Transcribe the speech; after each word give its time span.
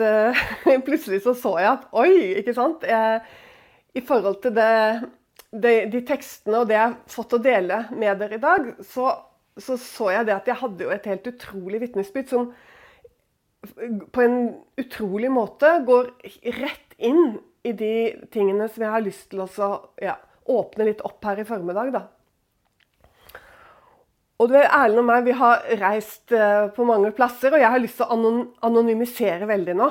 at 0.00 0.66
uh, 0.66 0.82
plutselig 0.86 1.22
så 1.24 1.34
så 1.36 1.54
jeg 1.60 1.70
at 1.70 1.88
oi, 1.96 2.12
ikke 2.40 2.54
sant 2.56 2.84
jeg, 2.88 3.20
I 3.94 4.02
forhold 4.06 4.40
til 4.44 4.54
det, 4.56 4.72
det, 5.50 5.74
de 5.92 6.02
tekstene 6.06 6.62
og 6.62 6.70
det 6.70 6.78
jeg 6.78 6.86
har 6.86 6.98
fått 7.10 7.36
å 7.36 7.42
dele 7.42 7.84
med 7.92 8.20
dere 8.22 8.38
i 8.38 8.42
dag, 8.42 8.72
så, 8.86 9.12
så, 9.58 9.76
så 9.80 10.10
jeg 10.14 10.28
det 10.28 10.36
at 10.36 10.50
jeg 10.50 10.60
hadde 10.62 10.86
jo 10.86 10.92
et 10.94 11.08
helt 11.10 11.30
utrolig 11.32 11.82
vitnesbyrd 11.84 12.30
som 12.30 12.52
på 13.60 14.22
en 14.24 14.38
utrolig 14.80 15.28
måte 15.32 15.68
går 15.84 16.14
rett 16.62 16.94
inn 16.96 17.36
i 17.66 17.74
de 17.76 17.94
tingene 18.32 18.68
som 18.72 18.86
jeg 18.86 18.94
har 18.94 19.04
lyst 19.04 19.26
til 19.32 19.42
å 19.44 19.50
ja, 20.00 20.16
åpne 20.48 20.86
litt 20.88 21.02
opp 21.04 21.20
her 21.28 21.42
i 21.42 21.44
formiddag. 21.48 21.92
da. 21.92 22.06
Og 24.40 24.54
er 24.56 24.70
Erlend 24.72 25.02
og 25.02 25.04
meg 25.04 25.26
vi 25.26 25.36
har 25.36 25.66
reist 25.82 26.32
uh, 26.32 26.70
på 26.72 26.86
mange 26.88 27.10
plasser, 27.12 27.52
og 27.52 27.60
jeg 27.60 27.72
har 27.74 27.82
lyst 27.82 27.98
til 28.00 28.08
å 28.08 28.30
anonymisere 28.64 29.48
veldig 29.50 29.74
nå. 29.76 29.90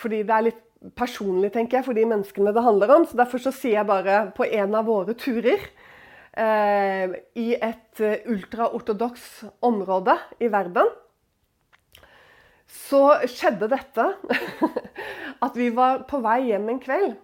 Fordi 0.00 0.20
det 0.28 0.34
er 0.36 0.46
litt 0.50 0.66
personlig, 0.96 1.48
tenker 1.54 1.78
jeg, 1.78 1.86
for 1.86 1.96
de 1.96 2.04
menneskene 2.08 2.52
det 2.56 2.64
handler 2.64 2.92
om. 2.92 3.06
Så 3.08 3.16
derfor 3.16 3.40
så 3.40 3.52
sier 3.56 3.78
jeg 3.78 3.88
bare 3.88 4.26
på 4.36 4.44
en 4.44 4.76
av 4.76 4.84
våre 4.88 5.16
turer 5.16 5.64
eh, 6.36 7.16
i 7.40 7.48
et 7.56 8.04
uh, 8.04 8.28
ultraortodoks 8.34 9.30
område 9.64 10.18
i 10.44 10.52
verden, 10.52 10.92
så 12.70 13.16
skjedde 13.26 13.66
dette 13.72 14.04
at 15.46 15.56
vi 15.58 15.72
var 15.74 16.04
på 16.10 16.20
vei 16.22 16.52
hjem 16.52 16.68
en 16.70 16.84
kveld. 16.84 17.16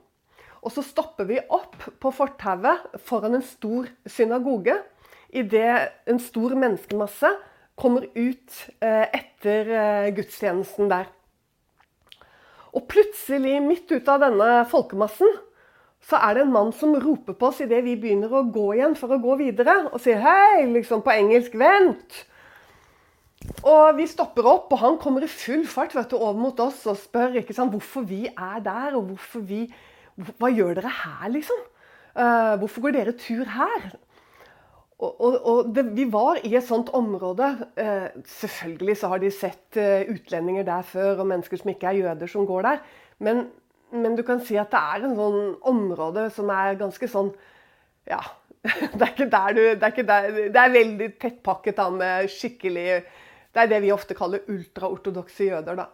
Og 0.65 0.73
så 0.75 0.83
stopper 0.83 1.29
vi 1.29 1.37
opp 1.53 1.77
på 2.03 2.11
fortauet 2.17 2.97
foran 3.07 3.37
en 3.39 3.45
stor 3.45 3.93
synagoge 4.11 4.81
idet 5.31 5.93
en 6.07 6.21
stor 6.23 6.55
menneskemasse 6.59 7.31
kommer 7.77 8.07
ut 8.15 8.61
eh, 8.81 9.05
etter 9.05 9.71
eh, 9.71 10.13
gudstjenesten 10.17 10.91
der. 10.91 11.11
Og 12.77 12.85
plutselig, 12.91 13.59
midt 13.65 13.93
ut 13.93 14.09
av 14.13 14.23
denne 14.27 14.63
folkemassen, 14.69 15.31
så 16.07 16.21
er 16.23 16.37
det 16.37 16.45
en 16.45 16.55
mann 16.55 16.73
som 16.77 16.95
roper 17.01 17.35
på 17.35 17.49
oss 17.49 17.63
idet 17.65 17.83
vi 17.87 17.97
begynner 17.99 18.33
å 18.33 18.45
gå 18.53 18.69
igjen 18.77 18.95
for 18.99 19.15
å 19.15 19.21
gå 19.23 19.37
videre, 19.41 19.89
og 19.91 20.01
sier 20.03 20.21
'hei', 20.23 20.69
liksom 20.73 21.03
på 21.03 21.15
engelsk 21.15 21.57
'vent'. 21.57 22.25
Og 23.67 23.97
vi 23.97 24.07
stopper 24.11 24.47
opp, 24.47 24.73
og 24.73 24.79
han 24.79 24.99
kommer 24.99 25.25
i 25.25 25.31
full 25.31 25.67
fart 25.67 25.95
vet 25.95 26.11
du, 26.11 26.17
over 26.17 26.39
mot 26.39 26.61
oss 26.61 26.87
og 26.87 26.99
spør 26.99 27.39
ikke 27.41 27.55
sant, 27.55 27.73
hvorfor 27.73 28.07
vi 28.07 28.27
er 28.27 28.61
der, 28.61 28.97
og 28.97 29.13
hvorfor 29.13 29.41
vi 29.41 29.67
Hva 30.17 30.49
gjør 30.49 30.79
dere 30.79 30.89
her, 30.89 31.29
liksom? 31.29 31.59
Uh, 32.17 32.57
hvorfor 32.57 32.81
går 32.81 32.95
dere 32.97 33.13
tur 33.13 33.45
her? 33.45 33.83
Og, 34.97 35.21
og, 35.21 35.75
det, 35.77 35.85
vi 35.93 36.07
var 36.09 36.39
i 36.41 36.55
et 36.57 36.65
sånt 36.65 36.89
område. 36.97 37.51
Eh, 37.77 38.07
selvfølgelig 38.39 38.95
så 38.97 39.11
har 39.13 39.21
de 39.21 39.31
sett 39.35 39.77
eh, 39.81 40.09
utlendinger 40.09 40.65
der 40.65 40.87
før, 40.89 41.21
og 41.21 41.29
mennesker 41.29 41.61
som 41.61 41.73
ikke 41.73 41.91
er 41.91 42.01
jøder, 42.01 42.31
som 42.33 42.47
går 42.49 42.65
der. 42.65 42.81
Men, 43.21 43.45
men, 43.93 44.17
du 44.17 44.25
kan 44.25 44.41
si 44.45 44.57
at 44.57 44.73
det 44.73 44.81
er 44.81 45.05
en 45.05 45.19
sånn 45.19 45.39
område 45.69 46.31
som 46.33 46.51
er 46.53 46.81
ganske 46.81 47.11
sånn 47.13 47.33
Ja. 48.09 48.23
Det 48.97 49.03
er 49.05 49.13
ikke 49.13 49.29
der 49.31 49.53
du 49.55 49.61
Det 49.63 49.85
er, 49.85 49.93
ikke 49.93 50.07
der, 50.09 50.39
det 50.51 50.61
er 50.61 50.73
veldig 50.75 51.07
tettpakket 51.23 51.77
da 51.79 51.85
med 51.95 52.31
skikkelig 52.33 52.87
Det 53.55 53.61
er 53.63 53.69
det 53.71 53.79
vi 53.85 53.93
ofte 53.95 54.17
kaller 54.17 54.49
ultraortodokse 54.51 55.47
jøder, 55.53 55.79
da. 55.79 55.87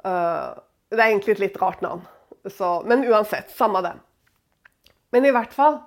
Uh, 0.00 0.60
det 0.92 1.00
er 1.00 1.08
egentlig 1.08 1.34
et 1.34 1.42
litt 1.42 1.58
rart 1.60 1.82
navn. 1.84 2.04
Så, 2.48 2.80
men 2.88 3.04
uansett, 3.08 3.50
samme 3.52 3.82
det. 3.84 3.92
Men 5.12 5.26
i 5.28 5.32
hvert 5.34 5.52
fall 5.52 5.80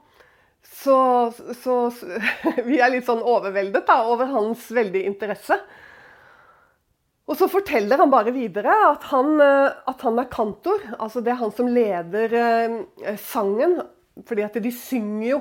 så, 0.64 1.32
så, 1.64 1.78
vi 2.70 2.80
er 2.80 2.94
litt 2.94 3.08
sånn 3.08 3.24
overveldet 3.24 3.88
da, 3.88 4.04
over 4.10 4.32
hans 4.32 4.70
veldige 4.74 5.10
interesse. 5.10 5.58
Og 7.24 7.38
så 7.40 7.48
forteller 7.48 8.02
han 8.02 8.12
bare 8.12 8.34
videre 8.36 8.74
at 8.90 9.06
han, 9.14 9.36
eh, 9.40 9.76
at 9.90 10.04
han, 10.04 10.20
er 10.20 10.32
kantor. 10.32 10.82
Altså 10.98 11.24
det 11.24 11.34
er 11.34 11.40
han 11.40 11.54
som 11.56 11.72
leder 11.72 12.40
eh, 12.40 13.16
sangen. 13.20 13.80
fordi 14.28 14.44
at 14.46 14.58
de 14.62 14.72
synger 14.72 15.28
jo 15.30 15.38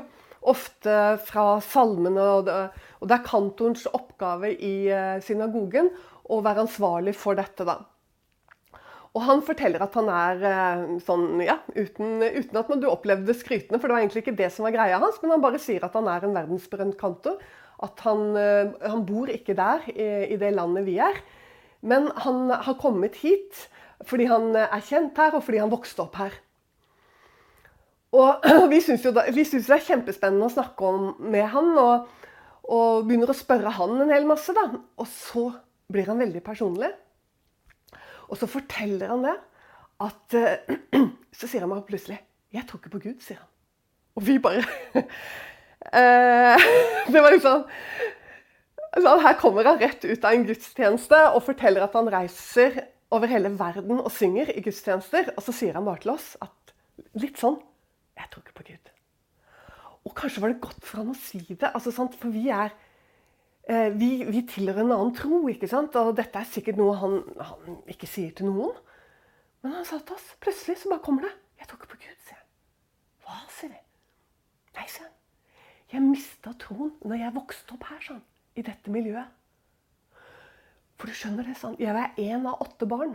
ofte 0.48 0.94
fra 1.22 1.61
salmene, 1.62 2.22
og 2.22 2.46
det, 2.46 3.14
er 3.14 3.27
kantorens 3.27 3.84
oppgave 3.86 4.55
i 4.55 4.88
eh, 4.90 5.20
synagogen 5.22 5.90
å 6.32 6.40
være 6.42 6.64
ansvarlig 6.64 7.14
for 7.18 7.38
dette. 7.38 7.66
da. 7.66 7.78
Og 9.12 9.24
han 9.27 9.42
forteller 9.45 9.83
at 9.84 9.96
han 9.98 10.08
er 10.08 10.45
eh, 10.48 10.84
sånn, 11.05 11.42
ja, 11.45 11.58
uten, 11.77 12.23
uten 12.23 12.61
at 12.62 12.70
du 12.80 12.86
opplevde 12.89 13.28
det 13.28 13.36
skrytende, 13.36 13.77
for 13.77 13.90
det 13.90 13.96
var 13.96 14.05
egentlig 14.05 14.23
ikke 14.24 14.39
det 14.39 14.48
som 14.55 14.64
var 14.64 14.73
greia 14.73 15.00
hans, 15.02 15.18
men 15.20 15.34
han 15.34 15.42
bare 15.45 15.61
sier 15.61 15.84
at 15.84 15.98
han 15.98 16.08
er 16.08 16.24
en 16.24 16.36
verdensberømt 16.36 16.96
kantor. 17.00 17.36
At 17.84 18.00
han, 18.06 18.30
eh, 18.40 18.73
han 18.89 19.05
bor 19.05 19.28
ikke 19.33 19.56
der, 19.58 19.84
i, 19.92 20.08
i, 20.33 20.39
det 20.40 20.55
landet 20.56 20.86
vi 20.89 20.96
er. 21.05 21.20
Men 21.84 22.08
han 22.24 22.46
har 22.55 22.80
kommet 22.80 23.20
hit 23.20 23.67
fordi 24.06 24.24
han 24.27 24.48
er 24.58 24.80
kjent 24.83 25.18
her, 25.20 25.36
og 25.36 25.44
fordi 25.46 25.61
han 25.62 25.70
vokste 25.70 26.02
opp 26.02 26.17
her. 26.18 26.33
Og 28.17 28.42
vi 28.73 28.80
syns 28.83 29.05
det 29.05 29.77
er 29.77 29.86
kjempespennende 29.86 30.48
å 30.48 30.56
snakke 30.56 30.89
om 30.89 31.05
med 31.33 31.46
han, 31.52 31.70
og, 31.79 32.08
og 32.64 33.05
begynner 33.06 33.30
å 33.30 33.36
spørre 33.36 33.77
han 33.77 33.94
en 34.02 34.11
hel 34.11 34.27
masse. 34.27 34.56
da. 34.56 34.67
Og 34.98 35.08
så 35.11 35.50
blir 35.92 36.08
han 36.08 36.20
veldig 36.23 36.42
personlig. 36.44 36.90
Og 38.32 38.40
så 38.40 38.48
forteller 38.48 39.12
han 39.12 39.26
det. 39.26 39.36
At, 40.02 40.36
uh, 40.36 40.76
så 41.38 41.48
sier 41.48 41.64
han 41.64 41.70
meg 41.72 41.84
plutselig 41.88 42.18
'Jeg 42.52 42.66
tror 42.68 42.80
ikke 42.80 42.96
på 42.96 43.02
Gud', 43.06 43.20
sier 43.24 43.40
han. 43.40 43.50
Og 44.16 44.26
vi 44.26 44.38
bare 44.42 44.64
uh, 45.92 46.64
Det 47.12 47.20
var 47.20 47.32
liksom 47.32 47.64
altså, 48.92 49.12
Her 49.24 49.38
kommer 49.40 49.68
han 49.68 49.80
rett 49.80 50.04
ut 50.04 50.24
av 50.24 50.32
en 50.36 50.46
gudstjeneste 50.48 51.20
og 51.32 51.44
forteller 51.46 51.84
at 51.84 51.96
han 51.96 52.10
reiser 52.12 52.82
over 53.12 53.28
hele 53.28 53.52
verden 53.58 54.00
og 54.00 54.12
synger 54.12 54.52
i 54.52 54.64
gudstjenester. 54.64 55.32
Og 55.36 55.44
så 55.44 55.52
sier 55.56 55.76
han 55.76 55.86
bare 55.88 56.02
til 56.04 56.14
oss 56.16 56.34
at 56.40 56.74
litt 57.20 57.40
sånn 57.40 57.60
'Jeg 58.16 58.28
tror 58.30 58.42
ikke 58.42 58.58
på 58.60 58.68
Gud'. 58.72 58.92
Og 60.04 60.14
kanskje 60.18 60.40
var 60.42 60.50
det 60.50 60.60
godt 60.60 60.84
for 60.84 60.96
han 60.98 61.12
å 61.12 61.16
si 61.16 61.38
det. 61.38 61.70
Altså, 61.74 61.92
for 61.92 62.28
vi 62.28 62.48
er 62.48 62.72
vi, 63.68 64.08
vi, 64.27 64.40
tilhører 64.50 64.83
en 64.83 64.95
annen 64.96 65.12
tro, 65.14 65.45
ikke 65.48 65.68
sant? 65.70 65.95
og 66.00 66.17
dette 66.18 66.40
er 66.40 66.48
sikkert 66.50 66.80
noe 66.80 66.96
han, 66.98 67.20
han, 67.39 67.77
ikke 67.92 68.08
sier 68.11 68.33
til 68.34 68.50
noen. 68.50 68.74
Men 69.62 69.77
han 69.78 69.86
sa 69.86 70.00
til 70.02 70.17
oss 70.17 70.33
plutselig 70.42 70.80
så 70.80 70.90
bare 70.90 71.05
kommer 71.05 71.28
det. 71.28 71.33
'Jeg 71.58 71.68
tror 71.70 71.78
ikke 71.78 71.92
på 71.92 72.00
Gud', 72.02 72.23
sier 72.27 72.39
han. 72.40 72.48
'Hva', 73.23 73.50
sier 73.55 73.70
vi. 73.70 73.80
'Nei', 74.74 74.89
sier 74.90 75.06
han. 75.06 75.14
'Jeg 75.92 76.02
mista 76.02 76.55
troen 76.58 76.90
når 77.06 77.20
jeg 77.20 77.34
vokste 77.36 77.77
opp 77.77 77.86
her, 77.86 78.00
sånn, 78.02 78.23
i 78.58 78.64
dette 78.67 78.90
miljøet'. 78.90 79.30
For 80.98 81.06
du 81.06 81.14
skjønner 81.14 81.46
det, 81.46 81.55
sånn, 81.58 81.79
jeg 81.79 81.94
var 81.94 82.18
én 82.18 82.48
av 82.50 82.61
åtte 82.67 82.86
barn. 82.90 83.14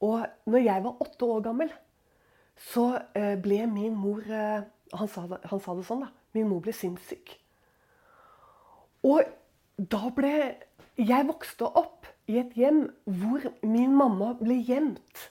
Og 0.00 0.24
når 0.48 0.64
jeg 0.64 0.84
var 0.84 1.04
åtte 1.04 1.28
år 1.28 1.44
gammel, 1.44 1.70
så 2.72 2.86
eh, 3.16 3.36
ble 3.40 3.64
min 3.68 3.94
mor 3.96 4.24
eh, 4.24 4.64
han 4.94 5.08
sa, 5.08 5.26
det, 5.28 5.40
han 5.50 5.60
sa 5.60 5.74
det 5.76 5.86
sånn, 5.88 6.04
da. 6.06 6.10
Min 6.36 6.48
mor 6.48 6.60
ble 6.64 6.72
sinnssyk. 6.76 7.36
Og 9.04 9.24
da 9.78 10.10
ble 10.14 10.34
Jeg 10.94 11.26
vokste 11.26 11.66
opp 11.66 12.06
i 12.30 12.38
et 12.38 12.52
hjem 12.54 12.84
hvor 13.04 13.42
min 13.66 13.96
mamma 13.98 14.30
ble 14.38 14.60
gjemt. 14.62 15.24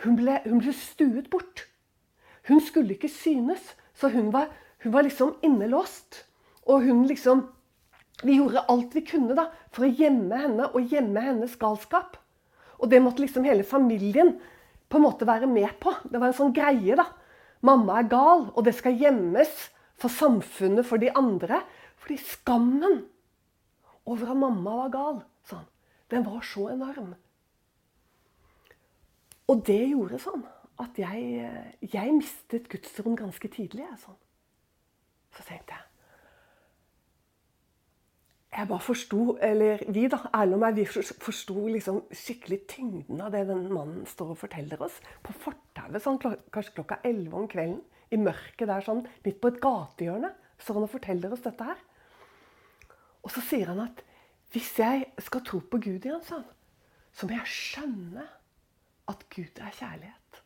Hun 0.00 0.16
ble, 0.16 0.38
hun 0.46 0.62
ble 0.62 0.72
stuet 0.72 1.28
bort. 1.30 1.66
Hun 2.48 2.62
skulle 2.64 2.96
ikke 2.96 3.10
synes, 3.12 3.60
så 3.92 4.08
hun 4.08 4.32
var, 4.32 4.48
hun 4.80 4.94
var 4.94 5.04
liksom 5.04 5.34
innelåst. 5.44 6.24
Og 6.64 6.86
hun 6.88 7.06
liksom 7.08 7.48
Vi 8.20 8.34
gjorde 8.36 8.66
alt 8.68 8.92
vi 8.92 9.00
kunne 9.00 9.32
da, 9.32 9.46
for 9.72 9.86
å 9.86 9.94
gjemme 9.96 10.36
henne 10.36 10.66
og 10.76 10.92
gjemme 10.92 11.22
hennes 11.24 11.54
galskap. 11.56 12.18
Og 12.76 12.90
det 12.92 13.00
måtte 13.00 13.22
liksom 13.22 13.46
hele 13.48 13.64
familien 13.64 14.34
på 14.92 14.98
en 14.98 15.06
måte 15.06 15.24
være 15.24 15.48
med 15.48 15.72
på. 15.80 15.94
Det 16.04 16.20
var 16.20 16.28
en 16.28 16.36
sånn 16.36 16.52
greie, 16.52 16.98
da. 17.00 17.06
Mamma 17.64 17.96
er 18.02 18.10
gal, 18.12 18.50
og 18.52 18.66
det 18.66 18.74
skal 18.76 18.92
gjemmes 19.00 19.54
for 19.96 20.12
samfunnet, 20.12 20.84
for 20.84 21.00
de 21.00 21.08
andre. 21.16 21.62
Fordi 21.96 22.18
skammen 22.20 23.00
over 24.06 24.32
at 24.32 24.40
mamma 24.40 24.76
var 24.84 24.94
gal. 24.94 25.20
Sånn. 25.48 25.66
Den 26.10 26.24
var 26.26 26.42
så 26.46 26.68
enorm. 26.72 27.12
Og 29.50 29.62
det 29.66 29.82
gjorde 29.90 30.20
sånn 30.22 30.42
at 30.80 30.96
jeg, 30.98 31.52
jeg 31.92 32.16
mistet 32.16 32.68
gudsrom 32.72 33.16
ganske 33.18 33.50
tidlig. 33.52 33.86
Sånn. 34.00 34.18
Så 35.36 35.46
tenkte 35.46 35.76
jeg 35.76 35.86
Jeg 38.50 38.66
bare 38.66 38.82
forsto, 38.82 39.36
eller 39.46 39.78
vi, 39.94 40.08
da, 40.10 40.18
Erlend 40.34 40.56
og 40.56 40.62
meg, 40.64 40.80
vi 40.80 41.02
forsto 41.22 41.68
liksom 41.70 42.00
skikkelig 42.10 42.58
tyngden 42.72 43.20
av 43.22 43.30
det 43.30 43.44
den 43.46 43.68
mannen 43.70 44.02
står 44.10 44.32
og 44.34 44.40
forteller 44.40 44.82
oss. 44.82 44.96
På 45.22 45.32
fortauet, 45.44 46.02
sånn, 46.02 46.18
kanskje 46.18 46.74
klokka 46.80 46.98
elleve 47.06 47.38
om 47.38 47.46
kvelden, 47.48 47.78
i 48.10 48.18
mørket 48.18 48.66
der, 48.66 48.82
sånn, 48.82 49.04
midt 49.22 49.38
på 49.38 49.52
et 49.52 49.60
gatehjørne, 49.62 50.32
står 50.58 50.80
han 50.80 50.88
og 50.88 50.92
forteller 50.96 51.36
oss 51.36 51.46
dette 51.46 51.68
her. 51.68 51.78
Og 53.24 53.32
så 53.34 53.42
sier 53.44 53.72
han 53.72 53.82
at 53.84 54.02
hvis 54.50 54.72
jeg 54.80 55.06
skal 55.22 55.44
tro 55.46 55.60
på 55.62 55.78
Gud 55.82 56.06
igjen, 56.06 56.22
sånn, 56.26 56.46
så 57.14 57.26
må 57.26 57.36
jeg 57.36 57.52
skjønne 57.52 58.26
at 59.10 59.24
Gud 59.32 59.60
er 59.62 59.74
kjærlighet. 59.76 60.42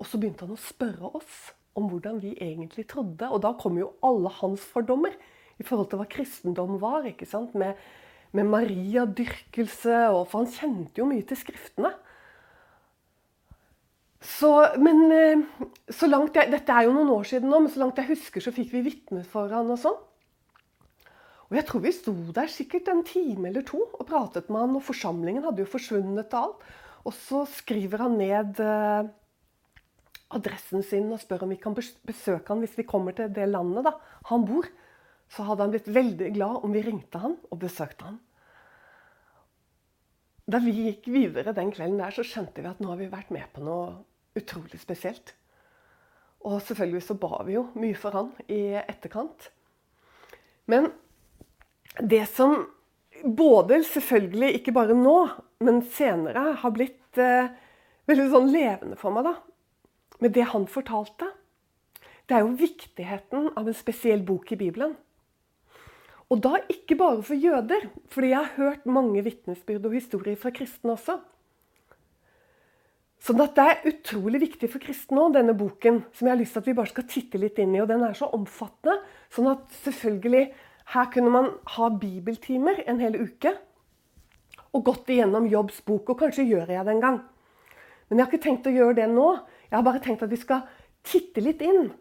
Og 0.00 0.08
så 0.08 0.18
begynte 0.18 0.46
han 0.46 0.56
å 0.56 0.62
spørre 0.62 1.12
oss 1.20 1.40
om 1.78 1.90
hvordan 1.90 2.18
vi 2.22 2.34
egentlig 2.40 2.86
trodde. 2.90 3.28
Og 3.28 3.42
da 3.44 3.52
kom 3.58 3.78
jo 3.78 3.92
alle 4.06 4.32
hans 4.40 4.64
fordommer 4.72 5.14
i 5.60 5.66
forhold 5.66 5.90
til 5.90 6.00
hva 6.00 6.08
kristendom 6.10 6.78
var. 6.82 7.06
ikke 7.06 7.28
sant? 7.28 7.54
Med, 7.58 7.78
med 8.32 8.48
Maria-dyrkelse, 8.50 9.98
for 10.30 10.40
han 10.40 10.54
kjente 10.54 11.02
jo 11.02 11.08
mye 11.10 11.26
til 11.28 11.38
skriftene. 11.38 11.92
Så, 14.20 14.50
men 14.76 15.06
eh, 15.16 15.42
så 15.88 16.08
langt 16.10 16.36
jeg, 16.36 16.50
Dette 16.52 16.74
er 16.74 16.84
jo 16.84 16.92
noen 16.92 17.08
år 17.14 17.28
siden 17.28 17.48
nå, 17.48 17.62
men 17.62 17.72
så 17.72 17.80
langt 17.80 18.00
jeg 18.00 18.10
husker, 18.10 18.44
så 18.44 18.52
fikk 18.52 18.74
vi 18.74 18.82
vitne 18.90 19.22
for 19.28 19.52
han 19.52 19.70
og 19.72 19.80
sånn. 19.80 19.96
Og 21.50 21.56
jeg 21.58 21.66
tror 21.66 21.82
vi 21.82 21.90
sto 21.94 22.12
der 22.34 22.50
sikkert 22.50 22.88
en 22.92 23.02
time 23.06 23.48
eller 23.50 23.64
to 23.66 23.80
og 23.82 24.06
pratet 24.06 24.50
med 24.50 24.62
han, 24.62 24.76
og 24.78 24.86
forsamlingen 24.86 25.42
hadde 25.48 25.64
jo 25.64 25.70
forsvunnet 25.72 26.36
og 26.38 26.44
alt. 26.44 26.68
Og 27.08 27.16
så 27.16 27.42
skriver 27.48 28.04
han 28.04 28.18
ned 28.20 28.60
eh, 28.62 29.08
adressen 30.30 30.84
sin 30.86 31.10
og 31.10 31.18
spør 31.22 31.46
om 31.46 31.54
vi 31.54 31.58
kan 31.58 31.74
besøke 31.74 32.52
han 32.52 32.62
hvis 32.62 32.76
vi 32.78 32.86
kommer 32.86 33.16
til 33.16 33.32
det 33.34 33.48
landet 33.50 33.88
da 33.88 33.96
han 34.30 34.46
bor. 34.46 34.68
Så 35.30 35.46
hadde 35.46 35.66
han 35.66 35.74
blitt 35.74 35.90
veldig 35.90 36.30
glad 36.36 36.62
om 36.66 36.74
vi 36.74 36.84
ringte 36.86 37.22
han 37.22 37.36
og 37.50 37.60
besøkte 37.62 38.06
han. 38.06 38.20
Da 40.50 40.58
vi 40.62 40.74
gikk 40.74 41.10
videre 41.10 41.54
den 41.54 41.70
kvelden 41.74 42.00
der, 42.02 42.14
så 42.14 42.26
skjønte 42.26 42.62
vi 42.62 42.70
at 42.70 42.80
nå 42.82 42.90
har 42.90 42.98
vi 42.98 43.10
vært 43.10 43.30
med 43.34 43.50
på 43.54 43.62
noe 43.62 44.00
utrolig 44.38 44.80
spesielt. 44.82 45.34
Og 46.46 46.58
selvfølgelig 46.64 47.04
så 47.06 47.18
ba 47.20 47.42
vi 47.46 47.58
jo 47.58 47.68
mye 47.78 47.98
for 47.98 48.16
han 48.16 48.32
i 48.50 48.74
etterkant. 48.80 49.50
Men 50.70 50.88
det 51.98 52.26
som 52.30 52.62
både 53.24 53.82
selvfølgelig, 53.84 54.54
ikke 54.60 54.74
bare 54.76 54.96
nå, 54.96 55.16
men 55.64 55.82
senere 55.92 56.54
har 56.62 56.72
blitt 56.74 57.18
eh, 57.20 57.50
veldig 58.08 58.28
sånn 58.32 58.50
levende 58.52 58.98
for 59.00 59.14
meg, 59.14 59.26
da, 59.26 59.34
med 60.20 60.34
det 60.36 60.46
han 60.52 60.66
fortalte, 60.70 61.32
det 62.30 62.36
er 62.38 62.44
jo 62.44 62.54
viktigheten 62.60 63.50
av 63.58 63.66
en 63.66 63.76
spesiell 63.76 64.22
bok 64.22 64.52
i 64.54 64.60
Bibelen. 64.60 64.94
Og 66.30 66.38
da 66.44 66.60
ikke 66.70 66.94
bare 66.94 67.24
for 67.26 67.34
jøder, 67.34 67.88
fordi 68.12 68.30
jeg 68.30 68.38
har 68.38 68.54
hørt 68.54 68.86
mange 68.86 69.24
vitnesbyrd 69.26 69.88
og 69.88 69.96
historier 69.98 70.38
fra 70.38 70.52
kristne 70.54 70.94
også. 70.94 71.16
Sånn 73.20 73.42
at 73.42 73.56
det 73.58 73.64
er 73.66 73.88
utrolig 73.90 74.38
viktig 74.46 74.70
for 74.70 74.80
kristne 74.80 75.24
òg, 75.26 75.34
denne 75.34 75.56
boken, 75.58 76.04
som 76.14 76.28
jeg 76.28 76.32
har 76.32 76.40
lyst 76.40 76.54
til 76.54 76.62
at 76.62 76.70
vi 76.70 76.76
bare 76.78 76.92
skal 76.92 77.08
titte 77.10 77.40
litt 77.42 77.58
inn 77.60 77.74
i. 77.74 77.82
Og 77.82 77.90
den 77.90 78.04
er 78.06 78.14
så 78.16 78.30
omfattende, 78.36 78.94
sånn 79.34 79.50
at 79.50 79.66
selvfølgelig 79.82 80.46
her 80.90 81.10
kunne 81.12 81.30
man 81.30 81.52
ha 81.76 81.88
bibeltimer 81.88 82.82
en 82.86 83.00
hel 83.02 83.18
uke. 83.20 83.54
Og 84.74 84.84
gått 84.86 85.10
igjennom 85.10 85.48
Jobbs 85.50 85.80
bok. 85.86 86.10
Og 86.10 86.18
kanskje 86.22 86.46
gjør 86.48 86.70
jeg 86.70 86.86
det 86.86 86.94
en 86.94 87.04
gang. 87.04 87.20
Men 88.08 88.18
jeg 88.18 88.24
har 88.24 88.32
ikke 88.32 88.44
tenkt 88.46 88.66
å 88.66 88.74
gjøre 88.74 88.98
det 88.98 89.08
nå. 89.10 89.28
Jeg 89.70 89.76
har 89.76 89.86
bare 89.86 90.02
tenkt 90.02 90.24
at 90.26 90.32
vi 90.32 90.38
skal 90.40 90.66
titte 91.06 91.42
litt 91.42 91.62
inn 91.62 91.92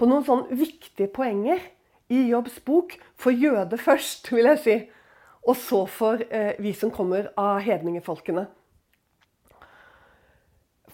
på 0.00 0.08
noen 0.08 0.24
sånn 0.26 0.46
viktige 0.48 1.12
poenger 1.12 1.60
i 2.12 2.24
Jobbs 2.30 2.58
bok. 2.64 2.96
For 3.20 3.36
jøder 3.36 3.80
først, 3.80 4.32
vil 4.32 4.48
jeg 4.48 4.62
si. 4.64 4.76
Og 5.42 5.58
så 5.58 5.84
for 5.90 6.22
eh, 6.30 6.54
vi 6.62 6.72
som 6.76 6.92
kommer 6.94 7.32
av 7.40 7.60
hedningefolkene. 7.64 8.46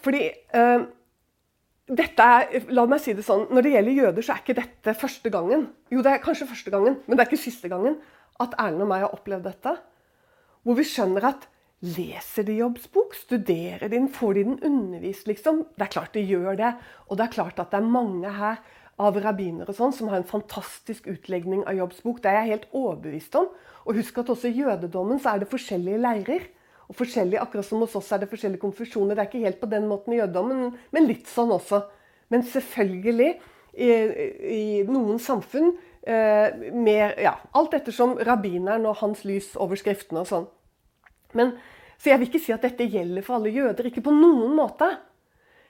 Fordi 0.02 0.24
eh, 0.30 0.86
er, 1.88 2.64
la 2.68 2.84
meg 2.86 3.00
si 3.00 3.14
det 3.16 3.24
sånn, 3.24 3.46
Når 3.48 3.64
det 3.64 3.70
gjelder 3.72 3.96
jøder, 3.96 4.24
så 4.24 4.34
er 4.34 4.42
ikke 4.42 4.58
dette 4.58 4.94
første 4.98 5.30
gangen 5.32 5.68
jo 5.88 6.02
det 6.04 6.12
er 6.12 6.24
kanskje 6.24 6.48
første 6.50 6.72
gangen, 6.72 6.98
men 7.06 7.16
det 7.16 7.24
er 7.24 7.30
ikke 7.30 7.40
siste 7.40 7.70
gangen 7.72 7.96
at 8.38 8.56
Erlend 8.60 8.84
og 8.84 8.90
meg 8.90 9.06
har 9.06 9.14
opplevd 9.16 9.46
dette. 9.48 9.72
Hvor 10.62 10.76
vi 10.78 10.84
skjønner 10.86 11.24
at 11.30 11.46
leser 11.80 12.44
de 12.46 12.58
Jobbs 12.58 12.88
bok? 12.92 13.14
Studerer 13.16 13.86
de 13.86 13.96
den? 13.96 14.10
Får 14.12 14.36
de 14.36 14.44
den 14.50 14.58
undervist, 14.66 15.26
liksom? 15.30 15.64
Det 15.78 15.86
er 15.86 15.94
klart 15.94 16.14
de 16.14 16.26
gjør 16.26 16.58
det. 16.58 16.74
Og 17.08 17.18
det 17.18 17.26
er 17.26 17.34
klart 17.34 17.62
at 17.62 17.72
det 17.72 17.80
er 17.80 17.88
mange 17.88 18.30
her 18.36 18.60
av 18.98 19.18
rabbinere 19.22 19.74
sånn, 19.74 19.94
som 19.94 20.10
har 20.10 20.20
en 20.20 20.28
fantastisk 20.28 21.06
utlegning 21.10 21.62
av 21.70 21.78
Jobbs 21.78 22.02
bok. 22.04 22.20
Det 22.22 22.30
er 22.30 22.40
jeg 22.42 22.52
helt 22.52 22.68
overbevist 22.74 23.38
om. 23.38 23.50
Og 23.86 23.98
husk 24.00 24.18
at 24.20 24.30
også 24.34 24.50
i 24.50 24.58
jødedommen 24.58 25.22
så 25.22 25.32
er 25.32 25.42
det 25.42 25.50
forskjellige 25.52 26.02
leirer. 26.02 26.48
Og 26.88 26.96
forskjellige, 26.96 27.40
Akkurat 27.42 27.66
som 27.68 27.82
hos 27.84 27.96
oss 27.98 28.10
er 28.12 28.22
det 28.22 28.30
forskjellige 28.30 28.62
konfusjoner. 28.62 29.14
Det 29.14 29.24
er 29.24 29.30
ikke 29.30 29.44
helt 29.44 29.60
på 29.60 29.70
den 29.70 29.88
måten 29.90 30.14
i 30.14 30.20
jødedommen, 30.20 30.72
men 30.94 31.08
litt 31.08 31.28
sånn 31.28 31.52
også. 31.52 31.82
Men 32.32 32.44
selvfølgelig, 32.48 33.34
i, 33.78 33.88
i 34.50 34.62
noen 34.88 35.20
samfunn 35.22 35.68
eh, 36.08 36.72
med 36.74 37.20
ja, 37.22 37.36
Alt 37.54 37.76
ettersom 37.78 38.16
rabbineren 38.26 38.88
og 38.88 38.96
hans 39.04 39.20
lys 39.28 39.52
over 39.60 39.78
skriftene 39.78 40.24
og 40.24 40.30
sånn. 40.30 40.48
Men, 41.38 41.52
så 42.00 42.10
jeg 42.10 42.22
vil 42.22 42.30
ikke 42.30 42.42
si 42.42 42.54
at 42.56 42.64
dette 42.64 42.88
gjelder 42.88 43.26
for 43.26 43.38
alle 43.38 43.52
jøder. 43.54 43.90
Ikke 43.90 44.02
på 44.04 44.14
noen 44.14 44.56
måte. 44.56 44.88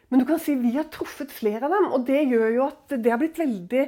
Men 0.08 0.22
du 0.22 0.28
kan 0.28 0.40
si 0.40 0.54
vi 0.56 0.72
har 0.78 0.88
truffet 0.92 1.32
flere 1.34 1.66
av 1.66 1.74
dem, 1.74 1.90
og 1.92 2.06
det 2.08 2.22
gjør 2.30 2.54
jo 2.54 2.62
at 2.70 2.94
det 2.96 3.12
har 3.12 3.20
blitt 3.20 3.40
veldig 3.40 3.84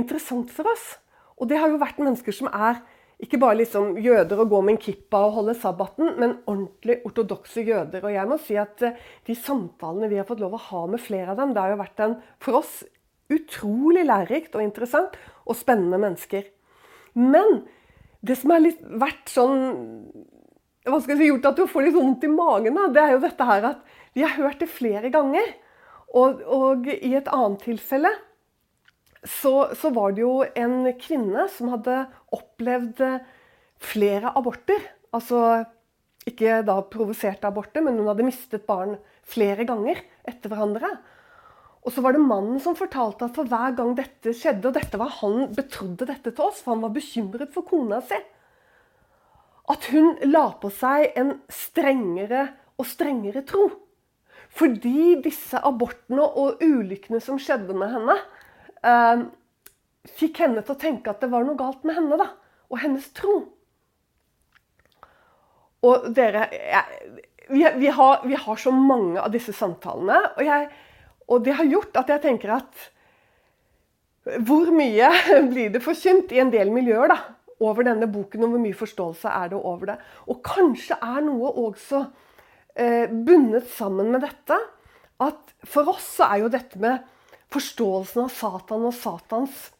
interessant 0.00 0.50
for 0.54 0.70
oss. 0.70 0.96
Og 1.38 1.48
det 1.50 1.60
har 1.60 1.70
jo 1.70 1.80
vært 1.80 2.00
mennesker 2.02 2.34
som 2.34 2.50
er 2.50 2.80
ikke 3.20 3.40
bare 3.40 3.58
liksom 3.60 3.98
jøder 4.00 4.40
og 4.42 4.52
gå 4.52 4.60
med 4.64 4.74
en 4.74 4.80
kippa 4.80 5.20
og 5.26 5.34
holde 5.38 5.56
sabbaten, 5.60 6.14
men 6.20 6.38
ordentlig 6.48 7.00
ortodokse 7.08 7.64
jøder. 7.66 8.04
Og 8.06 8.14
jeg 8.14 8.30
må 8.30 8.38
si 8.40 8.56
at 8.60 8.86
eh, 8.86 8.96
de 9.26 9.36
samtalene 9.36 10.08
vi 10.10 10.20
har 10.20 10.28
fått 10.28 10.40
lov 10.42 10.56
å 10.56 10.64
ha 10.70 10.86
med 10.90 11.02
flere 11.04 11.34
av 11.34 11.40
dem, 11.40 11.52
det 11.54 11.62
har 11.62 11.74
jo 11.74 11.82
vært 11.82 12.04
en 12.06 12.16
for 12.42 12.62
oss 12.62 12.80
utrolig 13.30 14.06
lærerikt 14.08 14.56
og 14.56 14.64
interessant 14.64 15.14
og 15.44 15.58
spennende 15.58 16.00
mennesker. 16.02 16.48
Men 17.14 17.62
det 18.26 18.36
som 18.40 18.52
har 18.54 18.66
vært 19.00 19.30
sånn 19.32 19.60
hva 20.88 20.96
skal 21.02 21.14
jeg 21.14 21.20
si, 21.20 21.28
gjort 21.28 21.50
at 21.50 21.58
du 21.60 21.66
får 21.68 21.86
litt 21.86 21.96
vondt 21.96 22.24
i 22.24 22.30
magen, 22.32 22.78
da, 22.78 22.86
det 22.88 23.02
er 23.02 23.12
jo 23.14 23.22
dette 23.22 23.46
her 23.46 23.66
at 23.74 23.98
vi 24.16 24.24
har 24.24 24.32
hørt 24.38 24.62
det 24.62 24.70
flere 24.72 25.10
ganger. 25.12 25.52
Og, 26.16 26.40
og 26.42 26.88
i 26.90 27.12
et 27.14 27.28
annet 27.30 27.60
tilfelle 27.62 28.10
så, 29.26 29.70
så, 29.76 29.90
var 29.92 30.14
det 30.16 30.22
jo 30.24 30.40
en 30.56 30.88
kvinne 31.00 31.46
som 31.52 31.72
hadde 31.74 32.06
opplevd 32.32 33.02
flere 33.80 34.32
aborter. 34.36 34.80
Altså 35.12 35.64
ikke 36.28 36.60
da 36.66 36.78
provoserte 36.88 37.48
aborter, 37.48 37.84
men 37.84 37.98
hun 38.00 38.08
hadde 38.10 38.26
mistet 38.26 38.66
barn 38.68 38.96
flere 39.28 39.66
ganger 39.68 40.00
etter 40.28 40.52
hverandre. 40.52 40.90
Og 41.80 41.94
så 41.94 42.04
var 42.04 42.12
det 42.12 42.22
mannen 42.22 42.60
som 42.60 42.76
fortalte 42.76 43.26
at 43.26 43.36
for 43.36 43.48
hver 43.48 43.72
gang 43.76 43.94
dette 43.96 44.34
skjedde, 44.36 44.68
og 44.68 44.76
dette 44.76 45.00
var 45.00 45.14
han 45.20 45.46
betrodde 45.56 46.08
dette 46.08 46.32
til 46.32 46.44
oss, 46.44 46.60
for 46.60 46.74
han 46.74 46.84
var 46.84 46.92
bekymret 46.96 47.54
for 47.54 47.64
kona 47.68 48.02
si, 48.04 48.18
at 49.70 49.86
hun 49.92 50.16
la 50.28 50.48
på 50.60 50.68
seg 50.74 51.14
en 51.20 51.36
strengere 51.52 52.48
og 52.80 52.88
strengere 52.90 53.44
tro. 53.48 53.68
Fordi 54.50 55.20
disse 55.22 55.60
abortene 55.62 56.24
og 56.26 56.60
ulykkene 56.64 57.20
som 57.22 57.38
skjedde 57.40 57.76
med 57.78 57.92
henne, 57.94 58.16
eh, 58.86 59.24
fikk 60.20 60.42
henne 60.44 60.62
til 60.64 60.74
å 60.76 60.80
tenke 60.80 61.12
at 61.12 61.22
det 61.22 61.30
var 61.32 61.46
noe 61.46 61.58
galt 61.58 61.82
med 61.88 61.98
henne 61.98 62.18
da, 62.20 62.30
og 62.70 62.80
hennes 62.82 63.08
tro. 63.16 63.34
Og 65.86 66.08
dere 66.16 66.46
jeg, 66.52 67.10
vi, 67.50 67.64
vi, 67.80 67.90
har, 67.90 68.22
vi, 68.26 68.36
har, 68.36 68.56
så 68.60 68.72
mange 68.74 69.20
av 69.20 69.32
disse 69.32 69.54
samtalene, 69.56 70.20
og, 70.36 70.42
jeg, 70.44 70.68
og 71.30 71.44
det 71.46 71.56
har 71.58 71.68
gjort 71.68 72.00
at 72.02 72.14
jeg 72.14 72.24
tenker 72.26 72.56
at 72.60 72.88
Hvor 74.46 74.68
mye 74.76 75.08
blir 75.52 75.70
det 75.72 75.80
forkynt 75.82 76.32
i 76.36 76.42
en 76.42 76.52
del 76.52 76.70
miljøer 76.74 77.10
da, 77.10 77.18
over 77.60 77.84
denne 77.88 78.08
boken, 78.08 78.44
og 78.44 78.52
hvor 78.54 78.62
mye 78.62 78.76
forståelse 78.76 79.32
er 79.32 79.52
det 79.52 79.60
over 79.60 79.92
det? 79.92 79.96
Og 80.28 80.42
kanskje 80.44 80.98
er 81.00 81.24
noe 81.24 81.50
også 81.64 82.04
eh, 82.76 83.08
bundet 83.08 83.68
sammen 83.72 84.12
med 84.12 84.22
dette. 84.24 84.56
At 85.20 85.56
for 85.68 85.88
oss 85.92 86.06
så 86.20 86.28
er 86.30 86.44
jo 86.44 86.52
dette 86.52 86.80
med 86.80 87.00
forståelsen 87.50 88.24
av 88.24 88.32
Satan 88.34 88.86
og 88.88 88.94
Satans 88.96 89.70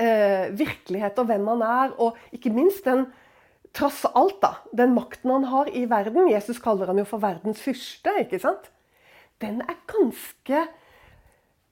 eh, 0.00 0.52
virkelighet 0.56 1.18
og 1.20 1.28
hvem 1.28 1.48
han 1.52 1.64
er, 1.66 1.96
og 2.00 2.18
ikke 2.34 2.52
minst 2.54 2.86
den 2.88 3.06
tross 3.76 4.02
alt 4.12 4.38
da, 4.42 4.54
den 4.76 4.94
makten 4.96 5.32
han 5.32 5.48
har 5.48 5.70
i 5.72 5.86
verden 5.88 6.28
Jesus 6.28 6.60
kaller 6.60 6.90
han 6.90 7.00
jo 7.00 7.08
for 7.08 7.22
verdens 7.22 7.62
fyrste. 7.64 8.12
ikke 8.20 8.40
sant? 8.42 8.68
Den 9.40 9.62
er 9.64 9.78
ganske 9.90 10.68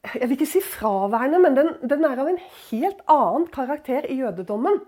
Jeg 0.00 0.28
vil 0.30 0.33
ikke 0.33 0.49
si 0.49 0.62
fraværende, 0.64 1.38
men 1.38 1.57
den, 1.59 1.75
den 1.85 2.04
er 2.09 2.16
av 2.23 2.28
en 2.30 2.38
helt 2.71 3.02
annen 3.04 3.45
karakter 3.52 4.07
i 4.09 4.16
jødedommen 4.23 4.80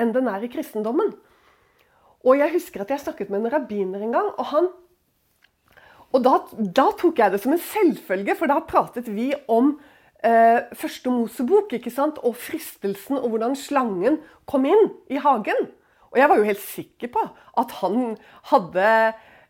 enn 0.00 0.10
den 0.10 0.26
er 0.26 0.42
i 0.42 0.50
kristendommen. 0.50 1.12
Og 2.26 2.40
jeg 2.40 2.50
husker 2.56 2.82
at 2.82 2.90
jeg 2.90 3.02
snakket 3.04 3.30
med 3.30 3.44
en 3.44 3.52
rabbiner 3.52 4.02
en 4.02 4.16
gang, 4.16 4.30
og 4.34 4.48
han 4.50 4.66
og 6.10 6.22
da, 6.26 6.34
da, 6.58 6.88
tok 6.98 7.20
jeg 7.22 7.32
det 7.32 7.40
som 7.42 7.54
en 7.54 7.62
selvfølge, 7.62 8.34
for 8.38 8.50
da 8.50 8.58
pratet 8.66 9.10
vi 9.10 9.28
om 9.50 9.76
eh, 10.26 10.66
første 10.78 11.12
Mosebok 11.14 11.76
ikke 11.78 11.92
sant? 11.94 12.18
og 12.26 12.34
fristelsen 12.38 13.20
og 13.20 13.28
hvordan 13.30 13.54
slangen 13.58 14.18
kom 14.50 14.66
inn 14.66 14.90
i 15.12 15.20
hagen. 15.22 15.68
Og 16.10 16.18
jeg 16.18 16.30
var 16.32 16.40
jo 16.40 16.48
helt 16.48 16.64
sikker 16.64 17.12
på 17.14 17.22
at 17.62 17.76
han 17.78 18.16
hadde 18.50 18.88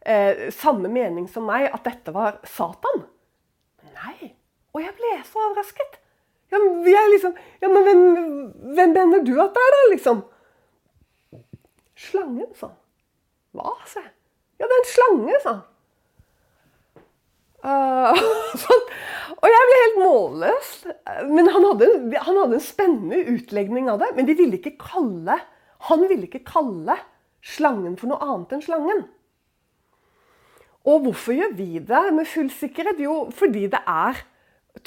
eh, 0.04 0.50
samme 0.52 0.92
mening 0.92 1.30
som 1.32 1.48
meg, 1.48 1.70
at 1.72 1.86
dette 1.88 2.12
var 2.12 2.42
Satan. 2.44 3.06
Nei. 3.96 4.34
Og 4.76 4.84
jeg 4.84 4.92
ble 4.98 5.16
så 5.26 5.40
overrasket. 5.48 5.96
Ja, 6.50 6.58
men, 6.58 6.84
liksom, 6.84 7.34
ja, 7.62 7.70
men 7.70 7.86
hvem, 7.86 8.04
hvem, 8.74 8.92
mener 8.94 9.24
du 9.24 9.32
at 9.40 9.54
det 9.54 9.64
er, 9.64 9.74
da? 9.74 9.82
liksom? 9.94 10.22
Slangen, 12.00 12.48
sa 12.58 12.68
han. 12.68 12.78
Hva, 13.56 13.74
sa 13.88 14.02
jeg. 14.02 14.12
Ja, 14.60 14.66
det 14.66 14.76
er 14.76 14.82
en 14.82 14.90
slange, 14.92 15.40
sa 15.40 15.52
han. 15.54 15.66
Uh, 17.60 18.16
og 19.40 19.46
jeg 19.52 19.68
ble 19.68 19.78
helt 19.82 20.00
målløs. 20.00 20.72
Men 21.30 21.50
han 21.52 21.66
hadde, 21.68 21.88
han 22.16 22.40
hadde, 22.42 22.58
en 22.58 22.64
spennende 22.64 23.22
utlegning 23.34 23.90
av 23.92 24.00
det. 24.02 24.10
Men 24.16 24.28
de 24.28 24.36
ville 24.38 24.60
ikke 24.60 24.78
kalle, 24.80 25.38
han 25.90 26.04
ville 26.08 26.28
ikke 26.28 26.44
kalle 26.48 26.98
slangen 27.44 27.96
for 28.00 28.12
noe 28.12 28.20
annet 28.24 28.56
enn 28.56 28.64
slangen. 28.64 29.06
Og 30.88 31.04
hvorfor 31.04 31.36
gjør 31.36 31.54
vi 31.58 31.70
det 31.84 32.04
med 32.16 32.28
full 32.28 32.48
sikkerhet? 32.52 33.00
Jo, 33.04 33.26
fordi 33.36 33.66
det 33.72 33.80
er 33.84 34.22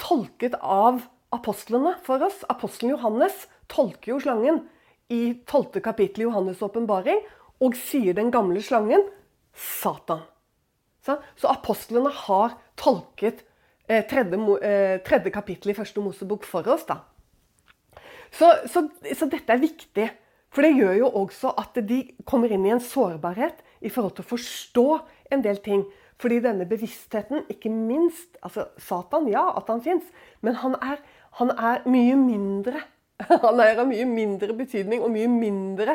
tolket 0.00 0.56
av 0.58 1.04
apostlene 1.34 1.94
for 2.06 2.22
oss. 2.26 2.42
Apostelen 2.50 2.96
Johannes 2.96 3.46
tolker 3.70 4.14
jo 4.14 4.20
slangen 4.22 4.64
i 5.12 5.36
12. 5.46 5.82
kapittel 5.84 6.24
i 6.24 6.28
Johannes' 6.28 6.62
åpenbaring 6.64 7.22
og 7.62 7.76
sier 7.78 8.16
den 8.16 8.32
gamle 8.34 8.62
slangen 8.64 9.04
Satan. 9.54 10.24
Så 11.04 11.50
apostlene 11.50 12.10
har 12.24 12.56
tolket 12.80 13.44
eh, 13.88 14.04
tredje, 14.06 14.38
eh, 14.60 15.00
tredje 15.04 15.32
kapittel 15.32 15.72
i 15.72 15.76
første 15.76 16.00
Mosebok 16.00 16.44
for 16.48 16.66
oss. 16.68 16.86
da. 16.88 17.00
Så, 18.34 18.50
så, 18.66 18.88
så, 19.14 19.26
dette 19.30 19.52
er 19.52 19.62
viktig. 19.62 20.08
For 20.54 20.62
det 20.62 20.76
gjør 20.76 20.94
jo 21.00 21.10
også 21.24 21.50
at 21.58 21.78
de 21.86 22.00
kommer 22.26 22.52
inn 22.54 22.66
i 22.66 22.72
en 22.74 22.82
sårbarhet 22.82 23.62
i 23.82 23.90
forhold 23.90 24.14
til 24.16 24.24
å 24.24 24.32
forstå 24.32 24.88
en 25.34 25.42
del 25.42 25.58
ting. 25.62 25.84
Fordi 26.22 26.38
denne 26.42 26.66
bevisstheten, 26.70 27.42
ikke 27.50 27.72
minst 27.74 28.38
altså 28.42 28.68
Satan, 28.78 29.26
ja, 29.32 29.48
at 29.58 29.70
han 29.70 29.82
fins, 29.82 30.06
men 30.46 30.54
han 30.62 30.76
er, 30.78 31.02
han 31.40 31.50
er, 31.54 31.82
mye 31.90 32.18
mindre. 32.18 32.84
Han 33.30 33.60
er 33.62 33.78
av 33.78 33.86
mye 33.86 34.04
mindre 34.10 34.50
betydning 34.58 34.98
og 35.06 35.12
mye 35.14 35.28
mindre 35.30 35.92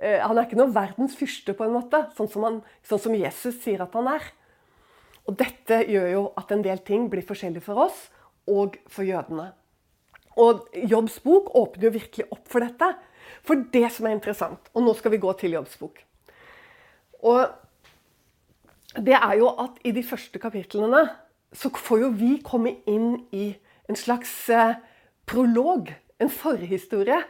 eh, 0.00 0.22
Han 0.24 0.38
er 0.40 0.46
ikke 0.46 0.56
noe 0.56 0.72
verdens 0.72 1.12
fyrste, 1.18 1.52
på 1.52 1.66
en 1.66 1.74
måte, 1.74 1.98
sånn 2.16 2.30
som, 2.32 2.46
han, 2.46 2.56
sånn 2.88 3.02
som 3.04 3.16
Jesus 3.16 3.58
sier 3.60 3.82
at 3.84 3.92
han 3.92 4.08
er. 4.08 4.24
Og 5.28 5.38
dette 5.38 5.84
gjør 5.88 6.08
jo 6.10 6.22
at 6.38 6.52
en 6.52 6.64
del 6.64 6.82
ting 6.86 7.08
blir 7.10 7.24
forskjellig 7.26 7.62
for 7.64 7.86
oss 7.86 8.06
og 8.50 8.78
for 8.90 9.06
jødene. 9.06 9.52
Og 10.42 10.66
Jobbs 10.90 11.20
bok 11.22 11.52
åpner 11.58 11.88
jo 11.88 11.96
virkelig 11.98 12.26
opp 12.32 12.46
for 12.50 12.64
dette. 12.64 12.88
For 13.46 13.62
det 13.72 13.84
som 13.92 14.06
er 14.06 14.16
interessant 14.16 14.70
Og 14.74 14.82
nå 14.82 14.94
skal 14.98 15.12
vi 15.14 15.20
gå 15.22 15.32
til 15.38 15.54
Jobbs 15.54 15.76
bok. 15.78 16.00
Og 17.22 17.46
det 18.98 19.14
er 19.14 19.36
jo 19.38 19.52
at 19.62 19.78
i 19.86 19.92
de 19.94 20.02
første 20.04 20.38
kapitlene 20.42 21.04
så 21.52 21.70
får 21.70 22.00
jo 22.00 22.08
vi 22.16 22.32
komme 22.44 22.74
inn 22.88 23.22
i 23.32 23.52
en 23.88 23.96
slags 23.96 24.32
eh, 24.50 24.74
prolog, 25.28 25.92
en 26.20 26.30
forhistorie, 26.32 27.20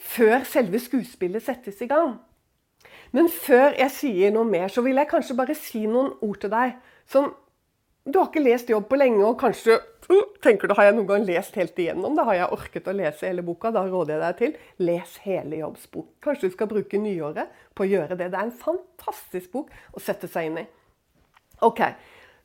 før 0.00 0.44
selve 0.48 0.80
skuespillet 0.80 1.42
settes 1.44 1.82
i 1.82 1.88
gang. 1.90 2.16
Men 3.12 3.28
før 3.28 3.74
jeg 3.76 3.90
sier 3.92 4.34
noe 4.34 4.46
mer, 4.48 4.70
så 4.70 4.84
vil 4.86 4.96
jeg 4.96 5.10
kanskje 5.10 5.36
bare 5.36 5.56
si 5.58 5.82
noen 5.86 6.14
ord 6.22 6.40
til 6.40 6.52
deg 6.52 6.76
som 7.10 7.32
du 8.10 8.16
har 8.18 8.30
ikke 8.30 8.42
lest 8.42 8.70
jobb 8.70 8.86
på 8.88 8.98
lenge, 8.98 9.20
og 9.26 9.36
kanskje 9.40 9.76
uh, 9.76 10.30
tenker 10.42 10.70
du 10.70 10.74
har 10.78 10.88
jeg 10.88 10.96
noen 10.96 11.08
gang 11.08 11.26
lest 11.28 11.56
helt 11.60 11.78
igjennom. 11.78 12.16
Da 12.16 12.24
har 12.28 12.38
jeg 12.38 12.54
orket 12.56 12.88
å 12.88 12.94
lese 12.96 13.28
hele 13.28 13.44
boka. 13.46 13.72
Da 13.74 13.82
råder 13.86 14.16
jeg 14.16 14.22
deg 14.22 14.38
til 14.38 14.86
les 14.88 15.16
hele 15.26 15.60
Jobbs 15.60 15.84
bok. 15.92 16.08
Kanskje 16.24 16.48
du 16.48 16.56
skal 16.56 16.70
bruke 16.70 17.00
nyåret 17.00 17.52
på 17.76 17.84
å 17.84 17.90
gjøre 17.90 18.16
det. 18.16 18.30
Det 18.32 18.40
er 18.40 18.48
en 18.48 18.56
fantastisk 18.62 19.52
bok 19.52 19.70
å 19.92 20.02
sette 20.02 20.30
seg 20.32 20.48
inn 20.48 20.62
i. 20.64 20.66
Ok, 21.66 21.84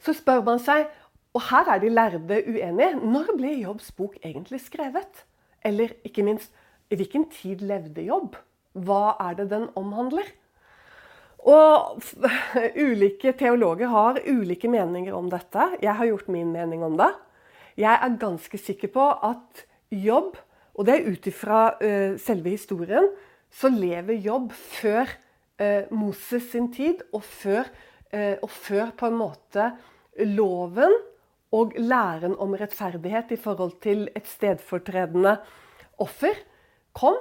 Så 0.04 0.12
spør 0.14 0.42
man 0.44 0.60
seg, 0.60 0.90
og 1.34 1.46
her 1.48 1.70
er 1.72 1.80
de 1.80 1.90
lærde 1.90 2.42
uenige, 2.46 2.98
når 3.00 3.32
ble 3.40 3.54
Jobbs 3.62 3.88
bok 3.96 4.18
egentlig 4.20 4.60
skrevet? 4.66 5.24
Eller 5.66 5.96
ikke 6.06 6.24
minst, 6.28 6.52
i 6.92 7.00
hvilken 7.00 7.30
tid 7.32 7.64
levde 7.66 8.04
Jobb? 8.06 8.36
Hva 8.76 9.16
er 9.24 9.40
det 9.40 9.48
den 9.54 9.70
omhandler? 9.80 10.28
Og 11.46 12.02
ulike 12.88 13.36
teologer 13.38 13.92
har 13.92 14.22
ulike 14.26 14.70
meninger 14.72 15.14
om 15.14 15.30
dette. 15.30 15.70
Jeg 15.84 15.94
har 15.94 16.10
gjort 16.10 16.32
min 16.34 16.52
mening 16.54 16.84
om 16.86 16.98
det. 16.98 17.12
Jeg 17.78 17.94
er 17.94 18.20
ganske 18.20 18.58
sikker 18.58 18.92
på 18.94 19.06
at 19.28 19.66
jobb, 19.94 20.38
og 20.76 20.88
det 20.88 20.96
er 20.96 21.10
ut 21.12 21.28
ifra 21.30 21.60
uh, 21.78 22.16
selve 22.20 22.56
historien, 22.56 23.10
så 23.52 23.70
lever 23.72 24.18
jobb 24.24 24.54
før 24.56 25.12
uh, 25.62 25.92
Moses 25.94 26.50
sin 26.52 26.72
tid, 26.74 27.04
og 27.14 27.24
før, 27.24 27.68
uh, 28.16 28.36
og 28.42 28.50
før 28.50 28.96
på 28.98 29.12
en 29.12 29.20
måte 29.20 29.70
loven 30.32 30.96
og 31.56 31.76
læren 31.78 32.36
om 32.42 32.56
rettferdighet 32.58 33.36
i 33.36 33.40
forhold 33.40 33.78
til 33.84 34.08
et 34.16 34.28
stedfortredende 34.28 35.38
offer 36.02 36.36
kom. 36.96 37.20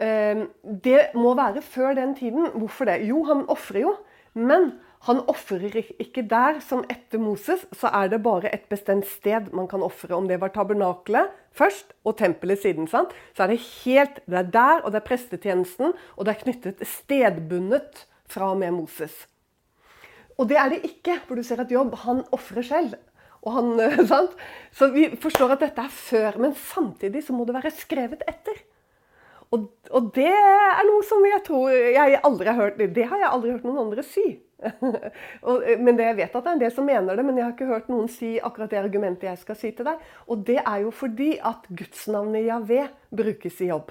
Ehm, 0.00 0.46
det 0.64 1.10
må 1.14 1.34
være 1.36 1.62
før 1.62 1.94
den 1.98 2.14
tiden. 2.16 2.48
Hvorfor 2.54 2.88
det? 2.88 3.02
Jo, 3.08 3.24
han 3.28 3.44
ofrer 3.48 3.84
jo. 3.84 3.96
Men 4.34 4.72
han 5.08 5.20
ofrer 5.28 5.76
ikke 6.00 6.22
der 6.28 6.60
som 6.64 6.84
etter 6.92 7.20
Moses. 7.20 7.66
Så 7.72 7.90
er 7.92 8.08
det 8.12 8.22
bare 8.24 8.52
et 8.54 8.68
bestemt 8.70 9.08
sted 9.08 9.52
man 9.52 9.68
kan 9.68 9.82
ofre. 9.82 10.14
Om 10.16 10.28
det 10.28 10.40
var 10.40 10.54
tabernakelet 10.54 11.32
først 11.52 11.92
og 12.04 12.16
tempelet 12.16 12.62
siden. 12.62 12.88
Sant? 12.88 13.12
Så 13.36 13.44
er 13.44 13.52
det 13.52 13.60
helt 13.84 14.20
Det 14.26 14.38
er 14.38 14.50
der, 14.52 14.80
og 14.84 14.92
det 14.92 15.02
er 15.02 15.08
prestetjenesten, 15.08 15.92
og 16.16 16.24
det 16.24 16.34
er 16.34 16.42
knyttet 16.44 16.86
stedbundet 16.86 18.06
fra 18.28 18.52
og 18.52 18.58
med 18.58 18.70
Moses. 18.70 19.26
Og 20.38 20.48
det 20.48 20.56
er 20.56 20.68
det 20.72 20.84
ikke, 20.84 21.18
for 21.26 21.36
du 21.36 21.42
ser 21.42 21.60
at 21.60 21.72
Jobb 21.72 21.94
han 22.06 22.22
ofrer 22.32 22.62
selv. 22.62 22.94
Han? 23.44 23.80
Så 24.72 24.90
vi 24.92 25.10
forstår 25.20 25.56
at 25.56 25.60
dette 25.64 25.82
er 25.82 25.92
før, 25.92 26.38
men 26.38 26.54
samtidig 26.54 27.24
så 27.24 27.32
må 27.32 27.44
det 27.44 27.56
være 27.56 27.72
skrevet 27.72 28.22
etter. 28.28 28.56
Og, 29.50 29.66
og, 29.90 30.12
det 30.14 30.30
er 30.30 30.84
noe 30.86 31.02
som 31.06 31.24
jeg 31.26 31.42
tror 31.46 31.72
jeg 31.74 32.20
aldri 32.22 32.46
har 32.46 32.58
hørt 32.60 32.76
Det 32.94 33.06
har 33.10 33.18
jeg 33.18 33.30
aldri 33.34 33.54
hørt 33.56 33.64
noen 33.66 33.80
andre 33.82 34.04
si. 34.06 34.26
og, 35.48 35.64
men 35.80 35.96
det, 35.98 36.06
Jeg 36.06 36.18
vet 36.20 36.36
at 36.36 36.44
det 36.44 36.50
er 36.52 36.54
en 36.54 36.62
del 36.62 36.74
som 36.74 36.86
mener 36.86 37.18
det, 37.18 37.24
men 37.26 37.40
jeg 37.40 37.46
har 37.48 37.56
ikke 37.56 37.70
hørt 37.70 37.88
noen 37.90 38.06
si 38.12 38.36
akkurat 38.38 38.70
det 38.70 38.78
argumentet 38.78 39.26
jeg 39.26 39.40
skal 39.42 39.58
si 39.58 39.72
til 39.74 39.88
deg. 39.90 40.04
Og 40.30 40.44
det 40.46 40.60
er 40.60 40.84
jo 40.84 40.94
fordi 40.94 41.32
at 41.42 41.66
gudsnavnet 41.66 42.46
Javé 42.46 42.84
brukes 43.10 43.58
i 43.64 43.72
jobb. 43.72 43.90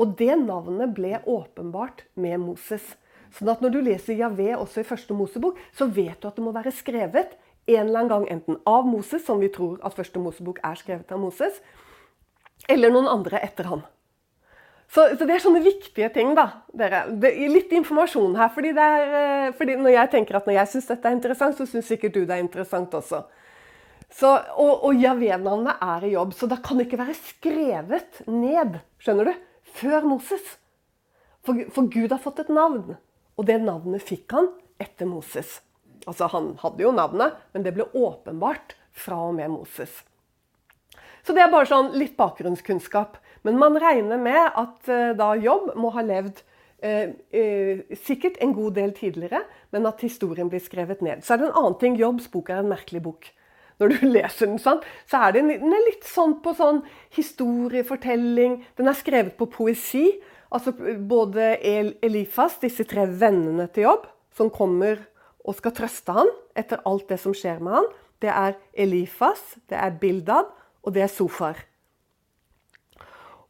Og 0.00 0.16
det 0.16 0.32
navnet 0.40 0.96
ble 0.96 1.18
åpenbart 1.28 2.06
med 2.16 2.40
Moses. 2.40 2.94
Sånn 3.36 3.52
at 3.52 3.60
når 3.60 3.74
du 3.74 3.80
leser 3.84 4.16
Javé 4.16 4.54
også 4.56 4.80
i 4.80 4.88
første 4.88 5.14
Mosebok, 5.14 5.60
så 5.76 5.90
vet 5.92 6.16
du 6.22 6.30
at 6.30 6.40
det 6.40 6.46
må 6.46 6.56
være 6.56 6.72
skrevet 6.74 7.36
en 7.68 7.84
eller 7.84 8.00
annen 8.00 8.10
gang 8.10 8.26
enten 8.32 8.58
av 8.66 8.88
Moses, 8.88 9.22
som 9.26 9.42
vi 9.42 9.52
tror 9.52 9.78
at 9.84 9.94
første 9.94 10.22
Mosebok 10.22 10.58
er 10.64 10.80
skrevet 10.80 11.12
av 11.12 11.20
Moses, 11.20 11.60
eller 12.68 12.92
noen 12.92 13.10
andre 13.10 13.42
etter 13.44 13.68
han. 13.68 13.84
Så, 14.90 15.04
så, 15.14 15.26
det 15.26 15.36
er 15.36 15.42
sånne 15.42 15.62
viktige 15.62 16.08
ting, 16.10 16.32
da. 16.34 16.64
Dere. 16.74 17.04
Det, 17.22 17.30
litt 17.52 17.70
informasjon 17.78 18.34
her. 18.38 18.50
fordi, 18.54 18.72
er, 18.74 19.12
eh, 19.20 19.52
fordi 19.54 19.76
når 19.78 19.94
jeg 19.94 20.10
tenker 20.16 20.38
at 20.40 20.48
når 20.48 20.56
jeg 20.56 20.72
syns 20.72 20.90
dette 20.90 21.06
er 21.06 21.14
interessant, 21.14 21.58
så 21.58 21.66
syns 21.68 21.86
sikkert 21.92 22.16
du 22.16 22.24
det 22.24 22.34
er 22.34 22.42
interessant 22.42 22.96
også. 22.98 23.22
Så, 24.10 24.32
og 24.58 24.88
og 24.88 24.98
Javé-navnet 24.98 25.78
er 25.86 26.08
i 26.08 26.14
jobb, 26.16 26.34
så 26.34 26.48
da 26.50 26.58
kan 26.58 26.80
det 26.80 26.88
ikke 26.88 26.98
være 27.04 27.14
skrevet 27.14 28.24
ned, 28.26 28.80
skjønner 28.98 29.30
du, 29.30 29.46
før 29.78 30.08
Moses. 30.10 30.56
For, 31.46 31.62
for 31.70 31.86
Gud 31.86 32.10
har 32.10 32.20
fått 32.20 32.42
et 32.42 32.50
navn, 32.52 32.96
og 33.38 33.46
det 33.46 33.60
navnet 33.62 34.02
fikk 34.04 34.34
han 34.34 34.50
etter 34.82 35.06
Moses. 35.06 35.60
Altså, 36.08 36.26
Han 36.34 36.56
hadde 36.64 36.82
jo 36.82 36.90
navnet, 36.96 37.38
men 37.54 37.62
det 37.62 37.76
ble 37.76 37.86
åpenbart 37.94 38.74
fra 38.90 39.22
og 39.28 39.36
med 39.38 39.54
Moses. 39.54 40.02
Så 41.22 41.36
det 41.36 41.44
er 41.44 41.52
bare 41.52 41.68
sånn 41.68 41.92
litt 42.00 42.16
bakgrunnskunnskap. 42.18 43.18
Men 43.46 43.58
man 43.58 43.78
regner 43.80 44.20
med 44.20 44.40
at 44.58 44.90
uh, 44.90 45.10
da 45.16 45.32
Jobb 45.40 45.72
må 45.80 45.92
ha 45.94 46.04
levd 46.04 46.42
Eh, 46.82 47.10
eh, 47.30 47.80
sikkert 47.92 48.38
en 48.40 48.54
god 48.56 48.72
del 48.74 48.92
tidligere, 48.96 49.42
men 49.70 49.86
at 49.86 50.00
historien 50.00 50.48
blir 50.48 50.62
skrevet 50.64 51.02
ned. 51.04 51.20
Så 51.20 51.34
er 51.34 51.40
det 51.40 51.50
en 51.50 51.58
annen 51.60 51.76
ting. 51.80 51.98
Jobbs 52.00 52.30
bok 52.32 52.48
er 52.48 52.62
en 52.62 52.72
merkelig 52.72 53.02
bok. 53.04 53.28
Når 53.80 53.92
du 53.92 54.06
leser 54.16 54.48
den 54.48 54.60
sånn, 54.60 54.80
så 55.08 55.20
er 55.26 55.36
den, 55.36 55.52
den 55.52 55.76
er 55.76 55.84
litt 55.84 56.08
sånn 56.08 56.38
på 56.40 56.54
sånn 56.56 56.80
historiefortelling. 57.16 58.62
Den 58.80 58.88
er 58.88 58.96
skrevet 58.96 59.36
på 59.36 59.50
poesi. 59.52 60.06
Altså 60.50 60.72
både 60.72 61.52
El 61.60 61.94
Elifas, 62.02 62.56
disse 62.64 62.88
tre 62.88 63.04
vennene 63.06 63.68
til 63.68 63.90
Jobb, 63.90 64.08
som 64.34 64.48
kommer 64.50 65.04
og 65.44 65.56
skal 65.60 65.76
trøste 65.76 66.16
han 66.16 66.32
etter 66.58 66.80
alt 66.88 67.12
det 67.12 67.20
som 67.20 67.36
skjer 67.36 67.60
med 67.60 67.76
han. 67.76 67.90
Det 68.24 68.32
er 68.32 68.56
Elifas, 68.72 69.44
det 69.68 69.76
er 69.76 70.00
Bildad, 70.00 70.48
og 70.80 70.96
det 70.96 71.04
er 71.04 71.12
Sofar. 71.12 71.60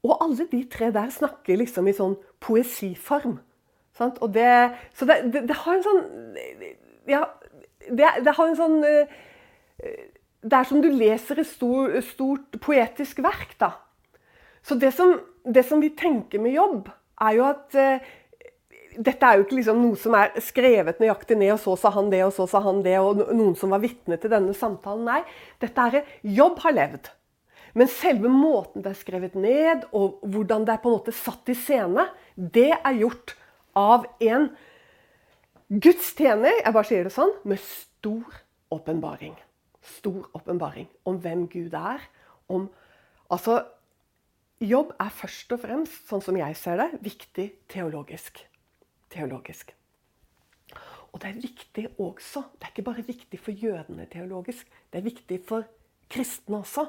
Og 0.06 0.16
alle 0.24 0.46
de 0.48 0.62
tre 0.72 0.88
der 0.94 1.10
snakker 1.12 1.60
liksom 1.60 1.88
i 1.90 1.96
sånn 1.96 2.16
poesiform. 2.40 3.38
Sant? 3.96 4.20
Og 4.24 4.32
det, 4.32 4.48
så 4.96 5.08
det, 5.08 5.20
det, 5.34 5.44
det, 5.50 5.56
har 5.64 5.76
en 5.76 5.84
sånn 5.84 6.00
Ja, 7.10 7.24
det, 7.88 8.12
det 8.24 8.34
har 8.36 8.46
en 8.46 8.56
sånn 8.56 8.78
eh, 8.86 9.10
Det 10.40 10.56
er 10.56 10.68
som 10.68 10.80
du 10.80 10.88
leser 10.94 11.42
et 11.42 11.50
stor, 11.50 11.98
stort 12.06 12.56
poetisk 12.64 13.20
verk, 13.24 13.58
da. 13.60 13.74
Så 14.64 14.76
det 14.80 14.92
som, 14.96 15.18
det 15.44 15.66
som, 15.68 15.82
vi 15.82 15.92
tenker 15.96 16.40
med 16.40 16.54
jobb, 16.54 16.88
er 17.20 17.36
jo 17.36 17.44
at 17.48 17.76
uh, 17.76 18.10
dette 18.96 19.26
er 19.26 19.38
jo 19.38 19.46
ikke 19.46 19.56
liksom 19.58 19.80
noe 19.80 19.96
som 20.00 20.16
er 20.16 20.34
skrevet 20.44 21.00
nøyaktig 21.00 21.38
ned, 21.40 21.54
og 21.54 21.62
så 21.62 21.76
sa 21.80 21.92
han 21.94 22.10
det, 22.12 22.20
og 22.26 22.32
så 22.36 22.46
sa 22.48 22.60
han 22.64 22.82
det, 22.84 22.96
og 23.00 23.22
noen 23.32 23.56
som 23.56 23.72
var 23.72 23.82
vitne 23.84 24.18
til 24.20 24.32
denne 24.32 24.56
samtalen. 24.56 25.06
Nei, 25.08 25.20
dette 25.62 25.86
er 25.88 26.12
jobb 26.40 26.60
har 26.64 26.76
levd. 26.76 27.10
Men 27.74 27.90
selve 27.90 28.30
måten 28.32 28.84
det 28.84 28.92
er 28.92 28.98
skrevet 28.98 29.36
ned, 29.38 29.86
og 29.94 30.20
hvordan 30.26 30.66
det 30.66 30.74
er 30.74 30.82
på 30.82 30.90
en 30.90 30.98
måte 30.98 31.14
satt 31.14 31.52
i 31.52 31.56
scene, 31.58 32.08
det 32.34 32.72
er 32.74 32.98
gjort 32.98 33.36
av 33.78 34.08
en 34.26 34.48
gudstjener, 35.70 36.62
jeg 36.64 36.74
bare 36.74 36.88
sier 36.88 37.06
det 37.06 37.14
sånn, 37.14 37.32
med 37.46 37.62
stor 37.62 38.40
åpenbaring. 38.74 39.36
Stor 39.98 40.26
åpenbaring 40.36 40.88
om 41.08 41.20
hvem 41.22 41.46
Gud 41.50 41.76
er. 41.78 42.02
Om 42.50 42.68
Altså, 43.30 43.60
jobb 44.58 44.88
er 44.98 45.10
først 45.14 45.52
og 45.54 45.60
fremst, 45.62 46.00
sånn 46.08 46.22
som 46.24 46.34
jeg 46.34 46.56
ser 46.58 46.80
det, 46.80 46.88
viktig 47.04 47.46
teologisk. 47.70 48.46
teologisk. 49.10 49.70
Og 51.10 51.20
det 51.22 51.28
er 51.28 51.38
viktig 51.42 51.84
også. 51.98 52.42
Det 52.54 52.66
er 52.66 52.72
ikke 52.74 52.86
bare 52.86 53.06
viktig 53.06 53.38
for 53.42 53.50
jødene 53.50 54.06
teologisk. 54.06 54.66
Det 54.90 54.98
er 54.98 55.06
viktig 55.06 55.40
for 55.46 55.66
kristne 56.10 56.60
også. 56.60 56.84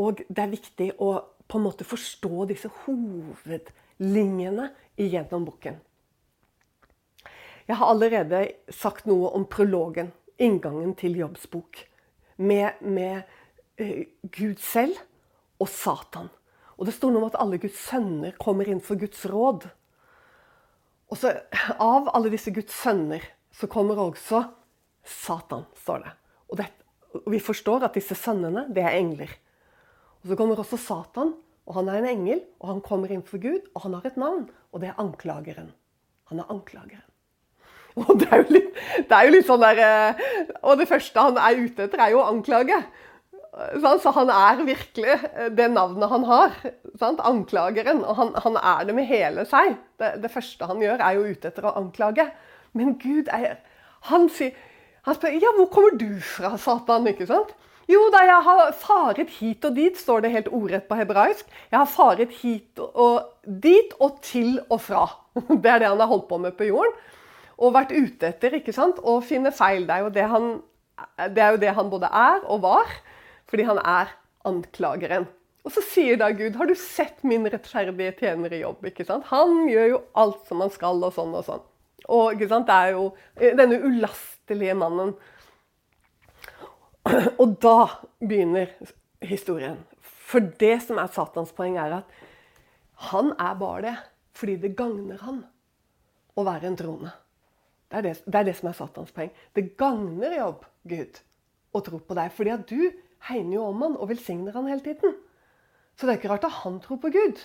Og 0.00 0.22
det 0.28 0.42
er 0.42 0.52
viktig 0.52 0.90
å 1.02 1.14
på 1.48 1.58
en 1.58 1.66
måte 1.66 1.84
forstå 1.86 2.46
disse 2.50 2.70
hovedlinjene 2.84 4.70
igjennom 5.00 5.44
boken. 5.46 5.76
Jeg 7.68 7.78
har 7.80 7.88
allerede 7.88 8.40
sagt 8.72 9.06
noe 9.08 9.30
om 9.36 9.46
prologen, 9.48 10.12
inngangen 10.36 10.94
til 10.98 11.16
Jobbs 11.16 11.46
bok, 11.48 11.78
med, 12.36 12.80
med 12.82 13.22
uh, 13.80 14.02
Gud 14.34 14.58
selv 14.60 14.98
og 15.62 15.70
Satan. 15.70 16.28
Og 16.74 16.88
det 16.88 16.96
står 16.96 17.14
noe 17.14 17.22
om 17.22 17.30
at 17.30 17.38
alle 17.40 17.60
Guds 17.62 17.78
sønner 17.86 18.34
kommer 18.40 18.68
inn 18.68 18.82
for 18.82 18.98
Guds 19.00 19.22
råd. 19.30 19.68
Og 21.12 21.20
så 21.20 21.36
Av 21.78 22.10
alle 22.10 22.32
disse 22.32 22.50
Guds 22.54 22.74
sønner 22.74 23.22
så 23.54 23.68
kommer 23.70 24.00
også 24.02 24.42
Satan, 25.04 25.64
står 25.78 26.02
det. 26.02 26.12
Og, 26.50 26.58
det, 26.58 26.66
og 27.20 27.30
vi 27.32 27.40
forstår 27.40 27.86
at 27.86 27.96
disse 27.96 28.16
sønnene, 28.18 28.66
det 28.74 28.82
er 28.82 28.98
engler. 28.98 29.30
Og 30.24 30.30
Så 30.30 30.36
kommer 30.40 30.56
også 30.56 30.80
Satan, 30.80 31.34
og 31.68 31.74
han 31.76 31.88
er 31.88 32.00
en 32.00 32.06
engel, 32.08 32.40
og 32.60 32.68
han 32.70 32.80
kommer 32.84 33.12
inn 33.12 33.24
for 33.28 33.40
Gud, 33.40 33.66
og 33.74 33.84
han 33.84 33.96
har 33.98 34.06
et 34.08 34.16
navn, 34.16 34.46
og 34.72 34.80
det 34.80 34.88
er 34.88 35.00
anklageren. 35.00 35.68
Han 36.32 36.40
er 36.40 36.48
anklageren. 36.52 37.04
Og 38.00 38.16
det 38.18 38.26
er 38.26 38.40
jo 38.40 38.54
litt, 38.56 38.78
det 39.06 39.14
er 39.14 39.26
jo 39.28 39.32
litt 39.36 39.46
sånn 39.46 39.60
der 39.62 39.78
eh, 39.78 40.22
Og 40.66 40.80
det 40.80 40.88
første 40.90 41.26
han 41.28 41.36
er 41.38 41.60
ute 41.60 41.84
etter, 41.84 42.00
er 42.02 42.10
jo 42.10 42.24
å 42.24 42.24
anklage. 42.26 42.80
Så 43.78 44.12
han 44.16 44.32
er 44.34 44.64
virkelig 44.66 45.12
eh, 45.12 45.52
det 45.54 45.68
navnet 45.70 46.10
han 46.10 46.24
har. 46.26 46.56
Sant? 46.98 47.22
Anklageren. 47.22 48.02
Og 48.02 48.18
han, 48.18 48.32
han, 48.42 48.58
er 48.58 48.88
det 48.88 48.96
med 48.98 49.06
hele 49.06 49.44
seg. 49.46 49.76
Det, 50.02 50.10
det, 50.24 50.32
første 50.34 50.66
han 50.66 50.82
gjør, 50.82 51.04
er 51.06 51.20
jo 51.20 51.28
ute 51.36 51.52
etter 51.52 51.68
å 51.70 51.76
anklage. 51.78 52.26
Men 52.74 52.96
Gud 52.98 53.30
er 53.30 53.60
Han 54.10 54.26
sier 54.26 54.58
han 55.04 55.16
spør 55.18 55.34
ja, 55.36 55.50
hvor 55.52 55.68
kommer 55.68 55.96
du 56.00 56.16
fra, 56.24 56.54
Satan? 56.56 57.06
ikke 57.10 57.26
sant? 57.28 57.52
Jo 57.90 58.06
da, 58.12 58.22
jeg 58.24 58.44
har 58.46 58.70
faret 58.80 59.32
hit 59.38 59.64
og 59.68 59.76
dit, 59.76 59.96
står 59.98 60.24
det 60.24 60.32
helt 60.32 60.50
ordrett 60.56 60.86
på 60.88 60.96
hebraisk. 60.96 61.48
Jeg 61.70 61.78
har 61.78 61.90
faret 61.90 62.32
hit 62.40 62.80
og 62.80 63.26
dit 63.44 63.92
og 64.00 64.20
til 64.24 64.56
og 64.70 64.80
fra. 64.80 65.04
Det 65.62 65.70
er 65.70 65.82
det 65.82 65.90
han 65.90 66.00
har 66.00 66.10
holdt 66.10 66.28
på 66.30 66.38
med 66.40 66.56
på 66.56 66.68
jorden. 66.70 66.94
Og 67.58 67.74
vært 67.74 67.92
ute 67.94 68.32
etter 68.32 68.56
ikke 68.58 68.74
sant? 68.74 68.98
å 68.98 69.20
finne 69.22 69.52
feil. 69.54 69.84
Det 69.86 69.94
er, 69.94 70.06
jo 70.06 70.12
det, 70.14 70.26
han, 70.30 70.48
det 71.36 71.42
er 71.44 71.54
jo 71.54 71.62
det 71.62 71.74
han 71.76 71.90
både 71.92 72.10
er 72.10 72.46
og 72.50 72.64
var. 72.64 72.94
Fordi 73.50 73.66
han 73.68 73.78
er 73.78 74.14
anklageren. 74.48 75.28
Og 75.64 75.72
så 75.72 75.84
sier 75.84 76.18
da 76.20 76.30
Gud, 76.36 76.56
har 76.60 76.68
du 76.68 76.74
sett 76.76 77.22
min 77.24 77.46
rettferdige 77.48 78.16
tjener 78.18 78.52
i 78.52 78.64
jobb? 78.64 78.84
ikke 78.90 79.06
sant? 79.08 79.28
Han 79.30 79.68
gjør 79.70 79.86
jo 79.92 80.00
alt 80.20 80.42
som 80.48 80.60
han 80.64 80.72
skal, 80.72 81.00
og 81.04 81.14
sånn 81.16 81.36
og 81.36 81.46
sånn. 81.46 81.62
Og 82.12 82.34
ikke 82.34 82.50
sant? 82.50 82.68
det 82.68 82.74
er 82.74 82.96
jo 82.98 83.06
denne 83.60 83.78
ulastelige 83.80 84.76
mannen 84.76 85.14
Og 87.40 87.56
da 87.62 87.78
begynner 88.20 88.72
historien. 89.24 89.80
For 90.02 90.44
det 90.60 90.78
som 90.86 91.00
er 91.00 91.12
Satans 91.12 91.52
poeng, 91.56 91.76
er 91.80 92.00
at 92.00 92.22
han 93.10 93.32
er 93.38 93.60
bare 93.60 93.82
det 93.84 93.96
fordi 94.34 94.56
det 94.64 94.72
gagner 94.74 95.20
han 95.22 95.44
å 96.34 96.42
være 96.42 96.66
en 96.66 96.78
troende. 96.78 97.12
Det 97.86 98.00
er 98.00 98.06
det, 98.08 98.14
det 98.26 98.38
er 98.40 98.46
det, 98.48 98.54
som 98.58 98.66
er 98.66 98.74
Satans 98.74 99.12
poeng. 99.14 99.30
Det 99.54 99.76
gagner 99.78 100.34
jobb, 100.34 100.64
Gud, 100.90 101.20
å 101.70 101.82
tro 101.86 102.00
på 102.02 102.16
deg. 102.18 102.32
Fordi 102.34 102.50
at 102.50 102.64
du 102.66 102.80
hegner 103.28 103.60
jo 103.60 103.68
om 103.68 103.84
han 103.84 103.94
og 103.94 104.10
velsigner 104.10 104.56
han 104.56 104.66
hele 104.66 104.82
tiden. 104.82 105.14
Så 105.94 106.08
det 106.08 106.16
er 106.16 106.18
ikke 106.18 106.32
rart 106.32 106.48
at 106.48 106.58
han 106.64 106.80
tror 106.82 106.98
på 107.04 107.12
Gud. 107.14 107.44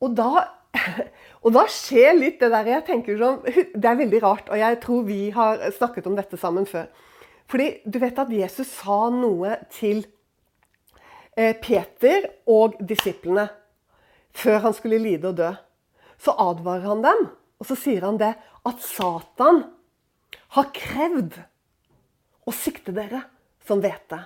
Og 0.00 0.16
da, 0.16 0.46
og 1.44 1.52
da 1.52 1.66
skjer 1.68 2.16
litt 2.16 2.40
det 2.40 2.48
der 2.54 2.72
jeg 2.72 2.86
tenker 2.88 3.20
sånn 3.20 3.42
Det 3.82 3.90
er 3.90 4.00
veldig 4.00 4.22
rart, 4.24 4.48
og 4.48 4.60
jeg 4.60 4.80
tror 4.84 5.04
vi 5.08 5.20
har 5.36 5.68
snakket 5.76 6.08
om 6.08 6.16
dette 6.16 6.40
sammen 6.40 6.68
før. 6.68 6.88
Fordi 7.50 7.68
du 7.84 7.98
vet 8.02 8.18
at 8.18 8.32
Jesus 8.32 8.70
sa 8.80 9.08
noe 9.12 9.58
til 9.74 10.04
eh, 11.36 11.54
Peter 11.60 12.30
og 12.50 12.78
disiplene 12.80 13.48
før 14.34 14.62
han 14.66 14.76
skulle 14.76 15.02
lide 15.02 15.30
og 15.30 15.38
dø. 15.38 15.50
Så 16.18 16.34
advarer 16.40 16.88
han 16.88 17.02
dem, 17.04 17.26
og 17.60 17.68
så 17.68 17.76
sier 17.78 18.06
han 18.06 18.18
det 18.20 18.32
at 18.64 18.80
Satan 18.82 19.64
har 20.56 20.70
krevd 20.74 21.36
å 22.44 22.54
sikte 22.54 22.94
dere 22.96 23.24
som 23.66 23.82
hvete. 23.82 24.20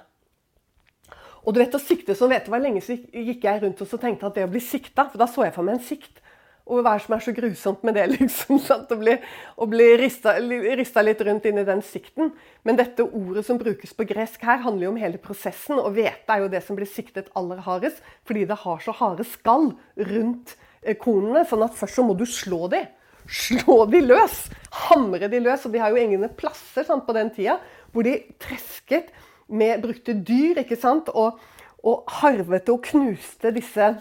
Og 1.47 1.55
du 1.55 1.61
vet, 1.63 1.75
Å 1.75 1.81
sikte 1.81 2.17
som 2.19 2.29
hvete 2.29 2.51
var 2.53 2.61
lenge 2.61 2.83
så 2.85 2.97
gikk 2.97 3.47
jeg 3.47 3.63
rundt 3.63 3.81
og 3.81 4.01
tenkte 4.01 4.29
at 4.29 4.37
det 4.37 4.45
å 4.45 4.51
bli 4.53 4.61
sikta 4.61 5.07
For 5.09 5.21
da 5.21 5.29
så 5.31 5.47
jeg 5.47 5.55
for 5.55 5.65
meg 5.65 5.79
en 5.79 5.87
sikt. 5.87 6.21
Og 6.69 6.83
hva 6.85 6.93
er 6.93 7.01
det 7.01 7.07
som 7.07 7.15
er 7.17 7.25
så 7.25 7.33
grusomt 7.33 7.85
med 7.87 7.97
det? 7.97 8.05
liksom, 8.19 8.59
sant? 8.61 8.91
Å 8.93 8.99
bli, 9.01 9.15
å 9.57 9.69
bli 9.71 9.89
rista, 10.01 10.37
litt 10.39 11.23
rundt 11.25 11.49
inn 11.49 11.63
i 11.63 11.67
den 11.67 11.81
sikten. 11.85 12.35
Men 12.69 12.79
dette 12.79 13.07
ordet 13.07 13.47
som 13.49 13.61
brukes 13.61 13.95
på 13.97 14.07
gresk 14.09 14.45
her, 14.45 14.61
handler 14.67 14.89
jo 14.89 14.93
om 14.93 15.01
hele 15.01 15.21
prosessen. 15.23 15.81
Og 15.81 15.95
hvete 15.97 16.35
er 16.35 16.45
jo 16.45 16.53
det 16.53 16.63
som 16.67 16.79
blir 16.79 16.91
siktet 16.91 17.33
aller 17.39 17.63
hardest, 17.65 18.05
fordi 18.29 18.45
det 18.51 18.61
har 18.67 18.85
så 18.85 18.95
harde 19.01 19.27
skall 19.29 19.73
rundt 20.13 20.55
eh, 20.83 20.97
kornene. 21.01 21.47
Sånn 21.49 21.65
at 21.65 21.77
først 21.79 22.01
så 22.01 22.05
må 22.05 22.17
du 22.19 22.27
slå 22.29 22.69
de. 22.75 22.85
Slå 23.29 23.83
de 23.89 24.05
løs! 24.05 24.45
Hamre 24.89 25.29
de 25.33 25.41
løs. 25.45 25.65
Og 25.65 25.73
de 25.73 25.81
har 25.81 25.95
jo 25.95 26.01
egne 26.01 26.31
plasser 26.37 26.85
sant, 26.89 27.07
på 27.09 27.17
den 27.17 27.33
tida 27.35 27.59
hvor 27.93 28.05
de 28.05 28.19
tresket 28.43 29.09
med 29.49 29.81
brukte 29.81 30.13
dyr 30.13 30.61
ikke 30.63 30.77
sant? 30.77 31.09
Og, 31.17 31.41
og 31.87 32.19
harvet 32.21 32.69
og 32.73 32.83
knuste 32.91 33.53
disse 33.57 33.95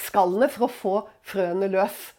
skallene 0.00 0.48
for 0.52 0.66
å 0.66 0.72
få 0.72 0.94
frøene 1.26 1.68
løs 1.72 2.12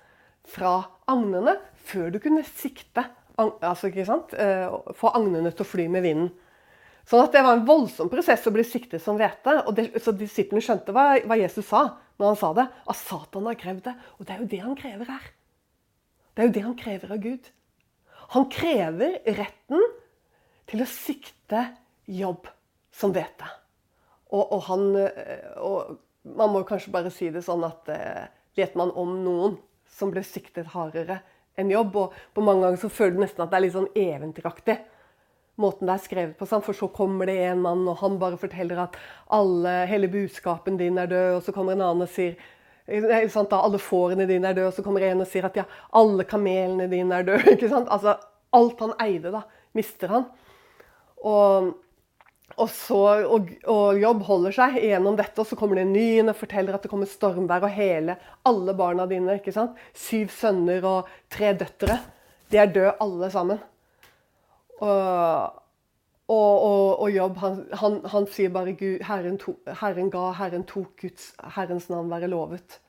fra 0.54 0.80
agnene 1.10 1.56
før 1.88 2.12
du 2.14 2.20
kunne 2.24 2.44
sikte 2.48 3.06
altså? 3.38 3.90
Eh, 3.90 4.74
Få 4.98 5.12
agnene 5.16 5.52
til 5.52 5.66
å 5.66 5.68
fly 5.68 5.88
med 5.92 6.06
vinden. 6.06 6.32
Sånn 7.10 7.26
at 7.26 7.34
Det 7.34 7.44
var 7.44 7.58
en 7.58 7.66
voldsom 7.68 8.10
prosess 8.12 8.46
å 8.48 8.54
bli 8.56 8.64
siktet 8.64 9.02
som 9.04 9.18
hvete. 9.20 9.58
Så 10.00 10.14
disiplene 10.16 10.64
skjønte 10.64 10.94
hva, 10.96 11.18
hva, 11.28 11.40
Jesus 11.40 11.68
sa 11.68 11.98
når 12.20 12.28
han 12.30 12.40
sa 12.40 12.54
det. 12.54 12.68
At 12.88 13.00
Satan 13.00 13.50
har 13.50 13.60
krevd 13.60 13.84
det. 13.90 13.96
Og 14.20 14.28
det 14.28 14.36
er 14.36 14.44
jo 14.44 14.52
det 14.54 14.62
han 14.64 14.78
krever 14.80 15.12
her. 15.12 15.26
Det 16.34 16.44
er 16.44 16.48
jo 16.48 16.56
det 16.56 16.66
han 16.66 16.78
krever 16.80 17.12
av 17.12 17.20
Gud. 17.24 17.50
Han 18.34 18.48
krever 18.50 19.20
retten 19.36 19.84
til 20.72 20.82
å 20.82 20.90
sikte 20.90 21.68
jobb 22.08 22.48
som 22.96 23.12
hvete. 23.14 23.50
Og, 24.34 24.48
og, 24.48 24.62
han, 24.70 24.88
eh, 25.04 25.52
og 25.60 26.00
man 26.24 26.54
må 26.54 26.64
kanskje 26.68 26.94
bare 26.94 27.12
si 27.14 27.30
det 27.34 27.44
sånn 27.46 27.64
at 27.68 27.92
eh, 27.92 28.26
vet 28.58 28.76
man 28.80 28.94
om 29.00 29.18
noen 29.24 29.58
som 29.92 30.12
ble 30.14 30.24
siktet 30.26 30.72
hardere 30.74 31.20
enn 31.60 31.72
jobb? 31.74 32.00
Og 32.00 32.18
på 32.36 32.46
mange 32.46 32.66
ganger 32.66 32.82
så 32.82 32.92
føler 32.92 33.18
du 33.18 33.24
nesten 33.26 33.46
at 33.46 33.52
det 33.52 33.60
er 33.60 33.66
litt 33.66 33.76
sånn 33.76 33.92
eventyraktig. 33.92 34.80
Måten 35.62 35.90
det 35.90 35.98
er 35.98 36.02
skrevet 36.02 36.38
på, 36.40 36.48
for 36.50 36.74
så 36.74 36.90
kommer 36.90 37.30
det 37.30 37.38
en 37.46 37.62
mann, 37.62 37.84
og 37.86 38.00
han 38.00 38.18
bare 38.22 38.40
forteller 38.42 38.88
at 38.88 38.96
alle, 39.36 39.84
hele 39.90 40.10
budskapen 40.10 40.80
din 40.80 40.98
er 40.98 41.12
død, 41.12 41.36
og 41.36 41.44
så 41.46 41.54
kommer 41.54 41.76
en 41.76 41.84
annen 41.86 42.08
og 42.08 42.10
sier 42.10 42.40
sant, 43.32 43.52
da, 43.52 43.62
alle 43.62 43.80
fårene 43.80 44.26
dine 44.28 44.50
er 44.50 44.58
døde, 44.58 44.72
og 44.72 44.74
så 44.76 44.84
kommer 44.84 45.06
en 45.08 45.22
og 45.24 45.30
sier 45.30 45.46
at 45.48 45.56
ja, 45.56 45.64
alle 45.96 46.26
kamelene 46.28 46.90
dine 46.92 47.20
er 47.20 47.28
døde. 47.28 47.52
ikke 47.56 47.70
sant? 47.72 47.92
Altså, 47.94 48.18
alt 48.54 48.82
han 48.84 48.96
eide, 49.04 49.32
da, 49.32 49.44
mister 49.78 50.12
han. 50.12 50.26
Og 51.24 51.72
og, 52.58 52.70
så, 52.70 53.00
og, 53.26 53.50
og, 53.70 53.98
jobb 53.98 54.22
holder 54.28 54.56
seg 54.56 54.78
gjennom 54.84 55.18
dette, 55.18 55.40
og 55.42 55.48
så 55.50 55.58
kommer 55.58 55.80
det 55.80 55.88
en 55.88 55.96
ny 55.96 56.08
og 56.22 56.36
forteller 56.38 56.78
at 56.78 56.86
det 56.86 56.92
kommer 56.92 57.10
stormvær, 57.10 57.66
og 57.66 57.74
hele, 57.74 58.18
alle 58.46 58.76
barna 58.78 59.08
dine, 59.10 59.40
ikke 59.40 59.56
sant? 59.56 59.80
syv 59.98 60.30
sønner 60.34 60.86
og 60.86 61.10
tre 61.34 61.54
døtre, 61.58 61.98
de 62.54 62.62
er 62.62 62.72
døde 62.74 62.96
alle 63.02 63.32
sammen. 63.34 63.62
Og, 64.84 65.60
og 66.30 67.10
jobb, 67.12 67.38
han, 67.42 67.60
han, 67.82 68.00
han, 68.14 68.30
sier 68.32 68.54
bare 68.54 68.76
Gud, 68.78 69.02
Herren, 69.08 69.38
to, 69.42 69.58
Herren 69.82 70.10
ga, 70.14 70.30
Herren 70.38 70.66
tok 70.70 70.94
Guds, 71.02 71.32
Herrens 71.56 71.90
navn 71.92 72.12
være 72.14 72.32
lovet. 72.32 72.80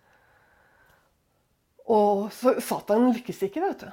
Og 1.91 2.31
så 2.33 2.55
Satan 2.65 3.11
lykkes 3.13 3.43
ikke, 3.49 3.65
vet 3.65 3.85
du. 3.85 3.91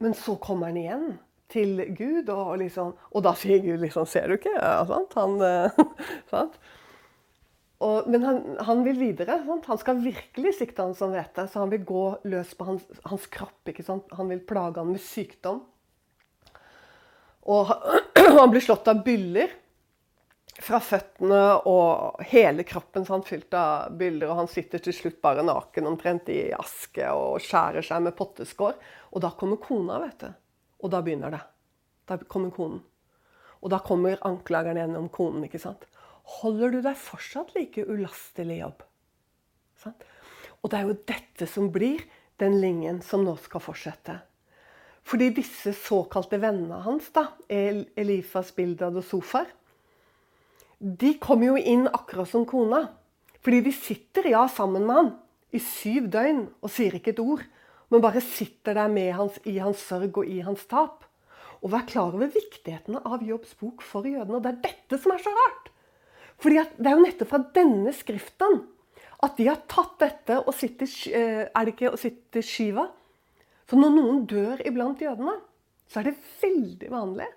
Men 0.00 0.14
så 0.16 0.36
kommer 0.40 0.70
han 0.70 0.78
igjen 0.80 1.08
til 1.52 1.84
Gud. 1.96 2.28
Og, 2.32 2.58
liksom, 2.62 2.92
og 3.10 3.24
da 3.26 3.34
sier 3.38 3.62
Gud 3.64 3.82
liksom 3.82 4.06
'Ser 4.06 4.28
du 4.28 4.38
ikke?' 4.38 4.56
Ja, 4.56 4.84
sant? 4.88 5.14
Han, 5.14 5.40
sant? 6.34 6.60
Og, 7.80 8.08
men 8.12 8.24
han, 8.24 8.40
han, 8.60 8.82
vil 8.84 8.98
videre. 9.00 9.38
Sant? 9.46 9.68
Han 9.72 9.80
skal 9.80 10.02
virkelig 10.04 10.52
sikte 10.58 10.84
han 10.84 10.96
som 10.96 11.14
vet 11.16 11.32
det. 11.36 11.46
Så 11.48 11.62
han 11.62 11.72
vil 11.72 11.86
gå 11.88 12.04
løs 12.28 12.52
på 12.54 12.68
hans, 12.68 12.84
hans 13.08 13.24
kropp. 13.32 13.70
Han 14.18 14.28
vil 14.28 14.42
plage 14.44 14.82
han 14.82 14.92
med 14.92 15.00
sykdom. 15.00 15.62
Og 17.48 17.72
han 18.38 18.52
blir 18.52 18.64
slått 18.64 18.90
av 18.92 19.00
byller 19.04 19.56
fra 20.60 20.76
føttene 20.84 21.40
og 21.70 22.20
hele 22.28 22.66
kroppen 22.68 23.06
sant, 23.08 23.24
fylt 23.30 23.54
av 23.56 23.94
byller. 23.96 24.28
Og 24.28 24.42
han 24.42 24.52
sitter 24.52 24.84
til 24.84 24.96
slutt 24.96 25.20
bare 25.24 25.44
naken 25.46 25.88
omtrent 25.88 26.28
i 26.32 26.50
aske 26.52 27.08
og 27.16 27.40
skjærer 27.40 27.86
seg 27.86 28.04
med 28.04 28.16
potteskår. 28.18 28.76
Og 29.14 29.24
da 29.24 29.32
kommer 29.40 29.60
kona, 29.62 30.02
vet 30.04 30.26
du. 30.26 30.30
Og 30.80 30.92
da 30.92 31.02
begynner 31.04 31.34
det. 31.34 31.42
Da 32.08 32.18
kommer 32.28 32.52
konen. 32.54 32.80
Og 33.60 33.72
da 33.72 33.80
kommer 33.84 34.20
anklageren 34.26 34.80
gjennom 34.80 35.10
konen. 35.12 35.44
ikke 35.44 35.60
sant? 35.60 35.84
Holder 36.40 36.72
du 36.72 36.80
deg 36.84 36.96
fortsatt 36.98 37.52
like 37.56 37.84
ulastelig 37.84 38.60
jobb? 38.62 38.82
Sant? 39.82 40.08
Og 40.60 40.72
det 40.72 40.78
er 40.78 40.88
jo 40.88 40.98
dette 41.08 41.48
som 41.48 41.70
blir 41.72 42.02
den 42.40 42.58
linjen 42.60 43.00
som 43.04 43.24
nå 43.24 43.36
skal 43.40 43.62
fortsette. 43.64 44.18
Fordi 45.06 45.30
disse 45.40 45.72
såkalte 45.76 46.38
vennene 46.40 46.82
hans, 46.84 47.08
da, 47.14 47.30
Elifas, 47.48 48.52
Bildad 48.56 48.98
og 49.00 49.06
Sofar, 49.06 49.48
de 50.80 51.14
kommer 51.20 51.50
jo 51.50 51.56
inn 51.60 51.88
akkurat 51.88 52.28
som 52.28 52.46
kona. 52.48 52.86
Fordi 53.40 53.62
de 53.64 53.72
sitter 53.72 54.30
ja 54.32 54.44
sammen 54.52 54.86
med 54.86 54.96
han 54.96 55.10
i 55.56 55.60
syv 55.62 56.08
døgn 56.12 56.44
og 56.60 56.72
sier 56.72 56.96
ikke 56.96 57.14
et 57.14 57.22
ord. 57.22 57.42
Men 57.90 58.02
bare 58.04 58.22
sitter 58.22 58.76
der 58.78 58.90
med 58.90 59.12
hans, 59.18 59.38
i 59.44 59.58
hans 59.58 59.82
sørg 59.82 60.22
og 60.22 60.28
i 60.30 60.40
hans 60.46 60.62
tap. 60.70 61.04
Og 61.60 61.72
vær 61.74 61.84
klar 61.88 62.14
over 62.14 62.30
viktigheten 62.32 63.00
av 63.02 63.24
Jobbs 63.26 63.56
bok 63.60 63.82
for 63.84 64.06
jødene. 64.06 64.38
Og 64.38 64.44
det 64.44 64.52
er 64.54 64.60
dette 64.68 65.00
som 65.00 65.12
er 65.12 65.22
så 65.22 65.32
rart. 65.34 65.72
Fordi 66.40 66.62
det 66.78 66.88
er 66.88 66.96
jo 66.96 67.04
nettopp 67.04 67.32
fra 67.32 67.42
denne 67.56 67.92
skriften 67.92 68.62
at 69.20 69.36
de 69.36 69.50
har 69.50 69.58
tatt 69.68 69.98
dette 70.00 70.38
og 70.40 70.54
sitter, 70.56 70.88
eh, 71.12 71.42
er 71.52 71.66
det 71.66 71.74
ikke, 71.74 71.90
og 71.92 72.00
sitter 72.00 72.44
skiva. 72.46 72.86
Så 73.68 73.76
når 73.76 73.92
noen 73.92 74.22
dør 74.26 74.62
iblant 74.64 75.02
jødene, 75.02 75.36
så 75.90 76.00
er 76.00 76.08
det 76.08 76.22
veldig 76.40 76.88
vanlig 76.90 77.28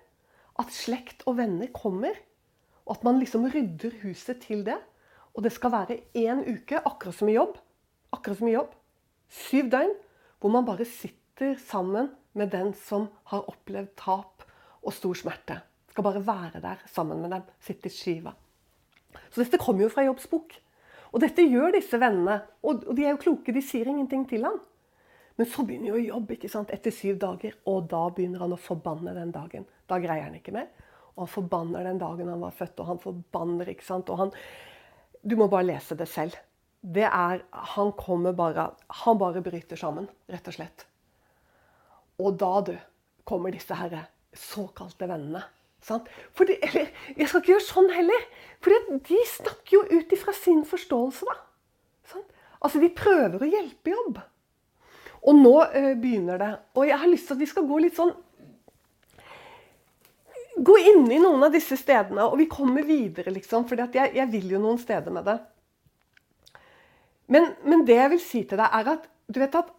at 0.62 0.72
slekt 0.72 1.26
og 1.28 1.36
venner 1.42 1.68
kommer. 1.74 2.16
Og 2.86 2.96
at 2.96 3.04
man 3.04 3.20
liksom 3.20 3.44
rydder 3.52 3.92
huset 4.02 4.40
til 4.40 4.64
det. 4.64 4.78
Og 5.34 5.42
det 5.44 5.52
skal 5.52 5.72
være 5.74 6.00
én 6.14 6.40
uke, 6.46 6.78
akkurat 6.78 7.14
som 7.14 7.28
i 7.28 7.36
jobb. 7.36 7.58
Akkurat 8.12 8.38
som 8.38 8.48
i 8.48 8.56
jobb. 8.56 8.72
Syv 9.28 9.68
døgn 9.72 9.94
hvor 10.44 10.52
man 10.52 10.66
bare 10.68 10.84
sitter 10.84 11.54
sammen 11.56 12.10
med 12.36 12.50
den 12.52 12.74
som 12.76 13.06
har 13.30 13.46
opplevd 13.48 13.94
tap 13.96 14.44
og 14.84 14.92
stor 14.92 15.16
smerte. 15.16 15.56
Skal 15.88 16.04
bare 16.04 16.20
være 16.26 16.60
der 16.60 16.82
sammen 16.92 17.22
med 17.22 17.32
dem. 17.32 17.46
Sitte 17.64 17.88
i 17.88 17.94
skiva. 17.94 18.34
Så 19.30 19.40
dette 19.40 19.56
kommer 19.62 19.86
jo 19.86 19.88
fra 19.94 20.04
Jobbs 20.04 20.28
bok. 20.28 20.52
Og 21.16 21.22
dette 21.24 21.46
gjør 21.48 21.72
disse 21.78 21.96
vennene. 21.96 22.42
Og 22.60 22.84
de 22.92 23.06
er 23.06 23.14
jo 23.14 23.22
kloke, 23.22 23.56
de 23.56 23.64
sier 23.64 23.88
ingenting 23.88 24.28
til 24.28 24.44
ham. 24.44 24.60
Men 25.40 25.48
så 25.48 25.64
begynner 25.64 25.94
jo 25.94 26.04
jobb 26.10 26.36
ikke 26.36 26.52
sant? 26.52 26.76
etter 26.76 26.92
syv 26.92 27.16
dager, 27.24 27.56
og 27.64 27.88
da 27.88 28.04
begynner 28.12 28.44
han 28.44 28.52
å 28.52 28.60
forbanne 28.60 29.16
den 29.16 29.32
dagen. 29.32 29.64
Da 29.88 29.96
greier 30.02 30.28
han 30.28 30.36
ikke 30.36 30.52
mer. 30.52 30.68
Og 31.14 31.24
han 31.24 31.36
forbanner 31.38 31.88
den 31.88 32.04
dagen 32.04 32.28
han 32.28 32.44
var 32.44 32.52
født, 32.52 32.84
og 32.84 32.92
han 32.92 33.00
forbanner, 33.00 33.72
ikke 33.72 33.86
sant. 33.86 34.12
Og 34.12 34.26
han 34.26 34.36
Du 35.24 35.38
må 35.40 35.48
bare 35.48 35.72
lese 35.72 35.96
det 35.96 36.10
selv. 36.12 36.36
Det 36.84 37.06
er 37.08 37.40
Han 37.74 37.92
kommer 37.96 38.34
bare 38.36 38.70
Han 39.02 39.18
bare 39.18 39.40
bryter 39.40 39.76
sammen, 39.80 40.08
rett 40.28 40.48
og 40.48 40.56
slett. 40.58 40.86
Og 42.20 42.36
da, 42.38 42.60
du, 42.60 42.74
kommer 43.24 43.50
disse 43.50 43.74
her 43.74 44.04
såkalte 44.36 45.08
vennene. 45.08 45.40
For 45.84 46.48
de, 46.48 46.56
eller, 46.64 46.92
jeg 47.16 47.28
skal 47.28 47.40
ikke 47.40 47.52
gjøre 47.54 47.64
sånn 47.64 47.90
heller. 47.92 48.28
For 48.62 49.00
de 49.08 49.18
snakker 49.28 49.76
jo 49.76 49.82
ut 49.90 50.12
ifra 50.16 50.32
sin 50.36 50.62
forståelse, 50.68 51.26
da. 51.28 51.36
Sant? 52.12 52.30
Altså, 52.64 52.80
de 52.80 52.92
prøver 52.96 53.42
å 53.42 53.48
hjelpe 53.48 53.92
jobb. 53.92 54.20
Og 55.24 55.40
nå 55.40 55.54
uh, 55.64 55.90
begynner 56.00 56.40
det. 56.40 56.52
Og 56.76 56.88
jeg 56.88 57.00
har 57.00 57.10
lyst 57.10 57.28
til 57.28 57.36
at 57.36 57.42
vi 57.42 57.50
skal 57.50 57.68
gå 57.68 57.80
litt 57.84 57.98
sånn 57.98 58.14
Gå 60.54 60.74
inn 60.78 61.08
i 61.10 61.16
noen 61.18 61.42
av 61.42 61.50
disse 61.50 61.74
stedene, 61.74 62.28
og 62.30 62.36
vi 62.38 62.44
kommer 62.46 62.84
videre, 62.86 63.32
liksom. 63.34 63.64
For 63.66 63.80
jeg, 63.80 64.12
jeg, 64.14 64.26
vil 64.30 64.52
jo 64.52 64.60
noen 64.62 64.78
steder 64.78 65.10
med 65.10 65.26
det. 65.26 65.34
Men, 67.26 67.54
men 67.64 67.86
det 67.88 67.96
jeg 67.96 68.12
vil 68.12 68.22
si 68.22 68.42
til 68.44 68.60
deg, 68.60 68.68
er 68.68 68.92
at 68.96 69.08
du 69.32 69.40
vet 69.40 69.56
at 69.56 69.72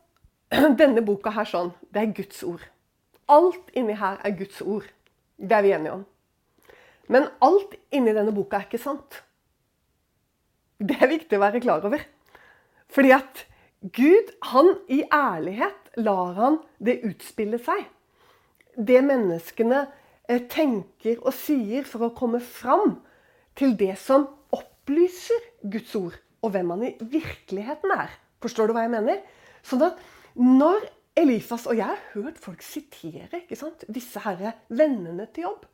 denne 0.81 1.03
boka 1.05 1.33
her 1.35 1.47
sånn, 1.49 1.71
det 1.93 2.01
er 2.01 2.15
Guds 2.17 2.41
ord. 2.45 2.63
Alt 3.31 3.71
inni 3.77 3.97
her 3.97 4.19
er 4.25 4.35
Guds 4.37 4.61
ord. 4.61 4.87
Det 5.37 5.57
er 5.57 5.65
vi 5.65 5.73
enige 5.75 5.95
om. 5.99 6.05
Men 7.11 7.27
alt 7.45 7.75
inni 7.93 8.13
denne 8.15 8.33
boka 8.33 8.59
er 8.59 8.67
ikke 8.67 8.81
sant. 8.81 9.21
Det 10.81 10.97
er 10.99 11.11
viktig 11.11 11.37
å 11.37 11.43
være 11.43 11.61
klar 11.63 11.85
over. 11.85 12.01
Fordi 12.91 13.11
at 13.15 13.45
Gud, 13.93 14.31
han 14.49 14.71
i 14.89 15.03
ærlighet 15.13 15.97
lar 16.01 16.33
han 16.39 16.57
det 16.81 17.01
utspille 17.05 17.59
seg. 17.61 17.83
Det 18.75 19.01
menneskene 19.05 19.85
eh, 20.27 20.41
tenker 20.49 21.21
og 21.21 21.35
sier 21.37 21.85
for 21.87 22.07
å 22.07 22.15
komme 22.17 22.41
fram 22.43 22.97
til 23.55 23.75
det 23.79 23.93
som 24.01 24.27
opplyser 24.55 25.45
Guds 25.61 25.93
ord, 25.95 26.17
og 26.45 26.53
hvem 26.53 26.75
han 26.75 26.85
i 26.87 26.93
virkeligheten 26.99 27.93
er. 27.95 28.13
Forstår 28.43 28.69
du 28.69 28.75
hva 28.75 28.85
jeg 28.85 28.93
mener? 28.93 29.23
Sånn 29.65 29.83
at 29.87 29.99
når 30.37 30.85
Elifas 31.15 31.63
og 31.71 31.77
jeg 31.79 31.87
har 31.87 32.01
hørt 32.13 32.39
folk 32.43 32.63
sitere 32.65 33.39
ikke 33.39 33.57
sant? 33.57 33.85
disse 33.87 34.19
herre 34.25 34.51
vennene 34.67 35.29
til 35.33 35.47
jobb. 35.47 35.65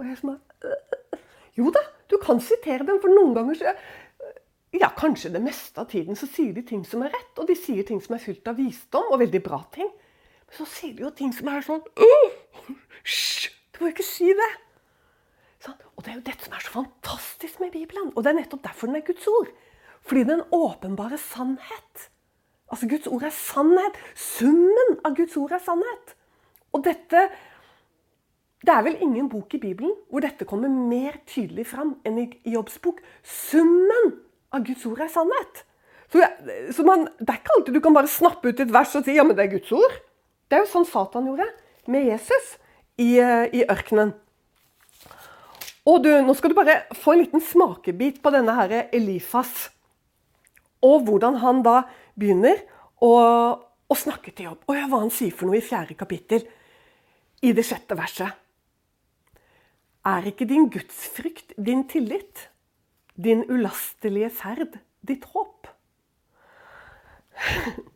Og 0.00 0.06
jeg 0.08 0.18
er, 0.18 0.78
Jo 1.58 1.70
da, 1.74 1.82
du 2.10 2.16
kan 2.22 2.40
sitere 2.42 2.86
dem, 2.88 2.98
for 3.02 3.12
noen 3.12 3.36
ganger 3.36 3.58
så 3.60 3.74
ja, 4.78 4.90
kanskje 4.94 5.32
det 5.34 5.42
meste 5.42 5.82
av 5.82 5.88
tiden 5.90 6.18
så 6.18 6.28
sier 6.30 6.54
de 6.54 6.62
ting 6.66 6.84
som 6.86 7.02
er 7.02 7.10
rett, 7.14 7.32
og 7.42 7.48
de 7.48 7.56
sier 7.58 7.86
ting 7.86 7.98
som 8.02 8.14
er 8.14 8.22
fylt 8.22 8.46
av 8.46 8.58
visdom, 8.58 9.08
og 9.10 9.18
veldig 9.22 9.40
bra 9.42 9.58
ting. 9.74 9.88
Men 10.46 10.58
så 10.60 10.66
sier 10.70 10.94
de 10.94 11.06
jo 11.06 11.10
ting 11.14 11.32
som 11.34 11.50
er 11.50 11.64
sånn 11.66 11.82
Hysj! 11.98 13.50
Du 13.74 13.82
må 13.82 13.90
ikke 13.90 14.06
si 14.06 14.30
det! 14.36 14.50
Sånn? 15.64 15.76
Og 15.96 16.04
det 16.04 16.12
er 16.12 16.20
jo 16.20 16.26
dette 16.28 16.46
som 16.46 16.54
er 16.56 16.64
så 16.64 16.74
fantastisk 16.74 17.60
med 17.62 17.74
Bibelen. 17.74 18.12
Og 18.14 18.24
det 18.24 18.32
er 18.32 18.38
nettopp 18.38 18.62
derfor 18.64 18.90
den 18.90 19.00
er 19.00 19.06
Guds 19.06 19.26
ord. 19.30 19.50
Fordi 20.06 20.24
den 20.28 20.42
åpenbare 20.54 21.18
sannhet. 21.18 22.10
Altså, 22.70 22.88
Guds 22.88 23.06
ord 23.10 23.26
er 23.26 23.34
sannhet. 23.34 23.98
Summen 24.14 24.98
av 25.04 25.16
Guds 25.18 25.36
ord 25.36 25.54
er 25.54 25.62
sannhet. 25.64 26.16
Og 26.72 26.84
dette 26.86 27.28
Det 28.60 28.68
er 28.68 28.82
vel 28.84 28.98
ingen 29.00 29.28
bok 29.32 29.54
i 29.56 29.58
Bibelen 29.58 29.94
hvor 30.12 30.20
dette 30.20 30.44
kommer 30.44 30.68
mer 30.68 31.14
tydelig 31.24 31.64
fram 31.70 31.94
enn 32.04 32.18
i 32.20 32.26
Jobbs 32.52 32.76
bok. 32.84 32.98
Summen 33.24 34.10
av 34.52 34.66
Guds 34.66 34.84
ord 34.84 35.00
er 35.00 35.08
sannhet. 35.08 35.62
Så, 36.12 36.20
så 36.76 36.84
man, 36.84 37.06
Det 37.18 37.30
er 37.30 37.40
ikke 37.40 37.56
alltid 37.56 37.74
du 37.74 37.80
kan 37.80 37.96
bare 37.96 38.10
snappe 38.10 38.52
ut 38.52 38.60
et 38.60 38.72
vers 38.72 38.92
og 38.98 39.06
si 39.06 39.16
ja, 39.16 39.24
men 39.24 39.38
det 39.38 39.46
er 39.46 39.54
Guds 39.54 39.72
ord. 39.72 39.96
Det 40.50 40.58
er 40.58 40.66
jo 40.66 40.72
sånn 40.74 40.88
Satan 40.88 41.30
gjorde 41.30 41.46
med 41.88 42.10
Jesus 42.10 42.52
i, 43.00 43.16
eh, 43.16 43.48
i 43.54 43.64
ørkenen. 43.64 44.12
Og 45.88 46.02
du, 46.04 46.10
Nå 46.20 46.34
skal 46.36 46.52
du 46.52 46.58
bare 46.58 46.82
få 47.00 47.14
en 47.14 47.22
liten 47.24 47.40
smakebit 47.40 48.20
på 48.22 48.32
denne 48.34 48.54
her 48.58 48.74
Elifas. 48.92 49.70
Og 50.86 51.04
hvordan 51.06 51.40
han 51.42 51.62
da 51.66 51.82
begynner 52.18 52.62
å, 53.04 53.12
å 53.60 53.96
snakke 53.96 54.32
til 54.32 54.50
jobb. 54.50 54.64
Og 54.68 54.78
ja, 54.78 54.86
hva 54.88 55.02
han 55.04 55.12
sier 55.14 55.34
for 55.34 55.50
noe 55.50 55.60
i 55.60 55.64
fjerde 55.64 55.96
kapittel, 55.98 56.46
i 57.40 57.52
det 57.56 57.64
sjette 57.64 57.96
verset. 57.96 58.36
Er 60.08 60.26
ikke 60.28 60.48
din 60.48 60.68
gudsfrykt 60.72 61.54
din 61.60 61.86
tillit? 61.88 62.48
Din 63.20 63.44
ulastelige 63.48 64.30
ferd 64.32 64.78
ditt 65.06 65.26
håp? 65.32 65.68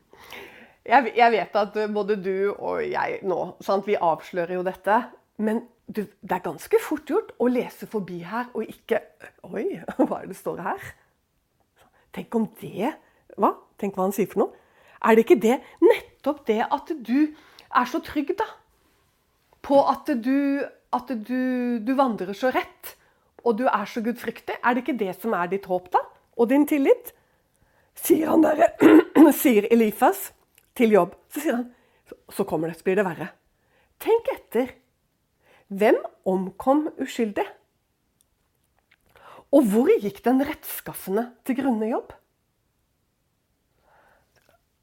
Jeg, 0.84 1.14
jeg 1.16 1.32
vet 1.32 1.54
at 1.56 1.76
både 1.94 2.14
du 2.20 2.50
og 2.52 2.82
jeg 2.84 3.22
nå 3.24 3.38
sant, 3.64 3.86
Vi 3.88 3.94
avslører 3.96 4.58
jo 4.58 4.64
dette. 4.66 4.98
Men 5.40 5.62
du, 5.88 6.02
det 6.20 6.36
er 6.36 6.42
ganske 6.44 6.80
fort 6.84 7.08
gjort 7.08 7.32
å 7.40 7.48
lese 7.48 7.88
forbi 7.88 8.18
her 8.24 8.50
og 8.52 8.68
ikke 8.68 9.00
Oi, 9.48 9.80
hva 10.08 10.20
er 10.20 10.28
det 10.28 10.36
står 10.36 10.60
her? 10.64 10.92
Tenk 12.14 12.34
om 12.38 12.46
det 12.60 12.94
hva? 13.40 13.54
Tenk 13.80 13.96
hva 13.96 14.06
han 14.06 14.14
sier 14.14 14.30
for 14.30 14.44
noe. 14.44 14.60
Er 15.04 15.16
det 15.16 15.24
ikke 15.26 15.40
det 15.42 15.58
nettopp 15.84 16.44
det 16.48 16.60
at 16.64 16.92
du 17.04 17.34
er 17.74 17.88
så 17.90 18.00
trygg, 18.04 18.32
da? 18.38 18.46
På 19.64 19.82
at 19.90 20.08
du, 20.22 20.62
at 20.94 21.10
du, 21.26 21.80
du 21.82 21.92
vandrer 21.98 22.36
så 22.36 22.52
rett, 22.54 22.94
og 23.44 23.58
du 23.58 23.66
er 23.68 23.88
så 23.90 24.00
gudfryktig? 24.04 24.56
Er 24.62 24.74
det 24.74 24.84
ikke 24.84 24.98
det 25.00 25.16
som 25.20 25.34
er 25.36 25.50
ditt 25.52 25.66
håp, 25.68 25.90
da? 25.92 26.00
Og 26.38 26.48
din 26.50 26.66
tillit? 26.68 27.12
Sier 27.98 28.30
han 28.32 28.44
derre 28.44 28.70
sier 29.42 29.68
Elifas 29.72 30.30
til 30.78 30.96
jobb. 30.96 31.18
Så 31.30 31.42
sier 31.42 31.60
han 31.60 31.68
Så 32.32 32.44
kommer 32.48 32.70
det, 32.70 32.78
så 32.78 32.86
blir 32.86 32.98
det 32.98 33.06
verre. 33.06 33.28
Tenk 34.02 34.28
etter. 34.32 34.72
Hvem 35.72 35.96
omkom 36.28 36.88
uskyldig? 37.00 37.46
Og 39.54 39.66
hvor 39.70 39.90
gikk 40.02 40.18
den 40.24 40.42
rettskaffende 40.42 41.28
til 41.46 41.58
grunne 41.60 41.86
jobb? 41.86 42.14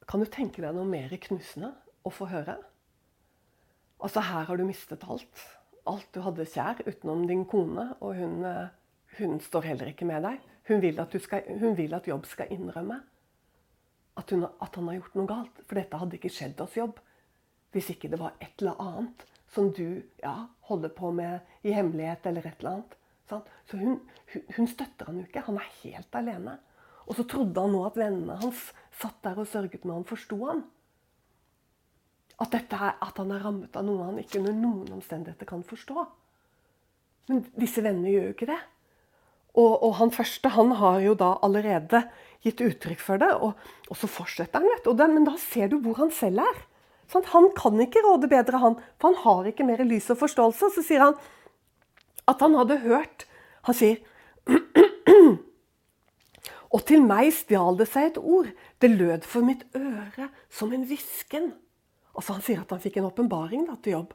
Kan 0.07 0.23
du 0.23 0.27
tenke 0.31 0.63
deg 0.63 0.75
noe 0.75 0.87
mer 0.87 1.11
knusende 1.27 1.73
å 2.07 2.11
få 2.13 2.29
høre? 2.31 2.55
Altså, 4.01 4.23
her 4.25 4.47
har 4.47 4.57
du 4.57 4.63
mistet 4.65 5.03
alt. 5.03 5.43
Alt 5.87 6.07
du 6.15 6.21
hadde 6.23 6.47
kjær 6.47 6.81
utenom 6.87 7.25
din 7.29 7.43
kone, 7.49 7.91
og 7.99 8.15
hun, 8.17 8.45
eh, 8.47 8.71
hun 9.19 9.39
står 9.43 9.67
heller 9.71 9.91
ikke 9.91 10.07
med 10.07 10.23
deg. 10.23 10.39
Hun 10.69 10.81
vil 10.81 10.99
skal, 11.19 11.43
hun 11.59 11.75
vil 11.75 11.93
at 11.93 12.07
Jobb 12.07 12.25
skal 12.29 12.51
innrømme 12.53 13.01
at, 14.17 14.29
hun, 14.29 14.45
at, 14.45 14.75
han 14.75 14.87
har 14.87 14.99
gjort 14.99 15.15
noe 15.17 15.29
galt. 15.29 15.61
For 15.65 15.79
dette 15.79 15.99
hadde 15.99 16.17
ikke 16.17 16.31
skjedd 16.31 16.59
hos 16.61 16.77
Jobb 16.77 17.01
hvis 17.71 17.93
ikke 17.93 18.09
det 18.11 18.19
var 18.19 18.35
et 18.43 18.59
eller 18.59 18.79
annet 18.83 19.21
som 19.51 19.69
du 19.71 20.01
ja, 20.19 20.47
holder 20.67 20.91
på 20.95 21.11
med 21.15 21.39
i 21.63 21.71
hemmelighet 21.75 22.25
eller 22.27 22.47
et 22.47 22.59
eller 22.59 22.71
annet. 22.77 22.97
Så 23.69 23.79
hun, 23.79 23.99
hun, 24.55 24.67
støtter 24.69 25.09
han 25.09 25.21
jo 25.21 25.27
ikke. 25.27 25.45
Han 25.47 25.59
er 25.61 25.71
helt 25.81 26.19
alene. 26.19 26.57
Og 27.07 27.17
så 27.17 27.25
trodde 27.27 27.63
han 27.63 27.73
nå 27.75 27.81
at 27.87 27.97
vennene 27.99 28.37
hans 28.41 28.69
satt 29.01 29.19
der 29.25 29.39
og 29.41 29.49
sørget 29.49 29.85
med 29.85 29.99
han, 29.99 30.07
forsto 30.07 30.37
han. 30.45 30.65
At, 32.41 32.55
er, 32.57 32.95
at 32.97 33.21
han 33.21 33.31
er 33.31 33.43
rammet 33.45 33.75
av 33.77 33.85
noe 33.85 34.07
han 34.07 34.19
ikke 34.21 34.39
under 34.41 34.55
noen 34.57 34.95
omstendigheter 34.97 35.49
kan 35.49 35.63
forstå. 35.65 36.05
Men 37.29 37.43
disse 37.59 37.83
vennene 37.85 38.13
gjør 38.13 38.29
jo 38.29 38.35
ikke 38.35 38.49
det. 38.49 38.61
Og, 39.51 39.71
og, 39.83 39.91
han 39.99 40.13
første 40.15 40.51
han 40.55 40.71
har 40.79 41.01
jo 41.03 41.13
da 41.19 41.33
allerede 41.43 42.05
gitt 42.41 42.63
uttrykk 42.63 43.01
for 43.03 43.21
det, 43.21 43.29
og, 43.43 43.57
og 43.91 43.99
så 43.99 44.07
fortsetter 44.09 44.61
han. 44.61 44.69
vet 44.71 44.87
du. 44.87 45.03
Men 45.11 45.27
da 45.27 45.35
ser 45.41 45.71
du 45.71 45.77
hvor 45.83 45.99
han 45.99 46.13
selv 46.15 46.43
er. 46.43 46.61
Sånn, 47.11 47.27
han 47.33 47.49
kan 47.57 47.75
ikke 47.83 48.03
råde 48.05 48.29
bedre, 48.31 48.61
han, 48.61 48.77
for 49.01 49.11
han 49.11 49.23
har 49.25 49.49
ikke 49.51 49.67
mer 49.67 49.83
lys 49.83 50.07
og 50.13 50.21
forståelse. 50.21 50.71
Så 50.77 50.85
sier 50.87 51.03
han 51.03 51.17
at 52.29 52.41
han 52.43 52.57
hadde 52.59 52.81
hørt 52.85 53.25
Han 53.67 53.77
sier 53.77 53.97
Og 56.71 56.85
til 56.87 57.03
meg 57.03 57.33
stjal 57.35 57.75
det 57.79 57.89
seg 57.91 58.07
et 58.07 58.17
ord. 58.21 58.47
Det 58.79 58.89
lød 58.89 59.27
for 59.27 59.43
mitt 59.43 59.65
øre 59.75 60.29
som 60.47 60.71
en 60.71 60.85
hvisken. 60.87 61.51
Altså 62.15 62.37
Han 62.37 62.45
sier 62.45 62.61
at 62.63 62.71
han 62.71 62.81
fikk 62.83 62.99
en 63.01 63.09
åpenbaring 63.09 63.67
til 63.83 63.97
jobb. 63.97 64.13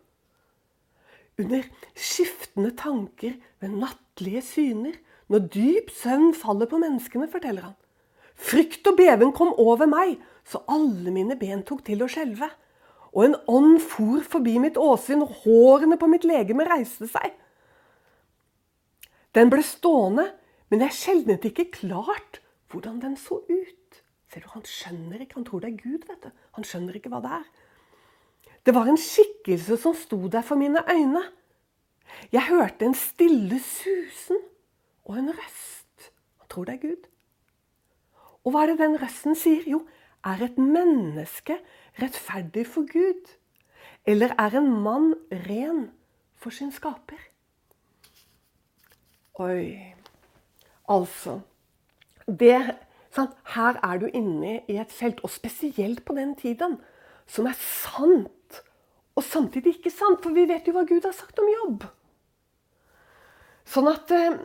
Under 1.37 1.66
skiftende 1.92 2.73
tanker 2.73 3.35
ved 3.61 3.75
nattlige 3.77 4.40
syner, 4.40 4.95
når 5.29 5.51
dyp 5.53 5.90
søvn 5.92 6.33
faller 6.35 6.69
på 6.71 6.81
menneskene, 6.81 7.29
forteller 7.29 7.69
han. 7.69 7.77
Frykt 8.37 8.88
og 8.88 8.97
beven 8.97 9.35
kom 9.37 9.53
over 9.61 9.88
meg, 9.88 10.16
så 10.49 10.62
alle 10.71 11.12
mine 11.12 11.37
ben 11.37 11.64
tok 11.66 11.83
til 11.85 12.05
å 12.05 12.09
skjelve. 12.09 12.49
Og 13.12 13.25
en 13.27 13.37
ånd 13.49 13.81
for 13.85 14.25
forbi 14.25 14.57
mitt 14.62 14.81
åsyn, 14.81 15.25
og 15.25 15.42
hårene 15.45 15.99
på 16.01 16.09
mitt 16.09 16.25
legeme 16.29 16.64
reiste 16.69 17.09
seg. 17.11 17.37
Den 19.37 19.51
ble 19.53 19.61
stående, 19.64 20.31
men 20.72 20.83
jeg 20.87 20.96
skjelnet 20.96 21.44
ikke 21.44 21.68
klart 21.75 22.40
hvordan 22.72 23.01
den 23.03 23.16
så 23.20 23.42
ut. 23.44 24.03
Ser 24.33 24.42
du, 24.42 24.49
Han 24.55 24.64
skjønner 24.66 25.22
ikke, 25.22 25.37
han 25.38 25.44
tror 25.46 25.61
det 25.62 25.72
er 25.72 25.83
Gud. 25.83 26.07
vet 26.09 26.22
du. 26.25 26.31
Han 26.57 26.64
skjønner 26.64 26.96
ikke 26.96 27.12
hva 27.12 27.20
det 27.25 27.35
er. 27.38 27.51
Det 28.66 28.75
var 28.75 28.88
en 28.90 28.99
skikkelse 28.99 29.77
som 29.79 29.94
sto 29.94 30.18
der 30.29 30.42
for 30.42 30.59
mine 30.59 30.83
øyne. 30.90 31.22
Jeg 32.33 32.49
hørte 32.49 32.87
en 32.87 32.94
stille 32.94 33.61
susen 33.61 34.40
og 35.05 35.18
en 35.20 35.31
røst. 35.31 36.11
Han 36.40 36.49
tror 36.49 36.64
det 36.64 36.75
er 36.75 36.88
Gud. 36.88 37.07
Og 38.44 38.53
hva 38.55 38.64
er 38.64 38.72
det 38.72 38.81
den 38.81 38.99
røsten 39.03 39.38
sier? 39.38 39.62
Jo, 39.66 39.85
er 40.25 40.42
et 40.42 40.59
menneske 40.59 41.61
rettferdig 42.01 42.66
for 42.66 42.88
Gud? 42.90 43.31
Eller 44.07 44.35
er 44.38 44.59
en 44.59 44.70
mann 44.83 45.14
ren 45.46 45.90
for 46.35 46.51
sin 46.51 46.72
skaper? 46.72 47.20
Oi 49.42 49.92
Altså 50.88 51.40
det, 52.27 52.59
sant? 53.14 53.35
Her 53.55 53.79
er 53.87 54.01
du 54.03 54.07
inne 54.11 54.61
i 54.66 54.79
et 54.83 54.92
felt, 54.92 55.20
og 55.22 55.31
spesielt 55.31 56.05
på 56.07 56.14
den 56.16 56.35
tiden, 56.38 56.79
som 57.27 57.46
er 57.46 57.55
sant 57.59 58.33
og 59.16 59.25
samtidig 59.25 59.77
ikke 59.77 59.92
sant. 59.94 60.20
For 60.22 60.35
vi 60.35 60.46
vet 60.49 60.66
jo 60.66 60.75
hva 60.77 60.85
Gud 60.88 61.07
har 61.07 61.14
sagt 61.16 61.38
om 61.40 61.49
jobb. 61.51 61.87
Sånn 63.66 63.88
at 63.90 64.12
eh, 64.14 64.42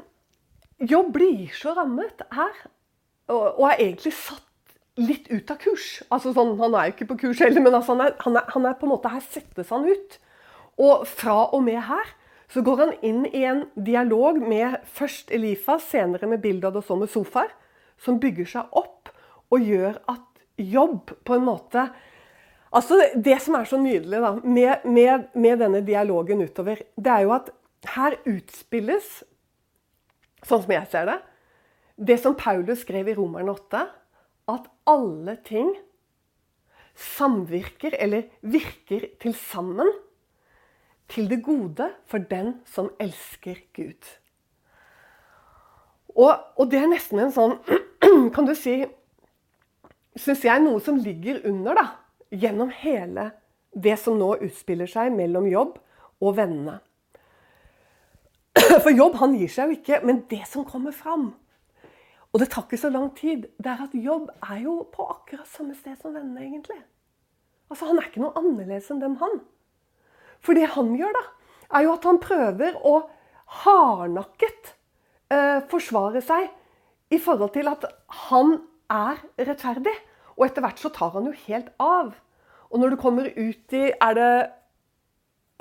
jobb 0.82 1.12
blir 1.17 1.51
så 1.58 1.75
rammet 1.77 2.23
her, 2.34 2.63
og, 3.30 3.43
og, 3.60 3.65
er 3.69 3.84
egentlig 3.84 4.15
satt 4.17 4.47
litt 5.01 5.30
ut 5.30 5.51
av 5.54 5.60
kurs. 5.62 5.89
Altså 6.10 6.34
sånn, 6.36 6.58
Han 6.62 6.77
er 6.77 6.89
jo 6.89 6.95
ikke 6.95 7.12
på 7.13 7.19
kurs 7.27 7.43
heller, 7.43 7.63
men 7.63 7.77
altså 7.77 7.95
han, 7.95 8.08
er, 8.08 8.15
han, 8.23 8.39
er, 8.39 8.49
han, 8.56 8.65
er, 8.69 8.80
på 8.80 8.88
en 8.88 8.93
måte 8.95 9.12
her 9.13 9.23
settes 9.25 9.69
han 9.73 9.86
ut. 9.88 10.17
Og 10.82 11.06
fra 11.10 11.38
og 11.51 11.62
med 11.65 11.82
her 11.86 12.15
så 12.51 12.61
går 12.65 12.77
han 12.81 12.93
inn 13.05 13.25
i 13.29 13.43
en 13.47 13.63
dialog 13.75 14.41
med 14.43 14.81
først 14.91 15.31
Elifas, 15.31 15.85
senere 15.91 16.27
med 16.27 16.41
Bildad 16.43 16.75
og 16.75 16.83
så 16.83 16.97
med 16.99 17.11
Sofar 17.11 17.51
som 18.01 18.19
bygger 18.19 18.49
seg 18.55 18.75
opp 18.75 19.11
og 19.51 19.63
gjør 19.63 19.99
at 20.11 20.27
jobb 20.61 21.13
på 21.25 21.37
en 21.37 21.47
måte 21.47 21.89
Altså 22.71 23.01
Det 23.19 23.35
som 23.43 23.57
er 23.59 23.65
så 23.67 23.75
nydelig 23.75 24.19
da, 24.23 24.29
med, 24.47 24.85
med, 24.87 25.25
med 25.35 25.57
denne 25.59 25.81
dialogen 25.83 26.39
utover, 26.39 26.79
det 26.95 27.11
er 27.11 27.25
jo 27.25 27.33
at 27.35 27.49
her 27.97 28.15
utspilles, 28.29 29.09
sånn 30.47 30.61
som 30.63 30.71
jeg 30.71 30.87
ser 30.93 31.09
det, 31.09 31.17
det 31.99 32.15
som 32.21 32.37
Paulus 32.39 32.85
skrev 32.85 33.09
i 33.11 33.15
Romerne 33.17 33.51
8, 33.57 33.81
at 34.55 34.69
alle 34.87 35.35
ting 35.43 35.73
samvirker, 36.95 37.97
eller 37.99 38.29
virker 38.39 39.09
til 39.19 39.35
sammen, 39.35 39.91
til 41.12 41.30
det 41.30 41.41
gode 41.43 41.91
for 42.08 42.24
den 42.32 42.56
som 42.65 42.89
elsker 43.00 43.60
Gud. 43.76 44.08
Og, 46.15 46.32
og 46.58 46.71
det 46.71 46.80
er 46.80 46.89
nesten 46.91 47.21
en 47.24 47.34
sånn 47.36 47.58
kan 48.36 48.47
du 48.47 48.56
si 48.58 48.82
Syns 50.19 50.41
jeg 50.43 50.60
noe 50.60 50.82
som 50.84 50.97
ligger 51.00 51.38
under, 51.47 51.78
da. 51.78 51.86
Gjennom 52.36 52.67
hele 52.82 53.30
det 53.71 53.93
som 54.00 54.17
nå 54.19 54.34
utspiller 54.43 54.89
seg 54.91 55.13
mellom 55.15 55.45
jobb 55.47 55.78
og 56.19 56.34
vennene. 56.36 56.82
For 58.84 58.91
jobb 58.91 59.15
han 59.21 59.38
gir 59.39 59.54
seg 59.54 59.71
jo 59.71 59.78
ikke, 59.78 60.02
men 60.04 60.26
det 60.28 60.41
som 60.52 60.67
kommer 60.67 60.91
fram 60.91 61.30
Og 62.32 62.39
det 62.39 62.50
tar 62.52 62.63
ikke 62.63 62.80
så 62.80 62.91
lang 62.91 63.10
tid. 63.15 63.47
Det 63.60 63.71
er 63.71 63.86
at 63.88 63.95
jobb 63.95 64.30
er 64.43 64.60
jo 64.63 64.76
på 64.91 65.08
akkurat 65.12 65.47
samme 65.52 65.76
sted 65.76 65.95
som 66.00 66.13
vennene, 66.15 66.45
egentlig. 66.45 66.80
Altså, 67.71 67.88
Han 67.89 68.00
er 68.00 68.08
ikke 68.08 68.21
noe 68.24 68.36
annerledes 68.39 68.88
enn 68.91 69.02
dem, 69.04 69.17
han. 69.19 69.41
For 70.41 70.58
det 70.58 70.71
han 70.75 70.93
gjør, 70.97 71.13
da, 71.15 71.23
er 71.77 71.86
jo 71.86 71.95
at 71.95 72.08
han 72.10 72.19
prøver 72.21 72.77
å 72.88 72.95
hardnakket 73.62 74.73
eh, 75.32 75.60
forsvare 75.71 76.21
seg 76.23 76.49
i 77.12 77.19
forhold 77.19 77.54
til 77.56 77.69
at 77.71 77.86
han 78.30 78.58
er 78.91 79.21
rettferdig. 79.39 79.93
Og 80.38 80.47
etter 80.47 80.63
hvert 80.63 80.82
så 80.82 80.91
tar 80.93 81.13
han 81.15 81.27
jo 81.30 81.36
helt 81.45 81.71
av. 81.84 82.13
Og 82.71 82.80
når 82.80 82.93
du 82.93 83.01
kommer 83.01 83.27
ut 83.27 83.75
i 83.75 83.84
Er 83.91 84.15
det 84.15 84.32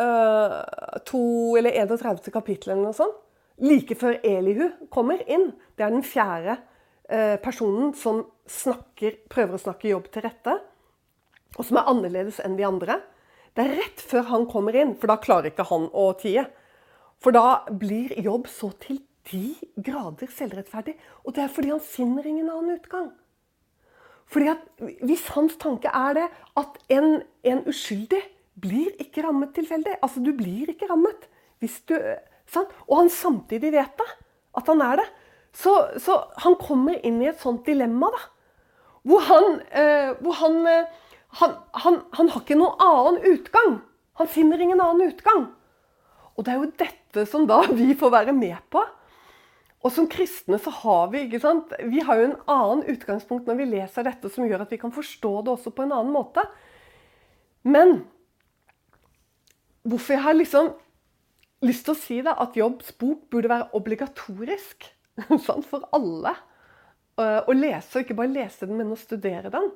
uh, 0.01 1.01
to 1.07 1.57
eller 1.59 1.75
31. 1.75 2.31
kapittel 2.33 2.73
eller 2.73 2.87
noe 2.87 2.97
sånt? 2.97 3.19
Like 3.61 3.97
før 3.99 4.17
Elihu 4.25 4.71
kommer 4.95 5.21
inn. 5.29 5.51
Det 5.77 5.85
er 5.85 5.93
den 5.93 6.07
fjerde 6.07 6.57
uh, 7.11 7.37
personen 7.43 7.93
som 7.99 8.23
snakker, 8.49 9.19
prøver 9.29 9.59
å 9.59 9.65
snakke 9.67 9.91
jobb 9.91 10.09
til 10.15 10.25
rette. 10.25 10.55
Og 11.59 11.67
som 11.67 11.81
er 11.81 11.91
annerledes 11.91 12.39
enn 12.45 12.57
de 12.57 12.65
andre. 12.65 13.01
Det 13.57 13.65
er 13.65 13.77
rett 13.81 14.03
før 14.03 14.29
han 14.31 14.47
kommer 14.51 14.77
inn, 14.79 14.95
for 14.99 15.11
da 15.11 15.19
klarer 15.21 15.51
ikke 15.51 15.67
han 15.71 15.89
å 15.91 16.11
tie. 16.21 16.47
For 17.21 17.35
da 17.37 17.63
blir 17.69 18.15
jobb 18.23 18.49
så 18.49 18.71
til 18.81 19.03
de 19.31 19.55
grader 19.77 20.31
selvrettferdig. 20.33 20.95
Og 21.25 21.35
det 21.37 21.45
er 21.45 21.53
fordi 21.53 21.73
han 21.75 21.83
finner 21.85 22.27
ingen 22.27 22.49
annen 22.49 22.79
utgang. 22.79 23.11
Fordi 24.31 24.53
at 24.53 24.63
Hvis 25.03 25.27
hans 25.35 25.57
tanke 25.59 25.91
er 25.91 26.15
det 26.15 26.29
at 26.57 26.79
en, 26.95 27.23
en 27.43 27.63
uskyldig 27.69 28.23
blir 28.61 28.95
ikke 29.03 29.25
rammet 29.27 29.55
tilfeldig 29.57 29.97
Altså, 30.03 30.23
du 30.23 30.33
blir 30.37 30.71
ikke 30.71 30.89
rammet. 30.91 31.27
Du? 31.61 31.97
Og 32.89 32.95
han 32.97 33.11
samtidig 33.11 33.73
vet 33.75 33.99
det, 33.99 34.11
at 34.57 34.71
han 34.71 34.81
er 34.81 35.03
det. 35.03 35.09
Så, 35.53 35.73
så 35.99 36.17
han 36.45 36.57
kommer 36.61 36.99
inn 37.07 37.21
i 37.23 37.29
et 37.31 37.43
sånt 37.43 37.67
dilemma, 37.67 38.11
da. 38.15 38.23
Hvor 39.07 39.23
han, 39.27 39.61
eh, 39.73 40.11
hvor 40.21 40.37
han, 40.39 40.59
eh, 40.69 40.89
han, 41.39 41.57
han, 41.85 42.01
han 42.17 42.31
har 42.33 42.43
ikke 42.43 42.59
noen 42.59 42.81
annen 42.83 43.21
utgang. 43.31 43.79
Han 44.19 44.31
finner 44.31 44.61
ingen 44.61 44.81
annen 44.83 45.13
utgang. 45.13 45.47
Og 46.35 46.47
det 46.47 46.53
er 46.53 46.59
jo 46.59 46.73
dette 46.81 47.27
som 47.29 47.47
da 47.49 47.63
vi 47.71 47.93
får 47.99 48.13
være 48.15 48.35
med 48.37 48.59
på. 48.73 48.83
Og 49.81 49.93
som 49.95 50.09
kristne 50.13 50.59
så 50.61 50.73
har 50.83 51.09
vi 51.13 51.25
ikke 51.25 51.41
sant? 51.41 51.73
Vi 51.89 52.03
har 52.05 52.19
jo 52.19 52.29
en 52.29 52.39
annen 52.53 52.83
utgangspunkt 52.93 53.49
når 53.49 53.63
vi 53.63 53.71
leser 53.71 54.05
dette, 54.05 54.29
som 54.33 54.45
gjør 54.45 54.67
at 54.67 54.73
vi 54.73 54.81
kan 54.81 54.93
forstå 54.93 55.33
det 55.47 55.55
også 55.55 55.73
på 55.73 55.87
en 55.87 55.95
annen 55.97 56.13
måte. 56.13 56.45
Men 57.65 58.03
hvorfor 59.89 60.17
jeg 60.17 60.25
har 60.27 60.37
liksom 60.37 60.75
lyst 61.65 61.87
til 61.87 61.95
å 61.95 62.01
si 62.01 62.19
det, 62.25 62.33
at 62.33 62.57
Jobbs 62.57 62.93
bok 63.01 63.27
burde 63.33 63.53
være 63.53 63.71
obligatorisk 63.77 64.89
for 65.71 65.87
alle 65.97 66.35
eh, 67.21 67.41
å 67.41 67.57
lese, 67.57 67.95
og 67.95 68.05
ikke 68.05 68.17
bare 68.21 68.33
lese 68.33 68.69
den, 68.69 68.79
men 68.81 68.93
å 68.93 69.01
studere 69.01 69.53
den, 69.53 69.71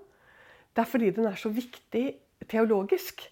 det 0.74 0.82
er 0.82 0.90
fordi 0.90 1.10
den 1.14 1.28
er 1.30 1.38
så 1.38 1.52
viktig 1.54 2.04
teologisk. 2.50 3.22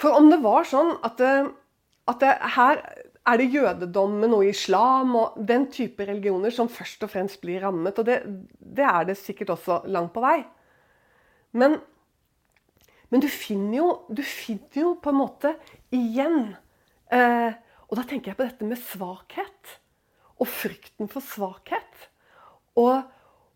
For 0.00 0.16
om 0.16 0.30
det 0.32 0.40
var 0.42 0.64
sånn 0.68 0.94
at, 1.04 1.20
at 1.20 2.22
det 2.22 2.34
her 2.56 2.80
er 3.28 3.38
det 3.38 3.50
jødedommen 3.52 4.32
og 4.34 4.46
islam 4.48 5.12
og 5.18 5.36
den 5.46 5.66
type 5.72 6.04
religioner 6.08 6.52
som 6.54 6.70
først 6.72 7.04
og 7.04 7.12
fremst 7.12 7.40
blir 7.42 7.60
rammet. 7.64 7.98
Og 8.00 8.08
det, 8.08 8.22
det 8.58 8.86
er 8.86 9.06
det 9.10 9.18
sikkert 9.20 9.52
også 9.56 9.82
langt 9.92 10.14
på 10.14 10.24
vei. 10.24 10.38
Men, 11.52 11.76
men 13.10 13.22
du, 13.22 13.28
finner 13.28 13.76
jo, 13.76 13.90
du, 14.08 14.22
finner 14.24 14.82
jo, 14.82 14.94
på 15.02 15.12
en 15.12 15.20
måte 15.20 15.54
igjen 15.90 16.54
eh, 17.10 17.50
Og 17.90 17.96
da 17.98 18.04
tenker 18.06 18.30
jeg 18.30 18.38
på 18.38 18.46
dette 18.46 18.68
med 18.68 18.80
svakhet. 18.80 19.76
Og 20.40 20.48
frykten 20.48 21.10
for 21.10 21.24
svakhet. 21.26 22.06
Og, 22.78 23.02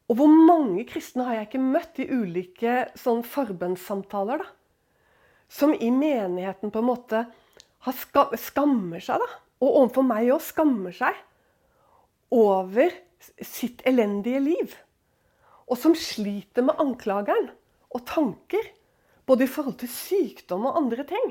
og 0.09 0.19
hvor 0.19 0.29
mange 0.29 0.85
kristne 0.89 1.25
har 1.29 1.39
jeg 1.39 1.49
ikke 1.49 1.63
møtt 1.65 2.01
i 2.03 2.09
ulike 2.11 2.75
sånn 2.99 3.23
forbønnssamtaler, 3.27 4.43
da? 4.45 4.51
Som 5.55 5.75
i 5.77 5.91
menigheten 5.93 6.73
på 6.73 6.81
en 6.81 6.89
måte 6.89 7.25
ska 7.85 8.27
skammer 8.41 9.03
seg, 9.05 9.21
da 9.21 9.45
og 9.65 9.71
overfor 9.71 10.07
meg 10.07 10.31
òg 10.35 10.43
skammer 10.45 10.95
seg 10.95 11.19
over 12.35 12.93
sitt 13.41 13.85
elendige 13.89 14.41
liv. 14.43 14.75
Og 15.71 15.79
som 15.81 15.95
sliter 15.97 16.67
med 16.67 16.81
anklageren 16.83 17.49
og 17.95 18.05
tanker. 18.09 18.67
Både 19.25 19.47
i 19.47 19.49
forhold 19.49 19.79
til 19.81 19.89
sykdom 19.89 20.67
og 20.69 20.77
andre 20.77 21.07
ting. 21.09 21.31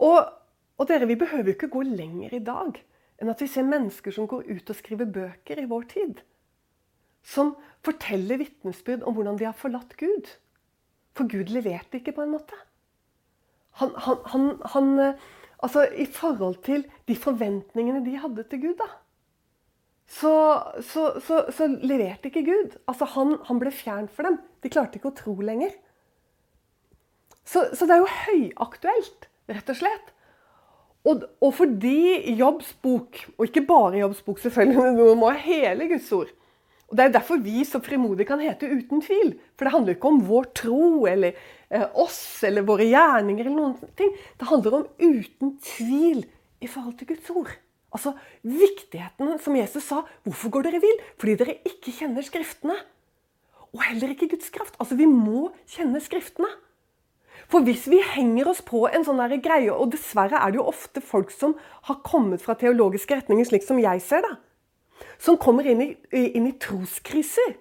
Og, 0.00 0.22
og 0.78 0.88
dere, 0.88 1.08
vi 1.10 1.18
behøver 1.20 1.50
jo 1.50 1.56
ikke 1.58 1.72
gå 1.74 1.82
lenger 1.84 2.38
i 2.38 2.44
dag 2.44 2.78
enn 3.18 3.32
at 3.32 3.40
vi 3.42 3.48
ser 3.50 3.66
mennesker 3.66 4.14
som 4.14 4.28
går 4.30 4.46
ut 4.46 4.70
og 4.70 4.76
skriver 4.78 5.08
bøker 5.10 5.58
i 5.58 5.66
vår 5.68 5.88
tid. 5.90 6.20
Som 7.26 7.56
forteller 7.86 8.40
vitnesbyrd 8.42 9.04
om 9.06 9.16
hvordan 9.16 9.38
de 9.40 9.48
har 9.48 9.56
forlatt 9.56 9.96
Gud. 10.00 10.30
For 11.16 11.28
Gud 11.30 11.50
leverte 11.54 11.98
ikke, 12.00 12.14
på 12.16 12.24
en 12.24 12.34
måte. 12.36 12.56
Han, 13.80 13.92
han, 13.96 14.22
han, 14.32 14.48
han 14.74 14.94
Altså, 15.58 15.88
i 15.90 16.06
forhold 16.06 16.60
til 16.62 16.84
de 17.08 17.16
forventningene 17.18 18.04
de 18.06 18.18
hadde 18.22 18.44
til 18.46 18.60
Gud, 18.62 18.74
da. 18.78 18.86
Så, 20.08 20.32
så, 20.80 21.08
så, 21.20 21.40
så 21.52 21.66
leverte 21.66 22.30
ikke 22.30 22.44
Gud. 22.46 22.76
Altså, 22.88 23.08
han, 23.16 23.58
ble 23.60 23.72
fjern 23.74 24.06
for 24.08 24.28
dem. 24.28 24.38
De 24.62 24.70
klarte 24.70 25.00
ikke 25.00 25.10
å 25.10 25.18
tro 25.18 25.34
lenger. 25.42 25.74
Så, 27.48 27.66
det 27.74 27.90
er 27.90 28.04
jo 28.04 28.14
høyaktuelt, 28.22 29.28
rett 29.50 29.72
og 29.74 29.80
slett. 29.80 30.14
Og, 31.08 31.26
og 31.42 31.52
fordi 31.56 32.36
Jobbs 32.38 32.70
bok, 32.84 33.18
og 33.36 33.46
ikke 33.48 33.66
bare 33.66 34.02
Jobbs 34.02 34.22
bok, 34.22 34.40
selvfølgelig, 34.44 35.18
men 35.22 35.42
hele 35.42 35.90
Guds 35.90 36.12
ord, 36.14 36.32
og 36.88 36.96
Det 36.96 37.04
er 37.04 37.12
derfor 37.12 37.36
vi 37.44 37.64
så 37.68 37.82
frimodig 37.84 38.26
kan 38.26 38.40
hete 38.40 38.64
'uten 38.64 39.02
tvil'. 39.04 39.36
For 39.56 39.64
det 39.64 39.72
handler 39.72 39.94
ikke 39.94 40.08
om 40.08 40.24
vår 40.24 40.44
tro 40.54 41.06
eller 41.06 41.32
eh, 41.70 41.86
oss 41.94 42.42
eller 42.42 42.62
våre 42.62 42.88
gjerninger. 42.88 43.44
eller 43.44 43.56
noen 43.56 43.76
ting. 43.96 44.16
Det 44.38 44.48
handler 44.48 44.74
om 44.74 44.86
uten 44.98 45.58
tvil 45.60 46.24
i 46.60 46.66
forhold 46.66 46.98
til 46.98 47.08
Guds 47.08 47.30
ord. 47.30 47.52
Altså 47.92 48.14
viktigheten, 48.42 49.38
som 49.38 49.56
Jesus 49.56 49.84
sa. 49.84 50.02
Hvorfor 50.24 50.50
går 50.50 50.62
dere 50.62 50.80
vill? 50.80 50.98
Fordi 51.18 51.36
dere 51.36 51.58
ikke 51.64 51.92
kjenner 51.92 52.22
Skriftene. 52.22 52.76
Og 53.74 53.82
heller 53.82 54.08
ikke 54.08 54.28
Guds 54.28 54.48
kraft. 54.48 54.74
Altså, 54.80 54.96
Vi 54.96 55.04
må 55.04 55.52
kjenne 55.66 56.00
Skriftene. 56.00 56.48
For 57.48 57.60
hvis 57.60 57.86
vi 57.88 58.00
henger 58.02 58.48
oss 58.48 58.60
på 58.60 58.88
en 58.88 59.04
sånn 59.04 59.40
greie, 59.40 59.72
og 59.72 59.92
dessverre 59.92 60.36
er 60.36 60.50
det 60.50 60.56
jo 60.56 60.68
ofte 60.68 61.00
folk 61.00 61.30
som 61.30 61.54
har 61.82 62.00
kommet 62.04 62.42
fra 62.42 62.54
teologiske 62.54 63.14
retninger, 63.14 63.44
slik 63.44 63.62
som 63.62 63.78
jeg 63.78 64.00
ser 64.00 64.20
det, 64.20 64.36
som 65.18 65.38
kommer 65.40 65.66
inn 65.66 65.82
i, 65.84 65.88
inn 66.12 66.46
i 66.48 66.56
troskriser. 66.60 67.56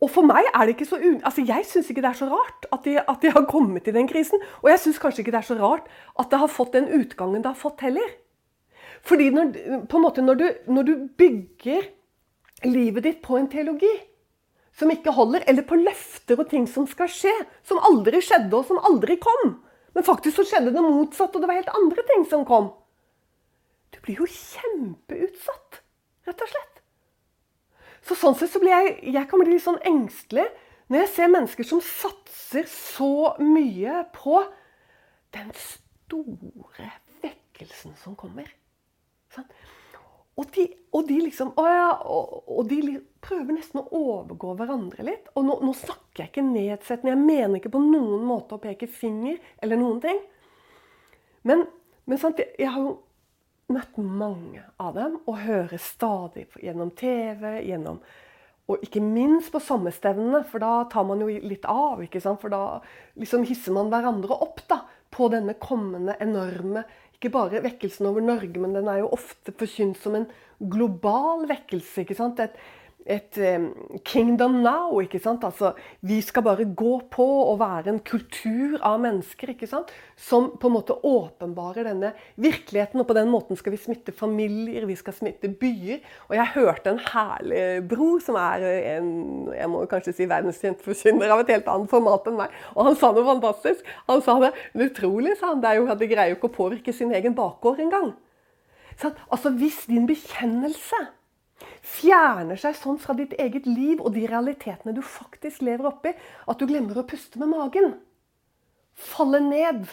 Og 0.00 0.08
for 0.08 0.24
meg 0.24 0.46
er 0.48 0.64
det 0.64 0.74
ikke 0.74 0.88
så 0.88 0.96
altså 0.96 1.44
Jeg 1.44 1.66
syns 1.68 1.90
ikke 1.92 2.00
det 2.00 2.08
er 2.08 2.20
så 2.22 2.30
rart 2.30 2.66
at 2.72 2.86
de, 2.86 2.96
at 3.00 3.20
de 3.20 3.32
har 3.34 3.44
kommet 3.50 3.88
i 3.88 3.94
den 3.94 4.08
krisen. 4.08 4.40
Og 4.62 4.70
jeg 4.72 4.80
syns 4.80 5.00
kanskje 5.00 5.24
ikke 5.24 5.34
det 5.34 5.42
er 5.42 5.50
så 5.50 5.58
rart 5.60 5.88
at 6.18 6.30
det 6.32 6.40
har 6.40 6.52
fått 6.52 6.72
den 6.76 6.88
utgangen 6.88 7.44
det 7.44 7.52
har 7.52 7.60
fått 7.60 7.84
heller. 7.84 8.14
Fordi 9.04 9.30
når, 9.32 9.52
på 9.88 9.98
en 9.98 10.04
måte 10.04 10.24
når 10.24 10.40
du, 10.40 10.46
når 10.72 10.88
du 10.88 10.94
bygger 11.20 11.90
livet 12.64 13.04
ditt 13.04 13.20
på 13.24 13.36
en 13.36 13.48
teologi 13.52 13.92
som 14.76 14.90
ikke 14.92 15.12
holder, 15.12 15.44
eller 15.50 15.66
på 15.68 15.76
løfter 15.76 16.40
og 16.40 16.48
ting 16.48 16.64
som 16.68 16.86
skal 16.88 17.10
skje, 17.12 17.32
som 17.66 17.80
aldri 17.84 18.22
skjedde 18.24 18.56
og 18.56 18.68
som 18.68 18.80
aldri 18.88 19.18
kom 19.20 19.58
Men 19.92 20.06
faktisk 20.06 20.38
så 20.38 20.44
skjedde 20.46 20.70
det 20.72 20.82
motsatt, 20.84 21.34
og 21.34 21.42
det 21.42 21.48
var 21.50 21.58
helt 21.58 21.72
andre 21.74 22.02
ting 22.06 22.22
som 22.30 22.44
kom. 22.46 22.68
Du 23.90 23.98
blir 24.04 24.20
jo 24.22 24.28
kjempeutsatt 24.30 25.69
rett 26.28 26.44
og 26.44 26.52
slett. 26.52 26.82
Så 28.06 28.16
sånn 28.16 28.36
sett 28.38 28.52
så 28.52 28.60
blir 28.62 28.72
jeg, 28.72 28.94
jeg 29.14 29.28
kan 29.28 29.42
bli 29.42 29.54
litt 29.54 29.64
sånn 29.64 29.80
engstelig 29.86 30.46
når 30.90 31.04
jeg 31.04 31.10
ser 31.14 31.30
mennesker 31.30 31.66
som 31.66 31.82
satser 31.84 32.66
så 32.70 33.36
mye 33.38 34.00
på 34.14 34.40
den 35.36 35.52
store 35.54 36.88
vekkelsen 37.22 37.94
som 38.00 38.16
kommer. 38.18 38.48
Sånn. 39.34 39.46
Og, 40.40 40.46
de, 40.54 40.64
og, 40.96 41.04
de, 41.04 41.18
liksom, 41.20 41.50
ja, 41.58 41.90
og, 42.08 42.46
og 42.48 42.68
de 42.70 42.96
prøver 43.20 43.58
nesten 43.58 43.82
å 43.82 43.88
overgå 43.98 44.54
hverandre 44.56 45.04
litt. 45.04 45.28
Og 45.36 45.44
nå, 45.44 45.58
nå, 45.66 45.74
snakker 45.76 46.24
jeg 46.24 46.30
ikke 46.30 46.46
nedsettende, 46.46 47.12
jeg 47.12 47.20
mener 47.26 47.60
ikke 47.60 47.74
på 47.74 47.82
noen 47.84 48.24
måte 48.24 48.56
å 48.56 48.62
peke 48.62 48.88
finger 48.88 49.36
eller 49.60 49.80
noen 49.80 50.00
ting. 50.02 50.22
Men, 51.46 51.66
men 52.08 52.22
sant, 52.22 52.40
jeg 52.40 52.72
har 52.72 52.80
jo 52.80 52.96
møtt 53.70 53.98
mange 53.98 54.64
av 54.82 54.96
dem 54.98 55.20
og 55.24 55.38
hører 55.44 55.80
stadig 55.80 56.48
gjennom 56.60 56.90
TV, 56.98 57.60
gjennom 57.66 58.02
og 58.70 58.84
ikke 58.86 59.02
minst 59.02 59.50
på 59.50 59.60
sommerstevnene, 59.62 60.44
for 60.46 60.62
da 60.62 60.84
tar 60.90 61.06
man 61.08 61.22
jo 61.24 61.30
litt 61.42 61.66
av. 61.66 62.02
ikke 62.04 62.20
sant? 62.22 62.40
For 62.42 62.52
da 62.52 62.78
liksom 63.18 63.42
hisser 63.48 63.74
man 63.74 63.90
hverandre 63.90 64.36
opp 64.46 64.62
da, 64.70 64.84
på 65.10 65.26
denne 65.32 65.56
kommende 65.58 66.14
enorme 66.22 66.84
Ikke 67.20 67.32
bare 67.34 67.60
vekkelsen 67.60 68.06
over 68.08 68.22
Norge, 68.24 68.56
men 68.62 68.72
den 68.72 68.86
er 68.88 69.02
jo 69.02 69.10
ofte 69.12 69.52
forkynt 69.52 69.98
som 70.00 70.14
en 70.16 70.28
global 70.72 71.42
vekkelse. 71.50 72.04
ikke 72.04 72.16
sant? 72.16 72.40
Et, 72.40 72.54
et 73.06 73.36
kingdom 74.04 74.60
now. 74.62 75.00
ikke 75.00 75.20
sant? 75.22 75.44
Altså, 75.44 75.72
Vi 76.00 76.20
skal 76.20 76.42
bare 76.42 76.64
gå 76.64 77.00
på 77.10 77.24
og 77.24 77.58
være 77.60 77.88
en 77.94 78.00
kultur 78.00 78.78
av 78.82 79.00
mennesker 79.00 79.54
ikke 79.54 79.68
sant? 79.68 79.90
som 80.20 80.50
på 80.60 80.68
en 80.68 80.74
måte 80.74 80.92
åpenbarer 80.92 81.86
denne 81.88 82.12
virkeligheten. 82.36 83.00
Og 83.00 83.06
på 83.08 83.16
den 83.16 83.30
måten 83.32 83.56
skal 83.56 83.72
vi 83.72 83.80
smitte 83.80 84.12
familier, 84.12 84.84
vi 84.86 84.96
skal 84.98 85.14
smitte 85.16 85.48
byer. 85.48 86.02
Og 86.28 86.36
jeg 86.36 86.52
hørte 86.54 86.92
en 86.92 87.00
herlig 87.00 87.88
bror 87.88 88.20
som 88.20 88.36
er 88.36 88.66
en 88.96 89.10
jeg 89.54 89.70
må 89.70 89.84
kanskje 89.90 90.14
si 90.16 90.28
verdenskjent 90.28 90.82
forkynner 90.84 91.32
av 91.32 91.42
et 91.42 91.52
helt 91.54 91.68
annet 91.70 91.90
format 91.92 92.26
enn 92.28 92.38
meg. 92.40 92.58
Og 92.74 92.90
han 92.90 92.98
sa 93.00 93.12
noe 93.16 93.26
fantastisk. 93.26 93.86
Han 94.10 94.24
sa 94.24 94.36
det 94.44 94.52
utrolig, 94.74 95.36
sa 95.40 95.54
han. 95.54 95.62
Det 95.62 95.70
er 95.70 95.80
jo 95.80 95.88
at 95.90 96.02
de 96.02 96.10
greier 96.10 96.34
jo 96.34 96.40
ikke 96.40 96.50
å 96.52 96.58
påvirke 96.58 96.94
sin 96.96 97.14
egen 97.16 97.36
bakgård 97.36 97.80
engang. 97.82 98.12
Altså, 99.00 99.52
hvis 99.56 99.86
din 99.88 100.04
bekjennelse 100.08 100.98
fjerner 101.84 102.58
seg 102.60 102.76
sånn 102.78 103.00
fra 103.00 103.14
ditt 103.18 103.34
eget 103.40 103.66
liv 103.68 104.00
og 104.00 104.14
de 104.14 104.26
realitetene 104.28 104.94
du 104.96 105.02
faktisk 105.04 105.64
lever 105.66 105.90
oppi, 105.90 106.12
at 106.14 106.60
du 106.60 106.68
glemmer 106.68 107.00
å 107.00 107.06
puste 107.08 107.40
med 107.40 107.52
magen. 107.52 107.94
Falle 108.94 109.40
ned. 109.44 109.88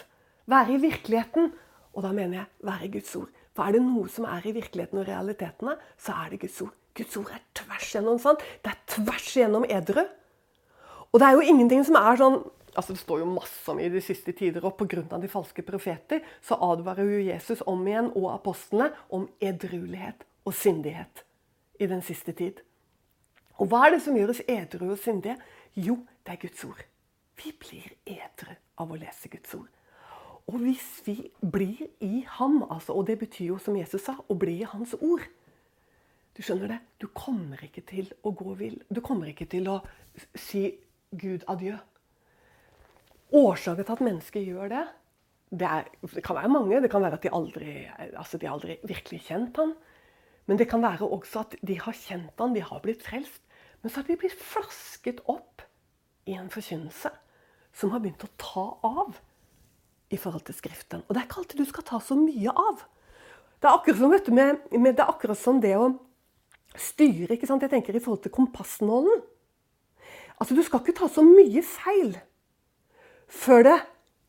Være 0.48 0.76
i 0.76 0.82
virkeligheten. 0.82 1.52
Og 1.96 2.04
da 2.04 2.12
mener 2.14 2.42
jeg 2.42 2.68
være 2.68 2.92
Guds 2.98 3.14
ord. 3.18 3.32
For 3.56 3.66
er 3.66 3.74
det 3.74 3.82
noe 3.84 4.10
som 4.12 4.28
er 4.28 4.44
i 4.46 4.54
virkeligheten 4.54 5.00
og 5.00 5.08
realitetene, 5.08 5.74
så 5.98 6.14
er 6.22 6.32
det 6.32 6.42
Guds 6.44 6.60
ord. 6.62 6.76
Guds 6.98 7.16
ord 7.18 7.32
er 7.34 7.42
tvers 7.58 7.90
gjennom 7.94 8.20
sant? 8.22 8.44
Det 8.62 8.72
er 8.72 8.84
tvers 8.94 9.32
gjennom 9.34 9.66
edru. 9.66 10.04
Og 11.08 11.20
det 11.20 11.26
er 11.26 11.36
jo 11.38 11.50
ingenting 11.54 11.84
som 11.88 11.98
er 12.00 12.20
sånn 12.20 12.40
altså 12.78 12.94
Det 12.94 13.00
står 13.00 13.18
jo 13.24 13.30
masse 13.32 13.72
om 13.72 13.80
i 13.82 13.88
de 13.90 13.98
siste 13.98 14.30
tider, 14.38 14.62
og 14.62 14.76
pga. 14.78 15.18
de 15.18 15.26
falske 15.26 15.64
profeter 15.66 16.20
så 16.38 16.54
advarer 16.62 17.10
jo 17.10 17.24
Jesus 17.26 17.62
om 17.66 17.80
igjen, 17.88 18.12
og 18.14 18.30
apostlene, 18.30 18.92
om 19.10 19.26
edruelighet 19.42 20.22
og 20.46 20.54
sindighet 20.54 21.24
i 21.78 21.88
den 21.90 22.02
siste 22.04 22.34
tid. 22.36 22.60
Og 23.58 23.70
hva 23.70 23.86
er 23.86 23.96
det 23.96 24.04
som 24.04 24.16
gjør 24.16 24.34
oss 24.34 24.44
edru 24.46 24.92
og 24.92 25.00
syndige? 25.02 25.38
Jo, 25.74 25.98
det 26.26 26.36
er 26.36 26.42
Guds 26.44 26.62
ord. 26.68 26.84
Vi 27.38 27.52
blir 27.58 27.96
edru 28.06 28.54
av 28.78 28.92
å 28.92 28.98
lese 28.98 29.30
Guds 29.30 29.54
ord. 29.58 29.68
Og 30.48 30.62
hvis 30.62 30.86
vi 31.04 31.16
blir 31.42 31.82
i 32.04 32.22
ham, 32.38 32.62
altså, 32.70 32.94
og 32.96 33.06
det 33.08 33.18
betyr 33.20 33.52
jo 33.52 33.58
som 33.60 33.76
Jesus 33.76 34.06
sa, 34.06 34.16
å 34.16 34.36
bli 34.38 34.60
i 34.62 34.68
hans 34.68 34.96
ord 35.00 35.26
Du 36.38 36.42
skjønner 36.46 36.70
det? 36.70 36.78
Du 37.02 37.08
kommer 37.10 37.58
ikke 37.66 37.82
til 37.82 38.12
å 38.22 38.30
gå 38.30 38.52
vill. 38.54 38.76
Du 38.94 39.00
kommer 39.02 39.26
ikke 39.26 39.48
til 39.50 39.66
å 39.72 39.80
si 40.38 40.68
Gud 41.10 41.42
adjø. 41.50 41.74
Årsaken 43.34 43.82
til 43.82 43.96
at 43.96 44.04
mennesker 44.06 44.44
gjør 44.46 44.70
det, 44.70 44.84
det, 45.50 45.66
er, 45.66 45.88
det, 46.14 46.22
kan 46.22 46.38
være 46.38 46.52
mange. 46.52 46.78
Det 46.84 46.90
kan 46.92 47.02
være 47.02 47.18
at 47.18 47.26
de 47.26 47.32
aldri, 47.34 47.72
altså 48.14 48.38
de 48.38 48.48
aldri 48.48 48.78
virkelig 48.86 49.24
kjent 49.26 49.58
han. 49.58 49.74
Men 50.48 50.58
det 50.58 50.68
kan 50.70 50.82
være 50.82 51.06
også 51.06 51.44
at 51.44 51.56
de 51.60 51.76
har 51.78 51.96
kjent 51.96 52.40
han, 52.40 52.54
de 52.56 52.64
har 52.64 52.80
blitt 52.84 53.04
frelst. 53.04 53.42
Men 53.82 53.92
så 53.92 54.00
har 54.00 54.08
de 54.08 54.18
blitt 54.18 54.36
flasket 54.40 55.20
opp 55.28 55.62
i 56.28 56.34
en 56.36 56.48
forkynnelse 56.52 57.12
som 57.76 57.92
har 57.92 58.02
begynt 58.02 58.24
å 58.24 58.32
ta 58.40 58.64
av 58.88 59.18
i 60.08 60.18
forhold 60.18 60.46
til 60.48 60.56
Skriften. 60.56 61.04
Og 61.06 61.12
det 61.12 61.20
er 61.20 61.28
ikke 61.28 61.42
alltid 61.42 61.60
du 61.60 61.68
skal 61.68 61.86
ta 61.86 62.00
så 62.02 62.16
mye 62.18 62.52
av. 62.52 62.84
Det 63.60 63.68
er 63.68 63.74
akkurat 63.74 64.00
som, 64.00 64.14
du, 64.14 64.32
med, 64.34 64.62
med, 64.72 64.94
det, 64.96 65.04
er 65.04 65.12
akkurat 65.12 65.38
som 65.38 65.60
det 65.62 65.74
å 65.76 65.90
styre 66.78 67.36
ikke 67.36 67.48
sant? 67.50 67.64
Jeg 67.64 67.74
tenker 67.74 67.96
i 67.96 68.02
forhold 68.02 68.22
til 68.24 68.34
kompassnålen. 68.34 69.20
Altså, 70.38 70.56
Du 70.56 70.62
skal 70.64 70.82
ikke 70.82 70.96
ta 71.00 71.10
så 71.12 71.24
mye 71.26 71.62
feil 71.66 72.16
før 73.28 73.66
det 73.66 73.78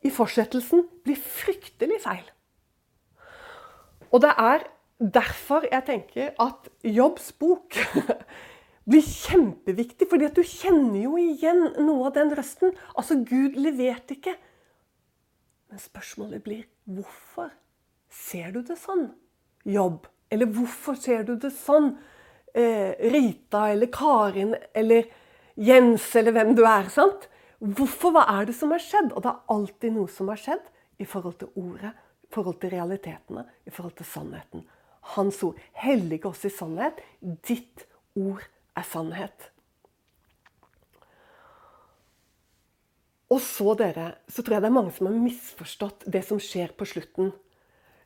i 0.03 0.11
fortsettelsen 0.11 0.83
blir 1.05 1.19
fryktelig 1.19 2.01
feil. 2.03 2.25
Og 4.09 4.23
det 4.23 4.33
er 4.33 4.65
derfor 4.99 5.65
jeg 5.69 5.85
tenker 5.87 6.33
at 6.43 6.67
Jobbs 6.83 7.31
bok 7.39 7.77
blir 8.89 9.05
kjempeviktig. 9.05 10.07
fordi 10.09 10.27
at 10.27 10.35
du 10.35 10.43
kjenner 10.43 10.99
jo 11.03 11.15
igjen 11.17 11.65
noe 11.79 12.09
av 12.09 12.15
den 12.17 12.33
røsten. 12.35 12.75
Altså, 12.95 13.19
Gud 13.23 13.57
leverte 13.59 14.17
ikke. 14.17 14.35
Men 15.69 15.81
spørsmålet 15.81 16.43
blir 16.43 16.63
hvorfor 16.89 17.51
ser 18.09 18.51
du 18.55 18.63
det 18.65 18.79
sånn, 18.81 19.11
Jobb? 19.69 20.07
Eller 20.33 20.49
hvorfor 20.49 20.97
ser 20.97 21.25
du 21.27 21.35
det 21.37 21.51
sånn, 21.53 21.91
eh, 22.53 22.97
Rita 23.13 23.69
eller 23.69 23.89
Karin 23.93 24.55
eller 24.73 25.05
Jens 25.59 26.15
eller 26.15 26.33
hvem 26.33 26.55
du 26.55 26.63
er? 26.65 26.89
sant? 26.89 27.27
Hvorfor? 27.59 28.13
Hva 28.15 28.25
er 28.39 28.45
det 28.45 28.55
som 28.55 28.71
har 28.71 28.79
skjedd? 28.79 29.13
Og 29.13 29.23
det 29.23 29.29
er 29.29 29.53
alltid 29.53 29.93
noe 29.93 30.07
som 30.07 30.29
har 30.31 30.39
skjedd 30.39 30.65
i 30.97 31.05
forhold 31.05 31.39
til 31.39 31.49
ordet, 31.59 31.91
i 32.23 32.33
forhold 32.33 32.59
til 32.61 32.71
realitetene, 32.71 33.45
i 33.67 33.69
forhold 33.69 33.97
til 33.99 34.07
sannheten. 34.07 34.63
Hans 35.15 35.41
ord. 35.45 35.59
Hellige 35.73 36.29
oss 36.29 36.45
i 36.45 36.53
sannhet. 36.53 36.99
Ditt 37.19 37.85
ord 38.17 38.43
er 38.77 38.87
sannhet. 38.87 39.49
Og 43.29 43.41
så, 43.45 43.75
dere, 43.77 44.15
så 44.29 44.41
tror 44.41 44.57
jeg 44.57 44.65
det 44.65 44.71
er 44.71 44.79
mange 44.79 44.95
som 44.95 45.05
har 45.09 45.19
misforstått 45.21 46.07
det 46.09 46.23
som 46.25 46.41
skjer 46.41 46.73
på 46.77 46.87
slutten. 46.89 47.29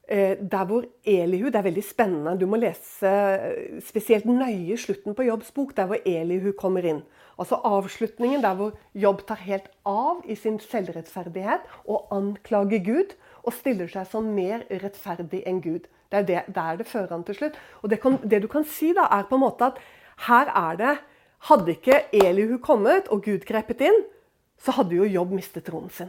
Eh, 0.04 0.36
der 0.36 0.66
hvor 0.68 0.84
Elihu 1.08 1.45
Det 1.45 1.56
er 1.56 1.64
veldig 1.64 1.84
spennende. 1.84 2.39
Du 2.39 2.45
må 2.45 2.60
lese 2.60 3.08
eh, 3.08 3.80
spesielt 3.80 4.26
nøye 4.26 4.76
slutten 4.78 5.16
på 5.16 5.24
Jobbs 5.24 5.54
bok, 5.56 5.72
der 5.78 5.88
hvor 5.88 6.01
Elihu 6.06 6.51
kommer 6.51 6.84
inn. 6.84 6.99
Altså 7.39 7.56
avslutningen 7.64 8.43
der 8.43 8.56
hvor 8.56 8.76
Jobb 8.93 9.24
tar 9.28 9.39
helt 9.47 9.70
av 9.86 10.20
i 10.28 10.36
sin 10.36 10.60
selvrettferdighet 10.60 11.64
og 11.88 12.12
anklager 12.12 12.84
Gud 12.84 13.16
og 13.43 13.56
stiller 13.56 13.88
seg 13.88 14.12
som 14.12 14.28
mer 14.36 14.68
rettferdig 14.70 15.45
enn 15.47 15.64
Gud. 15.64 15.88
Det 16.14 16.20
er 16.20 16.26
det, 16.28 16.41
der 16.53 16.78
det 16.78 16.86
fører 16.86 17.09
han 17.09 17.24
til 17.26 17.39
slutt. 17.39 17.55
Og 17.82 17.89
det, 17.89 17.97
kan, 18.03 18.20
det, 18.22 18.43
du 18.43 18.47
kan 18.47 18.66
si, 18.70 18.91
da, 18.93 19.07
er 19.09 19.26
på 19.26 19.39
en 19.39 19.41
måte 19.47 19.72
at 19.74 19.82
her 20.30 20.51
er 20.53 20.78
det 20.78 20.93
Hadde 21.43 21.74
ikke 21.74 21.97
Elihu 22.16 22.53
kommet 22.64 23.09
og 23.11 23.26
Gud 23.26 23.41
grepet 23.43 23.82
inn, 23.84 23.97
så 24.55 24.72
hadde 24.78 24.95
jo 24.95 25.03
Jobb 25.03 25.34
mistet 25.36 25.66
troen 25.68 25.89
sin. 25.91 26.07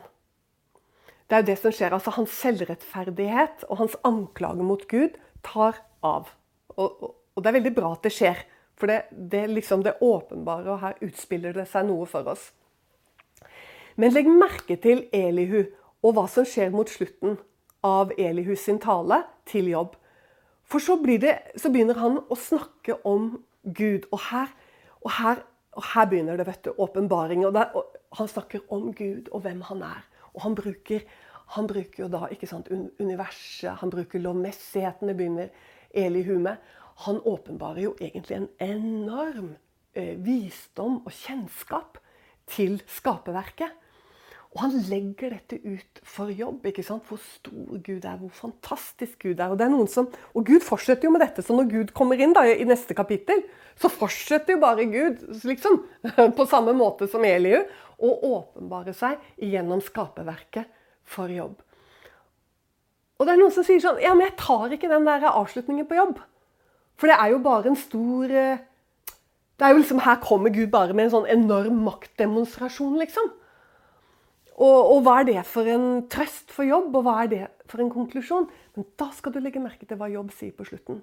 Det 1.26 1.34
er 1.34 1.42
jo 1.42 1.48
det 1.48 1.56
som 1.58 1.74
skjer. 1.74 1.96
altså 1.96 2.12
Hans 2.14 2.36
selvrettferdighet 2.38 3.64
og 3.66 3.80
hans 3.80 3.96
anklage 4.06 4.62
mot 4.62 4.84
Gud 4.86 5.16
tar 5.42 5.80
av. 6.06 6.28
Og, 6.76 7.02
og, 7.02 7.16
og 7.34 7.42
det 7.42 7.50
er 7.50 7.56
veldig 7.58 7.74
bra 7.74 7.90
at 7.96 8.06
det 8.06 8.14
skjer. 8.14 8.44
For 8.78 8.90
det, 8.90 9.00
det, 9.10 9.48
liksom 9.50 9.82
det 9.82 9.96
åpenbare, 10.02 10.70
og 10.70 10.80
her 10.84 11.02
utspiller 11.02 11.56
det 11.56 11.66
seg 11.72 11.88
noe 11.88 12.06
for 12.06 12.30
oss. 12.30 12.52
Men 13.98 14.14
legg 14.14 14.30
merke 14.30 14.78
til 14.78 15.08
Elihu 15.14 15.64
og 16.04 16.14
hva 16.14 16.28
som 16.30 16.46
skjer 16.46 16.70
mot 16.74 16.90
slutten 16.90 17.40
av 17.86 18.14
Elihu 18.18 18.54
sin 18.58 18.78
tale 18.82 19.24
til 19.48 19.68
jobb. 19.72 19.96
For 20.64 20.80
så, 20.80 20.96
det, 21.20 21.34
så 21.60 21.70
begynner 21.72 21.98
han 22.00 22.20
å 22.28 22.38
snakke 22.38 22.96
om 23.06 23.34
Gud. 23.64 24.08
Og 24.12 24.20
her, 24.30 24.54
og 25.04 25.12
her, 25.18 25.42
og 25.76 25.86
her 25.92 26.08
begynner 26.08 26.40
det, 26.40 26.46
vet 26.48 26.64
du, 26.64 26.72
åpenbaring. 26.80 27.44
Han 27.44 28.30
snakker 28.30 28.64
om 28.72 28.92
Gud 28.96 29.28
og 29.32 29.44
hvem 29.44 29.60
han 29.68 29.84
er. 29.84 30.02
Og 30.34 30.42
han 30.46 30.56
bruker, 30.58 31.04
han 31.54 31.68
bruker 31.70 32.04
jo 32.04 32.08
da 32.10 32.26
ikke 32.32 32.48
sant, 32.50 32.70
universet, 32.98 33.76
han 33.80 33.92
bruker 33.92 34.22
lovmessighetene, 34.22 35.14
begynner 35.14 35.52
Elihu 35.94 36.38
med. 36.42 36.58
Han 37.04 37.20
åpenbarer 37.26 37.84
jo 37.84 37.94
egentlig 38.00 38.38
en 38.38 38.48
enorm 38.62 39.54
eh, 39.94 40.14
visdom 40.22 41.02
og 41.04 41.12
kjennskap 41.12 41.98
til 42.50 42.80
skaperverket. 42.90 43.74
Og 44.54 44.60
han 44.62 44.74
legger 44.86 45.32
dette 45.34 45.58
ut 45.66 46.00
for 46.06 46.30
jobb. 46.30 46.66
ikke 46.70 46.84
sant? 46.86 47.02
Hvor 47.08 47.18
stor 47.18 47.80
Gud 47.82 48.04
er, 48.06 48.18
hvor 48.20 48.30
fantastisk 48.30 49.26
Gud 49.26 49.40
er. 49.40 49.50
Og 49.50 49.58
det 49.58 49.66
er 49.66 49.72
noen 49.72 49.90
som, 49.90 50.06
og 50.30 50.46
Gud 50.46 50.62
fortsetter 50.62 51.08
jo 51.08 51.14
med 51.14 51.24
dette. 51.24 51.42
Så 51.42 51.56
når 51.56 51.66
Gud 51.72 51.90
kommer 51.96 52.20
inn 52.22 52.36
da, 52.36 52.44
i 52.46 52.66
neste 52.68 52.94
kapittel, 52.94 53.42
så 53.74 53.90
fortsetter 53.90 54.54
jo 54.54 54.62
bare 54.62 54.86
Gud 54.86 55.24
liksom, 55.42 55.80
på 56.38 56.46
samme 56.46 56.76
måte 56.78 57.10
som 57.10 57.26
Eliu 57.26 57.64
å 57.98 58.12
åpenbare 58.30 58.94
seg 58.94 59.18
gjennom 59.42 59.82
skaperverket 59.82 60.70
for 61.02 61.34
jobb. 61.34 61.58
Og 63.18 63.26
det 63.26 63.34
er 63.34 63.42
noen 63.42 63.54
som 63.54 63.66
sier 63.66 63.82
sånn 63.82 64.00
Ja, 64.02 64.14
men 64.14 64.28
jeg 64.28 64.38
tar 64.38 64.72
ikke 64.74 64.90
den 64.90 65.06
der 65.06 65.26
avslutningen 65.30 65.86
på 65.90 65.98
jobb. 65.98 66.22
For 66.98 67.10
det 67.10 67.18
er 67.18 67.34
jo 67.34 67.42
bare 67.42 67.70
en 67.70 67.78
stor 67.78 68.30
eh, 68.30 68.62
det 69.58 69.66
er 69.66 69.74
jo 69.74 69.80
liksom, 69.82 70.02
Her 70.02 70.18
kommer 70.22 70.54
Gud 70.54 70.70
bare 70.70 70.94
med 70.94 71.08
en 71.08 71.16
sånn 71.18 71.30
enorm 71.30 71.82
maktdemonstrasjon, 71.86 72.98
liksom. 73.02 73.34
Og, 74.54 74.78
og, 74.92 75.00
hva 75.02 75.16
er 75.20 75.26
det 75.26 75.40
for 75.50 75.66
en 75.66 76.04
trøst 76.10 76.52
for 76.54 76.66
jobb, 76.66 76.94
og 76.94 77.06
hva 77.06 77.16
er 77.24 77.30
det 77.32 77.42
for 77.70 77.82
en 77.82 77.90
konklusjon? 77.90 78.46
Men 78.76 78.86
da 79.00 79.08
skal 79.16 79.34
du 79.34 79.40
legge 79.42 79.62
merke 79.62 79.88
til 79.88 79.98
hva 79.98 80.06
jobb 80.12 80.30
sier 80.34 80.54
på 80.54 80.66
slutten. 80.68 81.00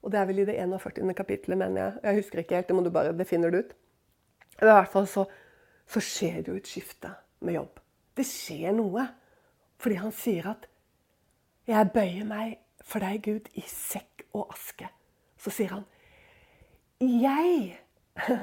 Og 0.00 0.10
det 0.10 0.18
er 0.18 0.26
vel 0.26 0.42
i 0.42 0.48
det 0.48 0.56
41. 0.58 1.12
kapittelet, 1.14 1.60
mener 1.60 1.82
jeg. 1.82 2.00
Jeg 2.02 2.22
husker 2.22 2.42
ikke 2.42 2.58
helt, 2.58 2.68
det 2.68 2.76
må 2.76 2.82
du 2.82 2.90
bare, 2.94 3.14
det 3.14 3.28
finner 3.30 3.52
du 3.52 3.60
ut. 3.60 3.76
I 4.58 4.66
hvert 4.66 4.90
fall 4.90 5.06
så, 5.08 5.24
så 5.86 6.02
skjer 6.02 6.40
det 6.40 6.50
jo 6.50 6.58
et 6.58 6.70
skifte 6.70 7.12
med 7.46 7.60
jobb. 7.60 7.78
Det 8.16 8.26
skjer 8.26 8.74
noe. 8.76 9.06
Fordi 9.80 9.96
han 9.96 10.12
sier 10.12 10.50
at 10.50 10.66
'Jeg 11.66 11.92
bøyer 11.94 12.24
meg 12.24 12.58
for 12.84 13.00
deg, 13.00 13.22
Gud, 13.22 13.48
i 13.54 13.62
sekk 13.64 14.26
og 14.34 14.50
aske'. 14.52 14.88
Så 15.38 15.50
sier 15.50 15.72
han 15.72 15.84
'Jeg 17.00 17.78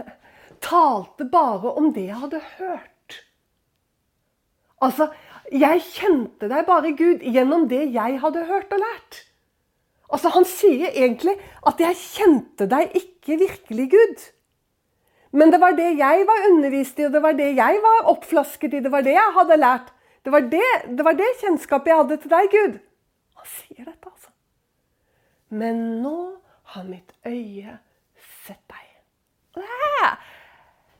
talte 0.62 1.26
bare 1.30 1.74
om 1.78 1.94
det 1.94 2.08
jeg 2.08 2.16
hadde 2.16 2.42
hørt'. 2.58 2.97
Altså, 4.82 5.10
jeg 5.52 5.82
kjente 5.82 6.50
deg 6.52 6.66
bare, 6.68 6.94
Gud, 6.98 7.24
gjennom 7.24 7.68
det 7.72 7.88
jeg 7.96 8.20
hadde 8.22 8.46
hørt 8.46 8.74
og 8.74 8.84
lært. 8.84 9.22
Altså, 10.14 10.30
Han 10.30 10.46
sier 10.46 10.92
egentlig 10.94 11.36
at 11.68 11.80
'jeg 11.80 11.96
kjente 11.96 12.68
deg 12.70 12.92
ikke 12.96 13.40
virkelig, 13.40 13.92
Gud'. 13.92 14.32
Men 15.32 15.52
det 15.52 15.60
var 15.60 15.72
det 15.72 15.98
jeg 15.98 16.26
var 16.28 16.48
undervist 16.50 17.00
i, 17.00 17.06
og 17.06 17.12
det 17.12 17.22
var 17.22 17.32
det 17.32 17.56
jeg 17.56 17.80
var 17.84 18.10
oppflasket 18.12 18.74
i. 18.74 18.80
Det 18.80 18.92
var 18.92 19.02
det 19.02 19.14
jeg 19.14 19.34
hadde 19.34 19.58
lært. 19.58 19.94
Det 20.24 20.32
var 20.32 20.40
det, 20.40 20.98
det, 20.98 21.06
var 21.06 21.12
det 21.12 21.28
kjennskapet 21.42 21.88
jeg 21.88 21.98
hadde 21.98 22.18
til 22.18 22.30
deg, 22.30 22.50
Gud. 22.52 22.80
Han 23.36 23.46
sier 23.46 23.86
dette, 23.86 24.06
altså. 24.06 24.30
Men 25.50 26.02
nå 26.04 26.18
har 26.64 26.84
mitt 26.84 27.14
øye 27.26 27.78
sett 28.46 28.64
deg. 28.68 28.88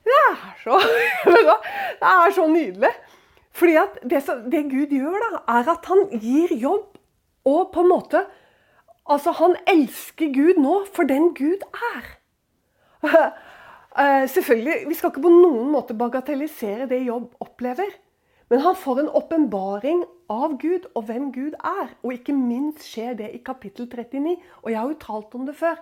Det 0.04 0.14
er, 0.30 0.54
så, 0.62 0.78
det 2.00 2.08
er 2.12 2.30
så 2.34 2.46
nydelig. 2.46 2.92
Fordi 3.58 3.74
at 3.80 3.98
det, 4.06 4.22
det, 4.52 4.64
Gud 4.70 4.94
gjør, 4.94 5.18
da, 5.24 5.40
er 5.58 5.72
at 5.74 5.88
han 5.90 6.04
gir 6.22 6.54
jobb. 6.54 6.98
Og 7.48 7.72
på 7.74 7.84
en 7.84 7.94
måte 7.94 8.26
Altså, 9.08 9.32
han 9.32 9.54
elsker 9.64 10.28
Gud 10.34 10.58
nå 10.60 10.82
for 10.92 11.08
den 11.08 11.30
Gud 11.32 11.62
er. 11.72 12.08
Uh, 13.00 14.26
selvfølgelig, 14.34 14.74
Vi 14.88 14.94
skal 14.98 15.08
ikke 15.08 15.22
på 15.24 15.32
noen 15.32 15.70
måte 15.72 15.96
bagatellisere 15.96 16.90
det 16.90 17.06
Jobb 17.06 17.30
opplever. 17.40 17.88
Men 18.50 18.60
han 18.60 18.76
får 18.76 19.00
en 19.00 19.08
åpenbaring 19.16 20.04
av 20.28 20.58
Gud 20.60 20.90
og 20.94 21.06
hvem 21.08 21.32
Gud 21.32 21.56
er. 21.56 21.94
Og 22.02 22.18
ikke 22.18 22.36
minst 22.36 22.84
skjer 22.84 23.16
det 23.16 23.30
i 23.32 23.40
kapittel 23.44 23.88
39. 23.88 24.36
Og 24.62 24.70
jeg 24.72 24.80
har 24.80 24.92
jo 24.92 25.00
talt 25.00 25.34
om 25.34 25.48
det 25.48 25.56
før 25.56 25.80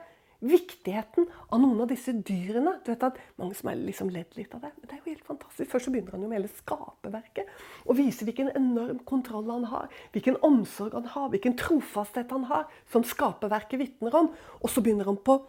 viktigheten 0.50 1.26
av 1.52 1.60
noen 1.62 1.82
av 1.84 1.90
disse 1.90 2.14
dyrene. 2.14 2.76
Du 2.84 2.90
vet 2.92 3.06
at 3.06 3.18
Mange 3.40 3.56
som 3.58 3.70
har 3.70 3.78
liksom 3.78 4.10
ledd 4.12 4.36
litt 4.38 4.54
av 4.56 4.62
det. 4.64 4.72
Men 4.76 4.88
det 4.88 4.96
er 4.96 5.00
jo 5.02 5.12
helt 5.12 5.28
fantastisk. 5.28 5.70
Først 5.70 5.88
så 5.88 5.92
begynner 5.94 6.16
han 6.16 6.24
jo 6.24 6.30
med 6.30 6.40
hele 6.40 6.52
skaperverket. 6.52 7.50
Og 7.86 7.98
viser 7.98 8.28
hvilken 8.28 8.52
enorm 8.56 9.00
kontroll 9.08 9.50
han 9.50 9.68
har. 9.72 9.90
Hvilken 10.14 10.38
omsorg 10.46 10.96
han 10.96 11.10
har. 11.12 11.30
Hvilken 11.34 11.56
trofasthet 11.60 12.32
han 12.34 12.48
har. 12.50 12.66
Som 12.92 13.04
skaperverket 13.06 13.82
vitner 13.82 14.16
om. 14.22 14.32
Og 14.62 14.72
så 14.72 14.84
begynner 14.84 15.10
han 15.10 15.20
på 15.20 15.40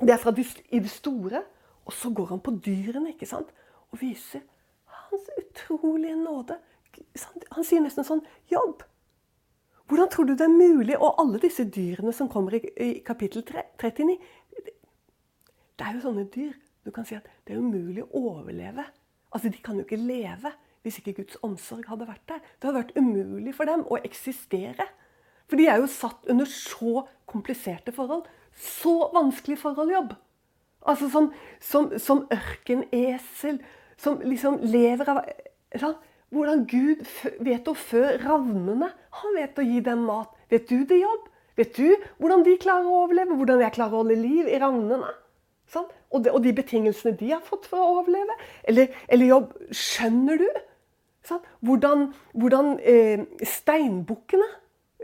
Det 0.00 0.14
er 0.14 0.22
fra 0.22 0.32
i 0.32 0.78
det 0.80 0.90
store. 0.90 1.42
Og 1.84 1.92
så 1.92 2.10
går 2.10 2.32
han 2.34 2.40
på 2.40 2.56
dyrene 2.64 3.12
ikke 3.14 3.28
sant? 3.28 3.50
og 3.90 3.98
viser 4.00 4.42
hans 4.86 5.30
utrolige 5.38 6.16
nåde. 6.16 6.58
Han 7.50 7.66
sier 7.66 7.82
nesten 7.82 8.06
sånn 8.06 8.22
Jobb! 8.50 8.84
Hvordan 9.90 10.10
tror 10.10 10.24
du 10.24 10.36
det 10.38 10.46
er 10.46 10.54
mulig? 10.54 10.94
Og 11.02 11.16
alle 11.18 11.40
disse 11.42 11.64
dyrene 11.66 12.12
som 12.14 12.28
kommer 12.30 12.54
i, 12.54 12.60
i 12.78 12.90
kapittel 13.02 13.42
39 13.42 14.18
Det 14.62 15.86
er 15.86 15.96
jo 15.96 16.02
sånne 16.04 16.28
dyr. 16.30 16.52
Du 16.86 16.92
kan 16.94 17.06
si 17.08 17.16
at 17.18 17.26
det 17.46 17.56
er 17.56 17.62
umulig 17.62 18.04
å 18.04 18.20
overleve. 18.20 18.84
Altså, 19.34 19.50
De 19.50 19.58
kan 19.58 19.80
jo 19.80 19.82
ikke 19.82 19.98
leve 19.98 20.52
hvis 20.84 21.00
ikke 21.00 21.18
Guds 21.18 21.36
omsorg 21.44 21.88
hadde 21.90 22.06
vært 22.08 22.22
der. 22.30 22.38
Det 22.38 22.68
hadde 22.68 22.78
vært 22.78 22.96
umulig 22.96 23.52
for 23.56 23.68
dem 23.68 23.82
å 23.84 23.98
eksistere. 23.98 24.86
For 25.50 25.58
de 25.58 25.66
er 25.68 25.82
jo 25.82 25.90
satt 25.90 26.30
under 26.30 26.46
så 26.48 27.02
kompliserte 27.28 27.92
forhold. 27.92 28.30
Så 28.54 28.94
vanskelig 29.12 29.58
forhold 29.60 29.90
jobb. 29.92 30.14
Altså 30.86 31.10
som, 31.10 31.28
som, 31.60 31.90
som 31.98 32.22
ørkenesel. 32.32 33.58
Som 34.00 34.22
liksom 34.24 34.62
lever 34.62 35.10
av 35.12 35.24
sånn, 35.82 35.98
hvordan 36.30 36.64
Gud 36.70 37.02
vet 37.42 37.68
å 37.68 37.74
fø 37.74 38.04
ravnene. 38.22 38.90
Han 39.20 39.36
vet 39.36 39.58
å 39.58 39.66
gi 39.66 39.80
dem 39.84 40.04
mat. 40.06 40.30
Vet 40.50 40.68
du 40.70 40.84
det, 40.86 41.00
jobb? 41.02 41.26
Vet 41.58 41.74
du 41.76 41.88
hvordan 42.22 42.44
de 42.46 42.56
klarer 42.60 42.86
å 42.88 43.02
overleve? 43.04 43.36
Hvordan 43.36 43.64
jeg 43.64 43.74
klarer 43.76 43.98
å 43.98 44.04
holde 44.04 44.18
liv 44.20 44.48
i 44.48 44.60
ravnene? 44.62 45.10
Sånn? 45.70 45.86
Og, 46.10 46.22
de, 46.24 46.32
og, 46.32 46.40
de, 46.42 46.54
betingelsene 46.56 47.14
de 47.18 47.30
har 47.34 47.42
fått 47.46 47.68
for 47.70 47.82
å 47.82 48.00
overleve? 48.00 48.34
Eller, 48.66 48.94
eller 49.10 49.30
jobb, 49.30 49.52
skjønner 49.74 50.40
du? 50.40 50.48
Sånn? 51.26 51.42
Hvordan, 51.66 52.08
hvordan 52.38 52.72
eh, 52.80 53.26
steinbukkene 53.46 54.48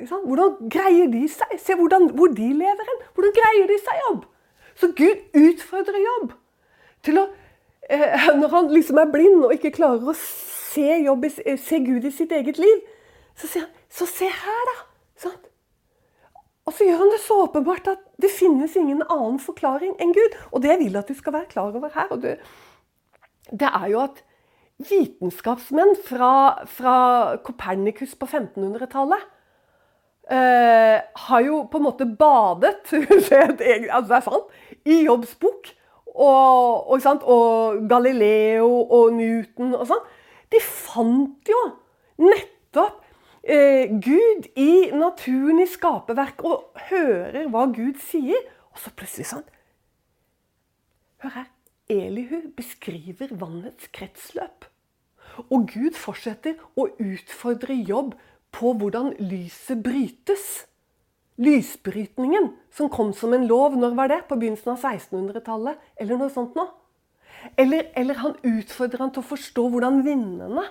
sånn? 0.04 0.24
Hvordan 0.26 0.70
greier 0.72 1.10
de 1.12 1.26
seg? 1.30 1.54
Se 1.62 1.76
hvordan, 1.78 2.10
hvor 2.16 2.32
de 2.34 2.48
lever 2.56 2.90
hen. 2.90 3.04
Hvordan 3.16 3.36
greier 3.36 3.70
de 3.70 3.78
seg, 3.82 4.00
jobb? 4.08 4.24
Så 4.76 4.90
Gud 4.96 5.38
utfordrer 5.40 6.02
jobb 6.02 6.34
til 7.06 7.20
å 7.22 7.28
Når 8.40 8.48
han 8.50 8.70
liksom 8.74 8.98
er 8.98 9.10
blind 9.12 9.44
og 9.46 9.54
ikke 9.54 9.74
klarer 9.76 10.10
å 10.10 10.14
se, 10.18 10.86
jobb, 11.06 11.26
se 11.62 11.80
Gud 11.84 12.06
i 12.06 12.14
sitt 12.14 12.32
eget 12.34 12.58
liv. 12.58 12.80
Så 13.38 13.50
sier 13.50 13.66
han 13.66 13.74
Så 13.92 14.08
se 14.10 14.28
her, 14.28 14.64
da! 14.70 14.76
Sånn. 15.16 15.36
Og 16.66 16.74
så 16.74 16.84
gjør 16.84 16.98
han 17.04 17.12
det 17.14 17.20
så 17.22 17.36
åpenbart 17.44 17.88
at 17.92 18.00
det 18.20 18.32
finnes 18.34 18.74
ingen 18.76 19.04
annen 19.06 19.38
forklaring 19.40 19.94
enn 20.02 20.12
Gud. 20.16 20.34
Og 20.50 20.64
det 20.64 20.72
jeg 20.74 20.80
vil 20.82 20.98
at 20.98 21.08
du 21.08 21.14
skal 21.14 21.36
være 21.36 21.50
klar 21.52 21.70
over 21.70 21.92
her, 21.94 22.10
det, 22.20 22.34
det, 23.52 23.70
er 23.70 23.86
jo 23.92 24.02
at 24.02 24.18
vitenskapsmenn 24.90 25.94
fra, 26.04 26.32
fra 26.68 26.96
Kopernikus 27.46 28.16
på 28.18 28.26
1500-tallet 28.26 29.22
eh, 30.34 30.98
har 31.28 31.46
jo 31.46 31.62
på 31.70 31.80
en 31.80 31.86
måte 31.86 32.08
badet 32.18 32.74
altså 32.92 33.38
det 33.62 34.18
er 34.18 34.26
sant, 34.26 34.54
i 34.84 35.04
Jobbs 35.06 35.36
bok. 35.40 35.70
Og, 36.16 36.90
og, 36.90 37.24
og 37.28 37.82
Galileo 37.90 38.70
og 38.82 39.12
Newton 39.12 39.74
og 39.76 39.84
sånn. 39.90 40.06
De 40.52 40.60
fant 40.64 41.50
jo 41.50 41.58
nettopp 42.22 43.02
eh, 43.42 43.90
Gud 43.90 44.48
i 44.56 44.90
naturen, 44.96 45.60
i 45.60 45.68
skaperverket, 45.68 46.46
og 46.46 46.86
hører 46.88 47.50
hva 47.52 47.66
Gud 47.74 48.00
sier. 48.00 48.40
Og 48.72 48.80
så 48.80 48.92
plutselig 48.96 49.30
sånn 49.32 49.46
Hør 51.24 51.32
her. 51.32 51.52
Elihu 51.88 52.48
beskriver 52.56 53.30
vannets 53.38 53.86
kretsløp. 53.94 54.66
Og 55.46 55.68
Gud 55.70 55.94
fortsetter 55.98 56.56
å 56.74 56.88
utfordre 56.98 57.76
jobb 57.76 58.16
på 58.56 58.72
hvordan 58.80 59.12
lyset 59.22 59.84
brytes. 59.84 60.66
Lysbrytningen, 61.36 62.50
som 62.72 62.88
kom 62.92 63.12
som 63.12 63.34
en 63.36 63.46
lov, 63.48 63.76
når 63.76 63.94
var 63.96 64.08
det? 64.08 64.22
På 64.28 64.38
begynnelsen 64.40 64.72
av 64.72 64.80
1600-tallet? 64.80 65.82
Eller 66.00 66.16
noe 66.20 66.32
sånt 66.32 66.56
noe? 66.56 66.70
Eller, 67.60 67.90
eller 67.94 68.18
han 68.22 68.38
utfordrer 68.40 69.04
han 69.04 69.12
til 69.12 69.22
å 69.22 69.28
forstå 69.28 69.66
hvordan 69.70 70.00
vindene 70.06 70.64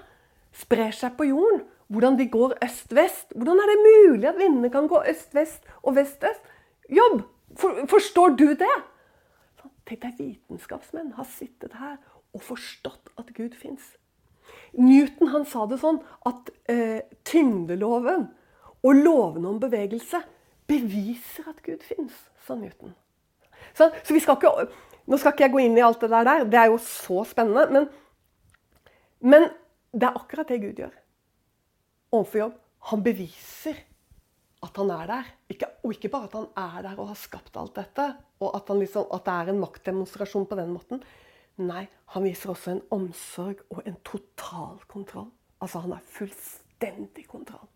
sprer 0.55 0.95
seg 0.95 1.13
på 1.19 1.29
jorden. 1.29 1.61
Hvordan 1.93 2.17
de 2.17 2.25
går 2.33 2.57
øst-vest. 2.65 3.35
Hvordan 3.37 3.61
er 3.61 3.71
det 3.71 3.77
mulig 3.83 4.29
at 4.31 4.39
vindene 4.41 4.71
kan 4.73 4.89
gå 4.89 5.03
øst-vest 5.11 5.69
og 5.83 5.99
vest-øst? 5.99 6.51
Jobb! 6.89 7.21
For, 7.55 7.85
forstår 7.87 8.33
du 8.39 8.47
det? 8.57 8.75
Tenk 9.85 10.01
deg 10.01 10.17
vitenskapsmenn 10.17 11.13
har 11.13 11.27
sittet 11.29 11.75
her 11.77 11.99
og 12.33 12.41
forstått 12.43 13.11
at 13.21 13.29
Gud 13.37 13.53
fins. 13.53 13.93
Newton 14.73 15.29
han 15.29 15.45
sa 15.47 15.67
det 15.69 15.77
sånn 15.81 16.01
at 16.25 16.49
eh, 16.71 17.05
tyngdeloven 17.27 18.25
og 18.85 18.97
lovene 18.97 19.51
om 19.53 19.61
bevegelse 19.61 20.23
beviser 20.67 21.49
at 21.51 21.61
Gud 21.65 21.83
fins, 21.85 22.17
sa 22.45 22.57
Newton. 22.57 22.95
Så, 23.73 23.89
så 24.03 24.19
skal 24.19 24.37
ikke, 24.37 24.67
nå 25.05 25.17
skal 25.21 25.33
ikke 25.33 25.45
jeg 25.47 25.53
gå 25.53 25.63
inn 25.63 25.77
i 25.77 25.83
alt 25.85 26.01
det 26.03 26.11
der, 26.11 26.45
det 26.49 26.59
er 26.59 26.69
jo 26.71 26.79
så 26.81 27.23
spennende. 27.27 27.65
Men, 27.71 27.89
men 29.21 29.49
det 29.95 30.09
er 30.09 30.21
akkurat 30.21 30.49
det 30.51 30.61
Gud 30.63 30.83
gjør 30.83 30.95
overfor 32.15 32.41
jobb. 32.41 32.55
Han 32.91 33.03
beviser 33.03 33.83
at 34.65 34.79
han 34.79 34.91
er 34.93 35.09
der. 35.09 35.29
Ikke, 35.51 35.69
og 35.83 35.93
ikke 35.93 36.11
bare 36.13 36.29
at 36.29 36.37
han 36.37 36.47
er 36.57 36.81
der 36.87 37.01
og 37.01 37.09
har 37.11 37.19
skapt 37.19 37.57
alt 37.59 37.75
dette, 37.77 38.07
og 38.39 38.55
at, 38.57 38.71
liksom, 38.77 39.07
at, 39.13 39.25
det 39.25 39.35
er 39.35 39.51
en 39.51 39.61
maktdemonstrasjon 39.61 40.47
på 40.49 40.57
den 40.59 40.73
måten. 40.73 41.03
Nei, 41.61 41.85
han 42.11 42.25
viser 42.25 42.51
også 42.51 42.73
en 42.73 42.83
omsorg 42.91 43.61
og 43.71 43.85
en 43.87 43.95
total 44.07 44.81
kontroll. 44.91 45.29
Altså, 45.61 45.81
han 45.85 45.95
har 45.95 46.03
fullstendig 46.17 47.27
kontroll. 47.31 47.67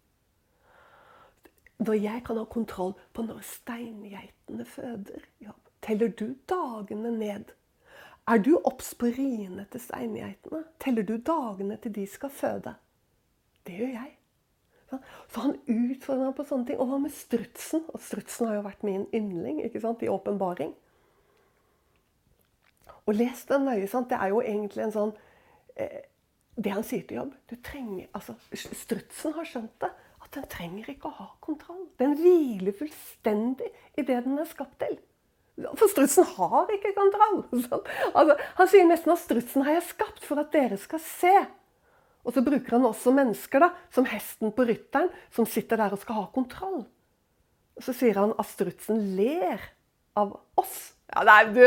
Når 1.80 1.96
jeg 1.96 2.24
kan 2.28 2.38
ha 2.38 2.44
kontroll 2.44 2.94
på 3.16 3.24
når 3.24 3.40
steingeitene 3.48 4.66
føder, 4.68 5.24
ja, 5.40 5.56
teller 5.82 6.12
du 6.12 6.34
dagene 6.50 7.12
ned. 7.16 7.54
Er 8.28 8.38
du 8.44 8.58
obs 8.68 8.92
på 9.00 9.10
riene 9.16 9.66
til 9.72 9.82
steingeitene? 9.82 10.66
Teller 10.80 11.08
du 11.08 11.16
dagene 11.18 11.80
til 11.82 11.96
de 11.96 12.06
skal 12.08 12.30
føde? 12.30 12.76
Det 13.66 13.78
gjør 13.80 13.94
jeg. 13.96 14.12
Så 15.30 15.40
han 15.44 15.56
utfordrer 15.68 16.26
ham 16.26 16.36
på 16.38 16.46
sånne 16.50 16.68
ting. 16.68 16.80
Og 16.82 16.90
hva 16.90 17.00
med 17.02 17.14
strutsen? 17.14 17.86
Og 17.94 18.02
strutsen 18.04 18.50
har 18.50 18.60
jo 18.60 18.66
vært 18.66 18.86
min 18.86 19.08
yndling 19.16 19.64
ikke 19.66 19.82
sant, 19.84 20.04
i 20.04 20.12
åpenbaring. 20.12 20.74
Og 23.06 23.18
les 23.18 23.44
den 23.50 23.66
nøye. 23.66 23.88
sant? 23.88 24.10
Det 24.10 24.18
er 24.18 24.34
jo 24.34 24.42
egentlig 24.42 24.86
en 24.86 24.96
sånn 24.96 25.16
eh, 25.76 26.06
Det 26.60 26.74
han 26.74 26.84
sier 26.84 27.06
til 27.08 27.22
jobb 27.22 27.36
du 27.50 27.56
trenger, 27.64 28.10
altså, 28.14 28.36
Strutsen 28.52 29.34
har 29.38 29.48
skjønt 29.48 29.76
det. 29.82 29.90
At 30.30 30.38
den 30.38 30.50
trenger 30.52 30.90
ikke 30.92 31.10
å 31.10 31.16
ha 31.18 31.28
kontroll. 31.42 31.88
Den 31.98 32.12
hviler 32.20 32.76
fullstendig 32.78 33.72
i 33.98 34.04
det 34.06 34.20
den 34.28 34.38
er 34.38 34.46
skapt 34.46 34.78
til. 34.78 35.00
For 35.74 35.90
strutsen 35.90 36.28
har 36.38 36.70
ikke 36.76 36.92
kontroll. 36.96 37.42
Altså, 38.14 38.36
han 38.60 38.70
sier 38.70 38.86
nesten 38.86 39.12
at 39.16 39.24
strutsen 39.24 39.66
har 39.66 39.80
jeg 39.80 39.88
skapt 39.90 40.22
for 40.28 40.40
at 40.40 40.54
dere 40.54 40.78
skal 40.80 41.02
se. 41.02 41.34
Og 42.22 42.36
så 42.36 42.44
bruker 42.46 42.78
han 42.78 42.86
også 42.86 43.12
mennesker, 43.16 43.64
da, 43.66 43.72
som 43.96 44.06
hesten 44.06 44.54
på 44.54 44.68
rytteren, 44.70 45.10
som 45.34 45.50
sitter 45.50 45.82
der 45.82 45.96
og 45.98 46.04
skal 46.04 46.22
ha 46.22 46.28
kontroll. 46.36 46.84
Og 47.80 47.86
så 47.88 47.96
sier 47.98 48.22
han 48.22 48.36
at 48.38 48.54
strutsen 48.54 49.02
ler 49.18 49.66
av 50.20 50.38
oss. 50.62 50.94
Ja, 51.10 51.24
nei, 51.26 51.39
du, 51.49 51.64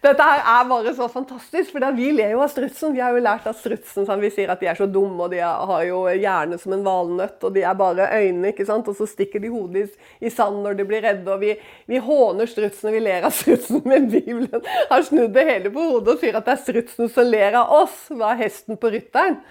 Dette 0.00 0.24
her 0.24 0.40
er 0.40 0.68
bare 0.70 0.92
så 0.96 1.04
fantastisk, 1.12 1.74
for 1.74 1.84
vi 1.98 2.06
ler 2.16 2.30
jo 2.32 2.40
av 2.40 2.48
strutsen. 2.48 2.94
Vi 2.96 3.02
har 3.04 3.12
jo 3.12 3.20
lært 3.20 3.44
av 3.50 3.58
strutsen 3.58 4.06
sånn, 4.08 4.22
Vi 4.22 4.30
sier 4.32 4.52
at 4.52 4.62
de 4.62 4.70
er 4.70 4.78
så 4.78 4.86
dumme, 4.88 5.26
og 5.26 5.34
de 5.34 5.42
har 5.44 5.82
jo 5.84 5.98
hjerne 6.08 6.56
som 6.62 6.72
en 6.72 6.84
valnøtt, 6.86 7.36
og 7.44 7.52
de 7.52 7.64
er 7.66 7.76
bare 7.76 8.08
øyne, 8.16 8.54
ikke 8.54 8.64
sant? 8.68 8.88
og 8.88 8.96
så 8.96 9.08
stikker 9.10 9.42
de 9.44 9.52
hodet 9.52 9.84
i, 9.84 10.08
i 10.26 10.32
sand 10.32 10.62
når 10.64 10.78
de 10.78 10.88
blir 10.88 11.04
redde. 11.04 11.28
og 11.28 11.44
Vi, 11.44 11.52
vi 11.92 12.00
håner 12.08 12.48
strutsen, 12.48 12.88
og 12.88 12.96
vi 12.96 13.04
ler 13.04 13.28
av 13.28 13.36
strutsen, 13.36 13.82
men 13.84 14.08
Bibelen 14.12 14.64
har 14.90 15.04
snudd 15.04 15.36
det 15.36 15.44
hele 15.50 15.72
på 15.74 15.90
hodet 15.90 16.16
og 16.16 16.24
sier 16.24 16.40
at 16.40 16.48
det 16.48 16.56
er 16.56 16.64
strutsen 16.64 17.12
som 17.12 17.28
ler 17.28 17.60
av 17.60 17.74
oss, 17.82 18.06
hva 18.14 18.32
er 18.32 18.46
hesten 18.46 18.80
på 18.80 18.94
rytteren. 18.96 19.42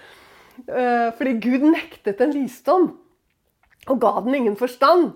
Eh, 0.66 1.08
fordi 1.14 1.36
Gud 1.44 1.68
nektet 1.68 2.22
en 2.24 2.34
visdom 2.34 2.90
og 3.86 4.02
ga 4.02 4.16
den 4.24 4.34
ingen 4.40 4.58
forstand. 4.58 5.12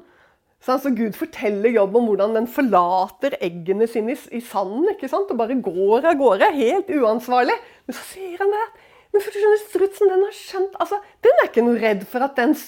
Så 0.60 0.74
altså 0.74 0.90
Gud 0.92 1.16
forteller 1.16 1.72
jobb 1.72 1.94
om 1.96 2.10
hvordan 2.10 2.34
den 2.36 2.46
forlater 2.50 3.36
eggene 3.40 3.86
sine 3.88 4.12
i, 4.12 4.18
i 4.36 4.40
sanden 4.44 4.90
ikke 4.92 5.08
sant? 5.08 5.30
og 5.32 5.38
bare 5.40 5.56
går 5.56 6.08
av 6.10 6.18
gårde. 6.20 6.50
Helt 6.56 6.90
uansvarlig. 6.92 7.56
Men 7.86 7.96
så 7.96 8.04
sier 8.10 8.42
han 8.42 8.52
det. 8.52 8.66
Men 9.10 9.24
for 9.24 9.32
du 9.32 9.40
skjønner, 9.40 9.62
strutsen 9.64 10.12
den 10.12 10.26
har 10.26 10.34
skjønt 10.36 10.76
altså, 10.82 11.00
Den 11.24 11.40
er 11.40 11.48
ikke 11.48 11.64
noe 11.66 11.80
redd 11.80 12.04
for 12.10 12.26
at 12.26 12.36
dens 12.38 12.66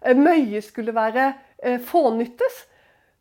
eh, 0.00 0.16
møye 0.16 0.62
skulle 0.64 0.94
være 0.96 1.32
eh, 1.58 1.80
fånyttes. 1.82 2.62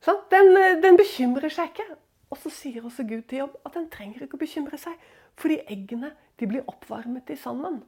Sant? 0.06 0.28
Den, 0.32 0.54
eh, 0.60 0.78
den 0.84 1.00
bekymrer 1.02 1.52
seg 1.52 1.74
ikke. 1.74 1.88
Og 2.32 2.40
så 2.40 2.54
sier 2.54 2.86
også 2.86 3.04
Gud 3.10 3.26
til 3.28 3.42
jobb 3.42 3.58
at 3.68 3.74
den 3.76 3.90
trenger 3.92 4.24
ikke 4.24 4.38
å 4.38 4.44
bekymre 4.46 4.80
seg. 4.80 5.02
Fordi 5.42 5.60
eggene 5.66 6.14
de 6.40 6.48
blir 6.48 6.70
oppvarmet 6.70 7.34
i 7.34 7.40
sanden. 7.42 7.82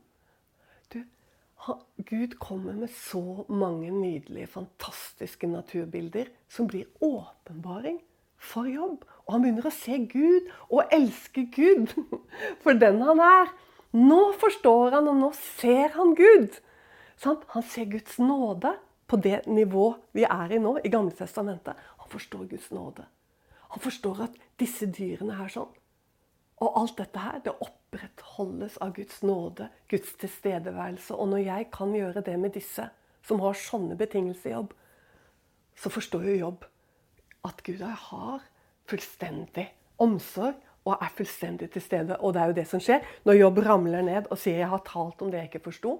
Gud 2.04 2.36
kommer 2.40 2.74
med 2.76 2.92
så 2.92 3.46
mange 3.50 3.92
nydelige, 3.92 4.48
fantastiske 4.52 5.48
naturbilder 5.48 6.32
som 6.52 6.68
blir 6.68 6.90
åpenbaring 7.00 8.02
for 8.38 8.68
jobb. 8.68 9.06
Og 9.26 9.36
han 9.36 9.44
begynner 9.46 9.70
å 9.70 9.74
se 9.76 9.98
Gud 10.12 10.50
og 10.70 10.92
elske 10.92 11.46
Gud 11.54 11.94
for 12.64 12.76
den 12.80 13.00
han 13.06 13.22
er. 13.24 13.54
Nå 13.94 14.34
forstår 14.42 14.98
han, 14.98 15.08
og 15.08 15.20
nå 15.22 15.30
ser 15.60 15.94
han 15.96 16.16
Gud. 16.18 16.58
Han 17.24 17.68
ser 17.70 17.92
Guds 17.94 18.18
nåde 18.20 18.74
på 19.08 19.20
det 19.22 19.44
nivå 19.48 19.94
vi 20.18 20.26
er 20.26 20.52
i 20.56 20.60
nå, 20.60 20.80
i 20.84 20.92
Gamle 20.92 21.14
testamentet. 21.16 21.78
Han 22.02 22.10
forstår 22.12 22.50
Guds 22.52 22.72
nåde. 22.74 23.06
Han 23.74 23.84
forstår 23.84 24.26
at 24.28 24.36
disse 24.60 24.90
dyrene 24.90 25.38
her 25.38 25.50
sånn 25.50 25.72
Og 26.62 26.76
alt 26.78 27.00
dette 27.00 27.20
her, 27.20 27.40
det 27.44 27.56
opp 27.56 27.83
opprettholdes 27.94 28.78
av 28.78 28.94
Guds 28.94 29.22
nåde, 29.22 29.70
Guds 29.90 30.14
tilstedeværelse. 30.18 31.16
Og 31.16 31.28
når 31.28 31.38
jeg 31.46 31.70
kan 31.72 31.94
gjøre 31.94 32.22
det 32.22 32.40
med 32.40 32.54
disse 32.54 32.90
som 33.24 33.40
har 33.40 33.54
sånne 33.58 33.96
betingelser 33.96 34.50
i 34.50 34.54
jobb, 34.54 34.74
så 35.76 35.90
forstår 35.90 36.28
jo 36.30 36.40
jobb 36.40 36.66
at 37.48 37.64
Gud 37.64 37.82
har 37.82 38.44
fullstendig 38.90 39.68
omsorg 40.02 40.56
og 40.84 40.98
er 40.98 41.14
fullstendig 41.16 41.70
til 41.72 41.82
stede. 41.82 42.18
Og 42.20 42.34
det 42.34 42.42
er 42.42 42.52
jo 42.52 42.58
det 42.58 42.68
som 42.68 42.82
skjer 42.84 43.06
når 43.26 43.40
jobb 43.40 43.62
ramler 43.66 44.02
ned 44.02 44.28
og 44.30 44.38
sier 44.38 44.60
'jeg 44.60 44.70
har 44.70 44.84
talt 44.86 45.22
om 45.22 45.32
det 45.32 45.40
jeg 45.40 45.50
ikke 45.54 45.72
forsto'. 45.72 46.00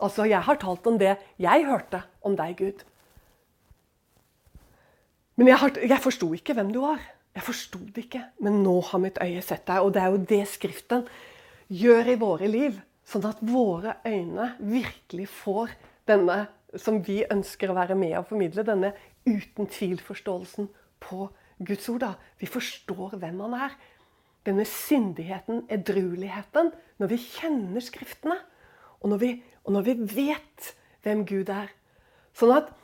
Altså, 0.00 0.24
jeg 0.24 0.42
har 0.42 0.54
talt 0.54 0.86
om 0.86 0.98
det 0.98 1.16
jeg 1.38 1.66
hørte 1.66 2.02
om 2.22 2.36
deg, 2.36 2.56
Gud. 2.56 2.84
Men 5.36 5.48
jeg, 5.48 5.56
har, 5.56 5.70
jeg 5.88 6.00
forsto 6.00 6.32
ikke 6.34 6.54
hvem 6.54 6.72
du 6.72 6.80
var. 6.80 7.17
Jeg 7.38 7.46
forsto 7.46 7.78
det 7.94 8.08
ikke, 8.08 8.24
men 8.42 8.64
nå 8.64 8.80
har 8.88 8.98
mitt 8.98 9.18
øye 9.22 9.42
sett 9.46 9.68
deg. 9.68 9.84
Og 9.86 9.92
det 9.94 10.02
er 10.02 10.10
jo 10.10 10.22
det 10.26 10.40
Skriften 10.50 11.04
gjør 11.70 12.08
i 12.10 12.16
våre 12.18 12.48
liv. 12.50 12.80
Sånn 13.06 13.28
at 13.28 13.38
våre 13.46 13.94
øyne 14.08 14.50
virkelig 14.58 15.28
får 15.30 15.70
denne 16.10 16.48
som 16.82 16.98
vi 17.06 17.22
ønsker 17.30 17.70
å 17.70 17.76
være 17.78 17.94
med 17.96 18.16
og 18.18 18.26
formidle, 18.32 18.64
denne 18.66 18.90
uten 19.28 19.70
tvil-forståelsen 19.70 20.66
på 21.00 21.28
Guds 21.62 21.86
ord. 21.92 22.02
Da. 22.02 22.10
Vi 22.42 22.50
forstår 22.50 23.14
hvem 23.22 23.38
han 23.46 23.56
er. 23.68 23.78
Denne 24.48 24.66
syndigheten, 24.68 25.62
edrueligheten, 25.70 26.72
når 26.98 27.12
vi 27.14 27.20
kjenner 27.22 27.84
Skriftene. 27.86 28.40
Og 28.98 29.14
når 29.14 29.22
vi, 29.22 29.32
og 29.62 29.78
når 29.78 29.86
vi 29.86 29.96
vet 30.18 30.72
hvem 31.06 31.22
Gud 31.28 31.54
er. 31.54 31.70
Sånn 32.34 32.56
at 32.56 32.74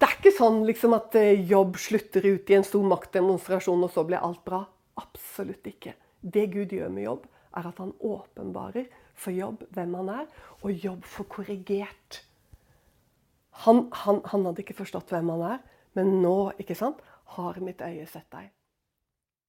det 0.00 0.08
er 0.08 0.16
ikke 0.16 0.32
sånn 0.32 0.62
liksom, 0.64 0.94
at 0.96 1.16
eh, 1.20 1.42
jobb 1.44 1.76
slutter 1.80 2.24
ut 2.24 2.50
i 2.50 2.56
en 2.56 2.64
stor 2.64 2.86
maktdemonstrasjon, 2.88 3.82
og 3.84 3.92
så 3.92 4.04
blir 4.08 4.22
alt 4.24 4.40
bra. 4.46 4.62
Absolutt 5.00 5.66
ikke. 5.68 5.92
Det 6.20 6.46
Gud 6.54 6.72
gjør 6.72 6.92
med 6.94 7.04
jobb, 7.04 7.26
er 7.56 7.68
at 7.68 7.82
han 7.82 7.92
åpenbarer 8.00 8.88
for 9.20 9.36
jobb 9.36 9.66
hvem 9.74 9.98
han 9.98 10.12
er, 10.14 10.26
og 10.64 10.86
jobb 10.86 11.04
får 11.04 11.28
korrigert. 11.34 12.22
Han, 13.66 13.88
han, 14.06 14.22
han 14.32 14.48
hadde 14.48 14.64
ikke 14.64 14.78
forstått 14.80 15.12
hvem 15.12 15.34
han 15.34 15.44
er, 15.50 15.60
men 15.98 16.16
nå 16.22 16.36
ikke 16.62 16.78
sant, 16.78 17.02
har 17.36 17.60
mitt 17.60 17.82
øye 17.84 18.06
sett 18.08 18.28
deg. 18.32 18.48